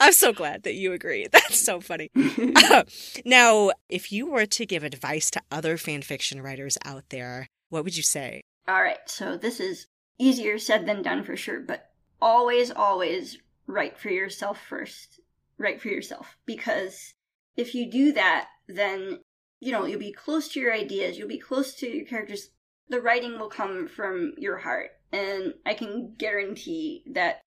I'm 0.00 0.12
so 0.12 0.32
glad 0.32 0.62
that 0.64 0.74
you 0.74 0.92
agree. 0.92 1.26
That's 1.32 1.58
so 1.58 1.80
funny. 1.80 2.10
uh, 2.56 2.84
now, 3.24 3.70
if 3.88 4.12
you 4.12 4.30
were 4.30 4.46
to 4.46 4.66
give 4.66 4.84
advice 4.84 5.30
to 5.32 5.42
other 5.50 5.76
fan 5.76 6.02
fiction 6.02 6.42
writers 6.42 6.78
out 6.84 7.04
there, 7.10 7.48
what 7.68 7.84
would 7.84 7.96
you 7.96 8.02
say? 8.02 8.42
All 8.68 8.82
right, 8.82 8.98
so 9.06 9.36
this 9.36 9.60
is 9.60 9.86
easier 10.18 10.58
said 10.58 10.86
than 10.86 11.02
done 11.02 11.24
for 11.24 11.36
sure, 11.36 11.60
but 11.60 11.90
always, 12.20 12.70
always 12.70 13.38
write 13.66 13.98
for 13.98 14.10
yourself 14.10 14.58
first. 14.68 15.20
Write 15.58 15.80
for 15.80 15.88
yourself. 15.88 16.36
Because 16.46 17.14
if 17.56 17.74
you 17.74 17.90
do 17.90 18.12
that, 18.12 18.48
then, 18.68 19.20
you 19.60 19.72
know, 19.72 19.86
you'll 19.86 19.98
be 19.98 20.12
close 20.12 20.48
to 20.48 20.60
your 20.60 20.72
ideas, 20.72 21.18
you'll 21.18 21.28
be 21.28 21.38
close 21.38 21.74
to 21.76 21.88
your 21.88 22.06
characters. 22.06 22.50
The 22.88 23.00
writing 23.00 23.38
will 23.38 23.48
come 23.48 23.88
from 23.88 24.34
your 24.36 24.58
heart. 24.58 24.90
And 25.12 25.54
I 25.66 25.74
can 25.74 26.14
guarantee 26.16 27.04
that 27.12 27.40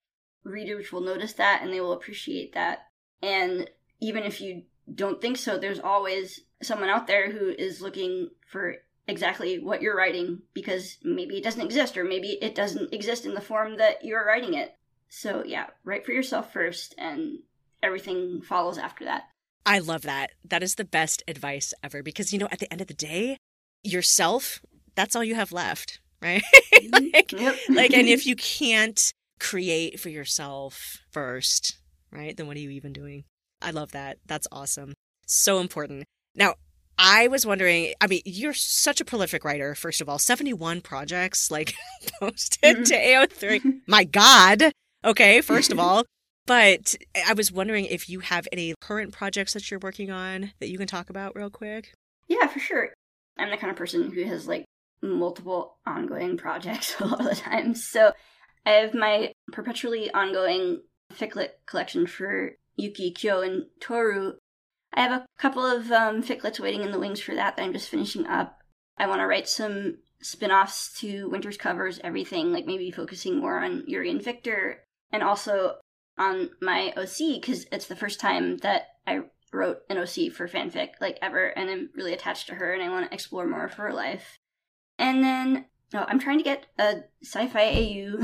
readers 0.44 0.92
will 0.92 1.02
notice 1.02 1.34
that 1.34 1.62
and 1.62 1.72
they 1.72 1.82
will 1.82 1.94
appreciate 1.94 2.54
that. 2.54 2.88
And 3.22 3.70
even 4.00 4.24
if 4.24 4.42
you 4.42 4.64
don't 4.94 5.22
think 5.22 5.38
so, 5.38 5.58
there's 5.58 5.80
always 5.80 6.42
someone 6.62 6.90
out 6.90 7.08
there 7.08 7.32
who 7.32 7.50
is 7.50 7.82
looking 7.82 8.30
for 8.48 8.76
exactly 9.08 9.60
what 9.60 9.82
you're 9.82 9.96
writing 9.96 10.42
because 10.54 10.98
maybe 11.04 11.38
it 11.38 11.44
doesn't 11.44 11.66
exist 11.66 11.98
or 11.98 12.04
maybe 12.04 12.38
it 12.42 12.56
doesn't 12.56 12.94
exist 12.94 13.26
in 13.26 13.34
the 13.34 13.42
form 13.42 13.78
that 13.78 14.04
you're 14.04 14.26
writing 14.26 14.54
it. 14.54 14.76
So, 15.10 15.44
yeah, 15.46 15.68
write 15.84 16.06
for 16.06 16.12
yourself 16.12 16.52
first 16.52 16.96
and 16.98 17.40
everything 17.82 18.42
follows 18.42 18.78
after 18.78 19.06
that. 19.06 19.24
I 19.66 19.80
love 19.80 20.02
that. 20.04 20.32
That 20.44 20.64
is 20.64 20.76
the 20.76 20.86
best 20.86 21.24
advice 21.28 21.74
ever 21.84 22.04
because, 22.04 22.34
you 22.34 22.40
know, 22.40 22.50
at 22.52 22.60
the 22.60 22.72
end 22.72 22.82
of 22.82 22.88
the 22.88 22.94
day, 22.94 23.38
yourself, 23.84 24.62
that's 24.96 25.16
all 25.16 25.24
you 25.24 25.36
have 25.36 25.52
left, 25.52 26.00
right? 26.22 26.44
Mm-hmm. 26.74 27.14
like, 27.14 27.32
yep. 27.32 27.56
like, 27.70 27.94
and 27.94 28.10
if 28.10 28.26
you 28.26 28.36
can't 28.36 29.14
create 29.40 30.00
for 30.00 30.10
yourself 30.10 30.98
first, 31.12 31.78
right? 32.12 32.36
Then 32.36 32.48
what 32.48 32.58
are 32.58 32.62
you 32.62 32.72
even 32.72 32.94
doing? 32.94 33.24
I 33.62 33.72
love 33.72 33.92
that. 33.92 34.18
That's 34.26 34.48
awesome. 34.52 34.94
So 35.26 35.60
important. 35.60 36.06
Now, 36.36 36.56
I 36.98 37.28
was 37.28 37.46
wondering, 37.46 37.94
I 38.02 38.08
mean, 38.08 38.22
you're 38.26 38.54
such 38.54 39.02
a 39.02 39.06
prolific 39.06 39.44
writer, 39.44 39.76
first 39.76 40.02
of 40.02 40.10
all. 40.10 40.20
71 40.20 40.82
projects 40.82 41.50
like 41.50 41.74
posted 42.20 42.78
mm-hmm. 42.78 42.84
to 42.84 42.96
AO3. 42.96 43.82
My 43.88 44.04
God. 44.04 44.72
Okay, 45.04 45.42
first 45.42 45.72
of 45.72 45.80
all. 45.82 46.04
But 46.46 46.96
I 47.26 47.34
was 47.34 47.52
wondering 47.52 47.86
if 47.86 48.10
you 48.10 48.20
have 48.20 48.48
any 48.52 48.74
current 48.82 49.14
projects 49.14 49.54
that 49.54 49.72
you're 49.72 49.80
working 49.80 50.12
on 50.12 50.52
that 50.60 50.70
you 50.70 50.78
can 50.78 50.88
talk 50.88 51.10
about 51.10 51.36
real 51.36 51.50
quick. 51.50 51.94
Yeah, 52.28 52.48
for 52.48 52.60
sure. 52.60 52.94
I'm 53.38 53.50
the 53.50 53.58
kind 53.58 53.72
of 53.72 53.78
person 53.78 54.12
who 54.12 54.24
has 54.26 54.48
like 54.48 54.66
multiple 55.02 55.78
ongoing 55.86 56.38
projects 56.38 56.96
a 57.00 57.06
lot 57.06 57.22
of 57.22 57.28
the 57.28 57.36
time. 57.36 57.76
So 57.76 58.12
I 58.66 58.72
have 58.72 58.94
my 58.94 59.34
perpetually 59.52 60.12
ongoing 60.12 60.82
ficlet 61.12 61.60
collection 61.66 62.08
for 62.08 62.52
Yuki, 62.76 63.12
Kyo, 63.12 63.42
and 63.42 63.66
Toru. 63.80 64.34
I 64.94 65.02
have 65.02 65.12
a 65.12 65.26
couple 65.38 65.66
of 65.66 65.92
um, 65.92 66.24
ficlets 66.24 66.60
waiting 66.60 66.82
in 66.82 66.92
the 66.92 67.00
wings 67.00 67.20
for 67.20 67.36
that 67.36 67.56
that 67.56 67.64
I'm 67.64 67.74
just 67.74 67.90
finishing 67.90 68.28
up. 68.28 68.60
I 68.98 69.08
want 69.08 69.22
to 69.22 69.28
write 69.28 69.48
some 69.48 69.98
spin 70.22 70.52
offs 70.52 71.00
to 71.02 71.30
Winter 71.30 71.52
Covers 71.52 72.00
Everything, 72.04 72.54
like 72.54 72.66
maybe 72.66 72.92
focusing 72.92 73.40
more 73.40 73.60
on 73.64 73.84
Yuri 73.88 74.10
and 74.10 74.22
Victor, 74.22 74.84
and 75.12 75.24
also 75.24 75.78
on 76.18 76.52
my 76.62 76.94
OC, 76.96 77.42
because 77.42 77.66
it's 77.72 77.88
the 77.88 77.96
first 77.96 78.20
time 78.20 78.58
that 78.58 78.88
I 79.06 79.22
wrote 79.52 79.80
an 79.90 79.98
OC 79.98 80.32
for 80.32 80.48
fanfic, 80.48 80.90
like 81.02 81.18
ever, 81.22 81.48
and 81.48 81.70
I'm 81.70 81.90
really 81.96 82.14
attached 82.14 82.48
to 82.48 82.56
her 82.56 82.74
and 82.74 82.82
I 82.82 82.90
want 82.90 83.08
to 83.08 83.14
explore 83.14 83.48
more 83.48 83.66
of 83.66 83.74
her 83.74 83.94
life. 83.94 84.38
And 84.98 85.24
then 85.24 85.66
Oh, 85.94 86.06
I'm 86.08 86.20
trying 86.20 86.40
to 86.40 86.44
get 86.44 86.66
a 86.80 87.04
sci-fi 87.24 87.64
AU 87.64 88.18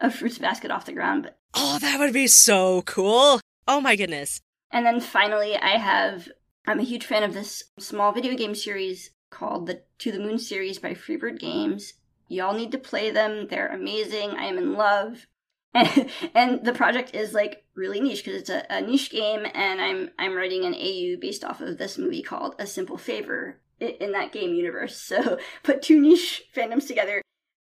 of 0.00 0.14
Fruits 0.14 0.38
Basket 0.38 0.70
off 0.70 0.84
the 0.84 0.92
ground, 0.92 1.22
but 1.22 1.38
oh, 1.54 1.78
that 1.78 1.98
would 1.98 2.12
be 2.12 2.26
so 2.26 2.82
cool! 2.82 3.40
Oh 3.66 3.80
my 3.80 3.96
goodness! 3.96 4.40
And 4.70 4.84
then 4.84 5.00
finally, 5.00 5.56
I 5.56 5.78
have. 5.78 6.28
I'm 6.66 6.78
a 6.78 6.84
huge 6.84 7.06
fan 7.06 7.22
of 7.22 7.32
this 7.32 7.64
small 7.78 8.12
video 8.12 8.36
game 8.36 8.54
series 8.54 9.10
called 9.30 9.66
the 9.66 9.82
To 10.00 10.12
the 10.12 10.18
Moon 10.18 10.38
series 10.38 10.78
by 10.78 10.92
Freebird 10.92 11.38
Games. 11.38 11.94
Y'all 12.28 12.54
need 12.54 12.72
to 12.72 12.78
play 12.78 13.10
them; 13.10 13.48
they're 13.48 13.68
amazing. 13.68 14.30
I 14.30 14.44
am 14.44 14.58
in 14.58 14.74
love. 14.74 15.26
And, 15.72 16.10
and 16.34 16.64
the 16.64 16.72
project 16.72 17.14
is 17.14 17.32
like 17.32 17.64
really 17.74 18.00
niche 18.00 18.24
because 18.24 18.40
it's 18.40 18.50
a, 18.50 18.64
a 18.68 18.80
niche 18.80 19.10
game, 19.10 19.46
and 19.54 19.80
I'm 19.80 20.10
I'm 20.18 20.34
writing 20.34 20.64
an 20.64 20.74
AU 20.74 21.18
based 21.20 21.44
off 21.44 21.60
of 21.60 21.78
this 21.78 21.96
movie 21.96 22.22
called 22.22 22.56
A 22.58 22.66
Simple 22.66 22.98
Favor, 22.98 23.59
in 23.80 24.12
that 24.12 24.32
game 24.32 24.54
universe. 24.54 24.96
So 25.10 25.38
put 25.62 25.82
two 25.82 26.00
niche 26.00 26.44
fandoms 26.54 26.86
together, 26.86 27.20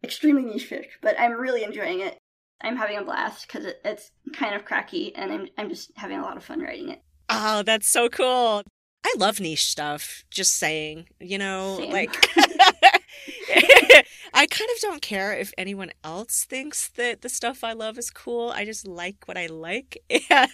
extremely 0.04 0.44
niche 0.44 0.70
fic, 0.70 0.86
but 1.02 1.20
I'm 1.20 1.34
really 1.34 1.64
enjoying 1.64 2.00
it. 2.00 2.18
I'm 2.62 2.78
having 2.78 2.98
a 2.98 3.04
blast 3.04 3.48
because 3.48 3.66
it, 3.66 3.82
it's 3.84 4.12
kind 4.34 4.56
of 4.56 4.64
cracky, 4.64 5.14
and 5.16 5.32
I'm 5.32 5.48
I'm 5.58 5.70
just 5.70 5.92
having 5.96 6.18
a 6.18 6.22
lot 6.22 6.38
of 6.38 6.44
fun 6.44 6.62
writing 6.62 6.90
it. 6.90 7.02
Oh, 7.30 7.64
that's 7.64 7.88
so 7.90 8.08
cool! 8.08 8.64
I 9.06 9.14
love 9.18 9.40
niche 9.40 9.66
stuff. 9.66 10.24
Just 10.32 10.56
saying, 10.56 11.08
you 11.20 11.38
know, 11.38 11.78
Same. 11.78 11.92
like. 11.92 12.16
I 14.34 14.48
kind 14.48 14.70
of 14.76 14.82
don't 14.82 15.02
care 15.02 15.34
if 15.34 15.54
anyone 15.58 15.92
else 16.04 16.44
thinks 16.44 16.90
that 16.90 17.22
the 17.22 17.30
stuff 17.30 17.64
I 17.64 17.74
love 17.74 17.98
is 17.98 18.10
cool. 18.10 18.50
I 18.50 18.66
just 18.66 18.88
like 18.88 19.26
what 19.26 19.38
I 19.38 19.48
like. 19.48 20.04
And 20.10 20.50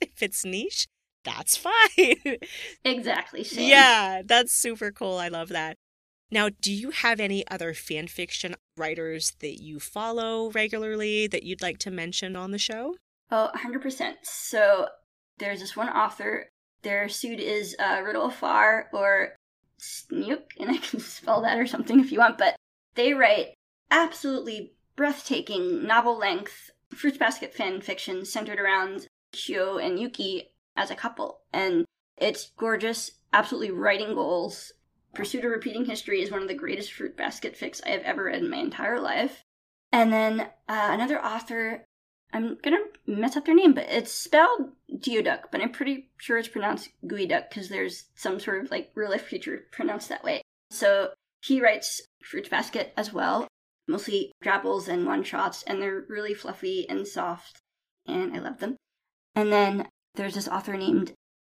if 0.00 0.22
it's 0.22 0.44
niche, 0.44 0.86
that's 1.24 1.56
fine. 1.56 1.76
Exactly. 2.84 3.46
Yeah, 3.52 4.22
that's 4.24 4.52
super 4.52 4.90
cool. 4.90 5.18
I 5.18 5.28
love 5.28 5.50
that. 5.50 5.76
Now, 6.30 6.48
do 6.48 6.72
you 6.72 6.90
have 6.90 7.20
any 7.20 7.46
other 7.48 7.74
fan 7.74 8.06
fiction 8.08 8.54
writers 8.76 9.32
that 9.40 9.62
you 9.62 9.78
follow 9.78 10.50
regularly 10.50 11.26
that 11.26 11.42
you'd 11.42 11.62
like 11.62 11.78
to 11.78 11.90
mention 11.90 12.36
on 12.36 12.50
the 12.50 12.58
show? 12.58 12.96
Oh, 13.30 13.50
100%. 13.54 14.14
So 14.22 14.88
there's 15.38 15.60
this 15.60 15.76
one 15.76 15.88
author. 15.88 16.48
Their 16.82 17.08
suit 17.08 17.38
is 17.38 17.76
uh, 17.78 18.00
Riddle 18.04 18.30
Far 18.30 18.88
or 18.92 19.36
Snook, 19.78 20.52
and 20.58 20.70
I 20.70 20.78
can 20.78 21.00
spell 21.00 21.42
that 21.42 21.58
or 21.58 21.66
something 21.66 22.00
if 22.00 22.10
you 22.10 22.18
want, 22.18 22.38
but 22.38 22.56
they 22.94 23.14
write 23.14 23.54
absolutely 23.90 24.72
breathtaking 24.96 25.86
novel 25.86 26.18
length 26.18 26.70
Fruits 26.94 27.18
Basket 27.18 27.54
fan 27.54 27.80
fiction 27.80 28.24
centered 28.24 28.58
around 28.58 29.06
Kyo 29.32 29.78
and 29.78 29.98
Yuki 29.98 30.51
as 30.76 30.90
a 30.90 30.96
couple. 30.96 31.40
And 31.52 31.84
it's 32.16 32.52
gorgeous, 32.56 33.12
absolutely 33.32 33.70
writing 33.70 34.14
goals. 34.14 34.72
Pursuit 35.14 35.44
of 35.44 35.50
Repeating 35.50 35.84
History 35.84 36.22
is 36.22 36.30
one 36.30 36.42
of 36.42 36.48
the 36.48 36.54
greatest 36.54 36.92
fruit 36.92 37.16
basket 37.16 37.58
fics 37.58 37.80
I 37.86 37.90
have 37.90 38.02
ever 38.02 38.24
read 38.24 38.42
in 38.42 38.50
my 38.50 38.58
entire 38.58 39.00
life. 39.00 39.44
And 39.92 40.12
then 40.12 40.40
uh, 40.40 40.46
another 40.68 41.22
author, 41.22 41.84
I'm 42.32 42.56
gonna 42.62 42.78
mess 43.06 43.36
up 43.36 43.44
their 43.44 43.54
name, 43.54 43.74
but 43.74 43.88
it's 43.90 44.10
spelled 44.10 44.72
Geoduck, 44.94 45.44
but 45.50 45.60
I'm 45.60 45.70
pretty 45.70 46.10
sure 46.16 46.38
it's 46.38 46.48
pronounced 46.48 46.88
Geoduck 47.04 47.50
because 47.50 47.68
there's 47.68 48.04
some 48.14 48.40
sort 48.40 48.64
of 48.64 48.70
like 48.70 48.90
real 48.94 49.10
life 49.10 49.28
creature 49.28 49.66
pronounced 49.70 50.08
that 50.08 50.24
way. 50.24 50.40
So 50.70 51.10
he 51.42 51.60
writes 51.60 52.00
Fruit 52.22 52.48
Basket 52.48 52.94
as 52.96 53.12
well, 53.12 53.48
mostly 53.86 54.32
drabbles 54.40 54.88
and 54.88 55.04
one 55.04 55.24
shots, 55.24 55.62
and 55.64 55.82
they're 55.82 56.04
really 56.08 56.32
fluffy 56.32 56.88
and 56.88 57.06
soft, 57.06 57.58
and 58.06 58.34
I 58.34 58.38
love 58.38 58.60
them. 58.60 58.76
And 59.34 59.52
then 59.52 59.88
there's 60.14 60.34
this 60.34 60.48
author 60.48 60.76
named 60.76 61.12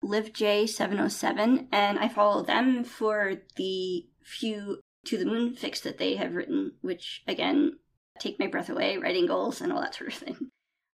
LivJ707, 0.05 1.68
and 1.72 1.98
I 1.98 2.09
follow 2.09 2.42
them 2.42 2.84
for 2.84 3.34
the 3.57 4.07
few 4.22 4.80
To 5.07 5.18
the 5.18 5.24
Moon 5.24 5.55
fics 5.55 5.82
that 5.82 5.98
they 5.98 6.16
have 6.16 6.34
written, 6.34 6.72
which 6.80 7.22
again 7.26 7.78
take 8.18 8.38
my 8.38 8.46
breath 8.46 8.70
away, 8.70 8.96
writing 8.96 9.26
goals, 9.26 9.61
and 9.61 9.72
all 9.72 9.80
that 9.80 9.94
sort 9.94 10.12
of 10.12 10.18
thing. 10.18 10.50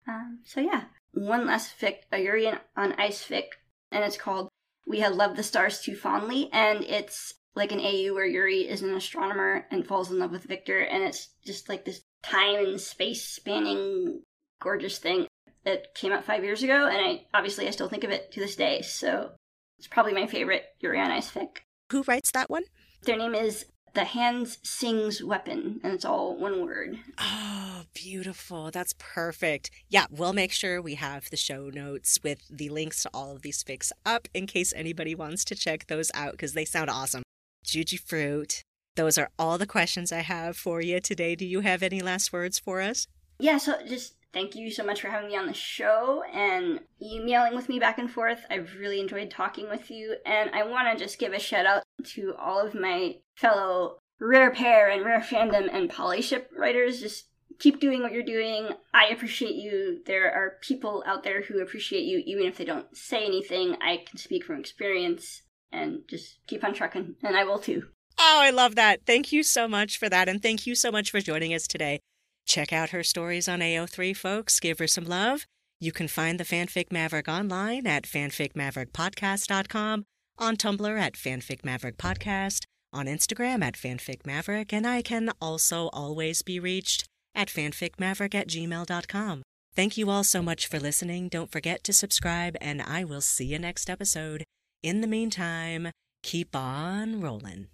Um, 0.08 0.40
so 0.44 0.62
yeah, 0.62 0.86
one 1.14 1.46
last 1.46 1.80
fic, 1.80 1.98
a 2.12 2.20
Yuri 2.20 2.48
on 2.76 2.94
Ice 2.94 3.28
fic, 3.28 3.46
and 3.92 4.04
it's 4.04 4.18
called 4.18 4.50
We 4.88 5.00
Had 5.00 5.16
Loved 5.16 5.36
the 5.36 5.44
Stars 5.44 5.82
Too 5.82 5.96
Fondly, 5.96 6.50
and 6.52 6.84
it's 6.84 7.34
like 7.56 7.72
an 7.72 7.82
AU 7.82 8.14
where 8.14 8.26
Yuri 8.26 8.68
is 8.68 8.82
an 8.82 8.94
astronomer 8.94 9.66
and 9.70 9.86
falls 9.86 10.10
in 10.10 10.20
love 10.20 10.32
with 10.32 10.44
Victor, 10.44 10.80
and 10.80 11.04
it's 11.04 11.30
just 11.46 11.68
like 11.68 11.86
this 11.86 12.02
time 12.24 12.66
and 12.66 12.82
space 12.82 13.24
spanning 13.24 14.22
gorgeous 14.62 14.98
thing 14.98 15.28
that 15.70 15.94
came 15.94 16.12
out 16.12 16.26
five 16.26 16.44
years 16.44 16.64
ago, 16.64 16.88
and 16.88 16.98
I 16.98 17.26
obviously 17.34 17.68
I 17.68 17.72
still 17.72 17.90
think 17.90 18.04
of 18.04 18.10
it 18.10 18.32
to 18.32 18.40
this 18.40 18.56
day. 18.56 18.82
So 18.82 19.32
it's 19.78 19.88
probably 19.88 20.14
my 20.14 20.26
favorite 20.26 20.64
Yuri 20.80 21.00
on 21.00 21.12
Ice 21.12 21.32
fic. 21.32 21.60
Who 21.92 22.04
writes 22.04 22.32
that 22.32 22.50
one? 22.50 22.64
Their 23.04 23.18
name 23.18 23.36
is 23.36 23.66
the 23.94 24.04
hands 24.04 24.60
sings 24.64 25.24
weapon 25.24 25.80
and 25.84 25.94
it's 25.94 26.06
all 26.06 26.38
one 26.38 26.64
word 26.64 27.00
oh 27.18 27.82
beautiful 27.96 28.70
that's 28.70 28.94
perfect 29.00 29.72
yeah 29.90 30.06
we'll 30.12 30.32
make 30.32 30.52
sure 30.52 30.80
we 30.80 30.94
have 30.94 31.28
the 31.32 31.36
show 31.36 31.72
notes 31.74 32.20
with 32.24 32.48
the 32.52 32.70
links 32.70 33.02
to 33.02 33.10
all 33.16 33.36
of 33.36 33.42
these 33.42 33.64
fics 33.64 33.92
up 34.06 34.28
in 34.36 34.46
case 34.46 34.72
anybody 34.76 35.16
wants 35.16 35.44
to 35.44 35.56
check 35.56 35.88
those 35.88 36.12
out 36.14 36.34
because 36.34 36.54
they 36.54 36.66
sound 36.66 36.88
awesome 36.88 37.24
Jujyfruit 37.66 38.62
those 38.96 39.18
are 39.18 39.32
all 39.40 39.58
the 39.58 39.66
questions 39.66 40.12
i 40.12 40.20
have 40.20 40.56
for 40.56 40.82
you 40.82 41.00
today 41.00 41.34
do 41.36 41.46
you 41.46 41.62
have 41.62 41.82
any 41.82 42.00
last 42.00 42.32
words 42.32 42.60
for 42.60 42.82
us 42.82 43.08
yeah 43.40 43.58
so 43.58 43.74
just 43.88 44.14
thank 44.34 44.56
you 44.56 44.72
so 44.72 44.84
much 44.84 45.02
for 45.02 45.10
having 45.10 45.30
me 45.30 45.38
on 45.38 45.48
the 45.48 45.54
show 45.54 46.24
and 46.34 46.80
emailing 47.02 47.56
with 47.56 47.70
me 47.70 47.80
back 47.80 47.98
and 47.98 48.10
forth. 48.10 48.46
I've 48.50 48.76
really 48.80 49.00
enjoyed 49.00 49.32
talking 49.32 49.70
with 49.70 49.90
you, 49.90 50.18
and 50.26 50.50
I 50.52 50.64
want 50.64 50.88
to 50.92 51.04
just 51.04 51.20
give 51.20 51.34
a 51.34 51.40
shout 51.40 51.66
out 51.66 51.84
to 52.06 52.34
all 52.40 52.66
of 52.66 52.74
my 52.74 53.18
fellow 53.36 53.98
Rare 54.20 54.52
Pair 54.52 54.90
and 54.90 55.06
Rare 55.06 55.22
Fandom 55.22 55.70
and 55.72 55.90
Polyship 55.90 56.46
writers. 56.56 57.00
Just 57.00 57.26
keep 57.60 57.80
doing 57.80 58.02
what 58.02 58.12
you're 58.12 58.24
doing. 58.24 58.70
I 58.94 59.08
appreciate 59.08 59.56
you. 59.56 60.02
There 60.06 60.32
are 60.32 60.58
people 60.62 61.04
out 61.06 61.24
there 61.24 61.42
who 61.42 61.62
appreciate 61.62 62.04
you, 62.04 62.22
even 62.26 62.46
if 62.46 62.58
they 62.58 62.66
don't 62.66 62.96
say 62.96 63.26
anything. 63.26 63.76
I 63.82 64.04
can 64.08 64.18
speak 64.18 64.44
from 64.44 64.60
experience 64.60 65.44
and 65.72 66.00
just 66.10 66.40
keep 66.48 66.64
on 66.64 66.74
trucking, 66.74 67.16
and 67.24 67.38
I 67.38 67.44
will 67.44 67.60
too. 67.60 67.84
Oh, 68.18 68.40
I 68.42 68.50
love 68.50 68.76
that. 68.76 69.06
Thank 69.06 69.32
you 69.32 69.44
so 69.44 69.68
much 69.68 69.98
for 69.98 70.10
that. 70.10 70.28
And 70.28 70.42
thank 70.42 70.68
you 70.68 70.76
so 70.76 70.92
much 70.92 71.10
for 71.10 71.22
joining 71.22 71.54
us 71.54 71.68
today. 71.68 72.00
Check 72.50 72.74
out 72.74 72.90
her 72.90 73.04
stories 73.04 73.48
on 73.48 73.60
AO3, 73.60 74.18
folks. 74.18 74.60
Give 74.60 74.80
her 74.80 74.88
some 74.88 75.06
love. 75.06 75.46
You 75.80 75.92
can 75.92 76.08
find 76.08 76.40
the 76.40 76.44
Fanfic 76.44 76.92
Maverick 76.92 77.28
online 77.28 77.86
at 77.86 78.06
fanficmaverickpodcast.com, 78.06 80.04
on 80.40 80.58
Tumblr 80.58 81.00
at 81.00 81.14
fanficmaverickpodcast, 81.14 82.64
on 82.92 83.06
Instagram 83.06 83.64
at 83.64 83.76
fanficmaverick, 83.76 84.74
and 84.74 84.88
I 84.88 85.04
can 85.04 85.32
also 85.40 85.92
always 85.94 86.42
be 86.42 86.60
reached 86.60 87.06
at 87.36 87.50
fanficmaverick 87.50 88.34
at 88.34 88.48
gmail.com. 88.48 89.44
Thank 89.76 89.98
you 89.98 90.10
all 90.10 90.24
so 90.24 90.42
much 90.42 90.66
for 90.66 90.80
listening. 90.80 91.30
Don't 91.30 91.52
forget 91.52 91.84
to 91.84 91.94
subscribe, 91.94 92.58
and 92.60 92.82
I 92.82 93.04
will 93.04 93.22
see 93.22 93.46
you 93.46 93.60
next 93.60 93.92
episode. 93.92 94.44
In 94.82 95.02
the 95.02 95.08
meantime, 95.08 95.92
keep 96.24 96.56
on 96.56 97.22
rolling. 97.22 97.68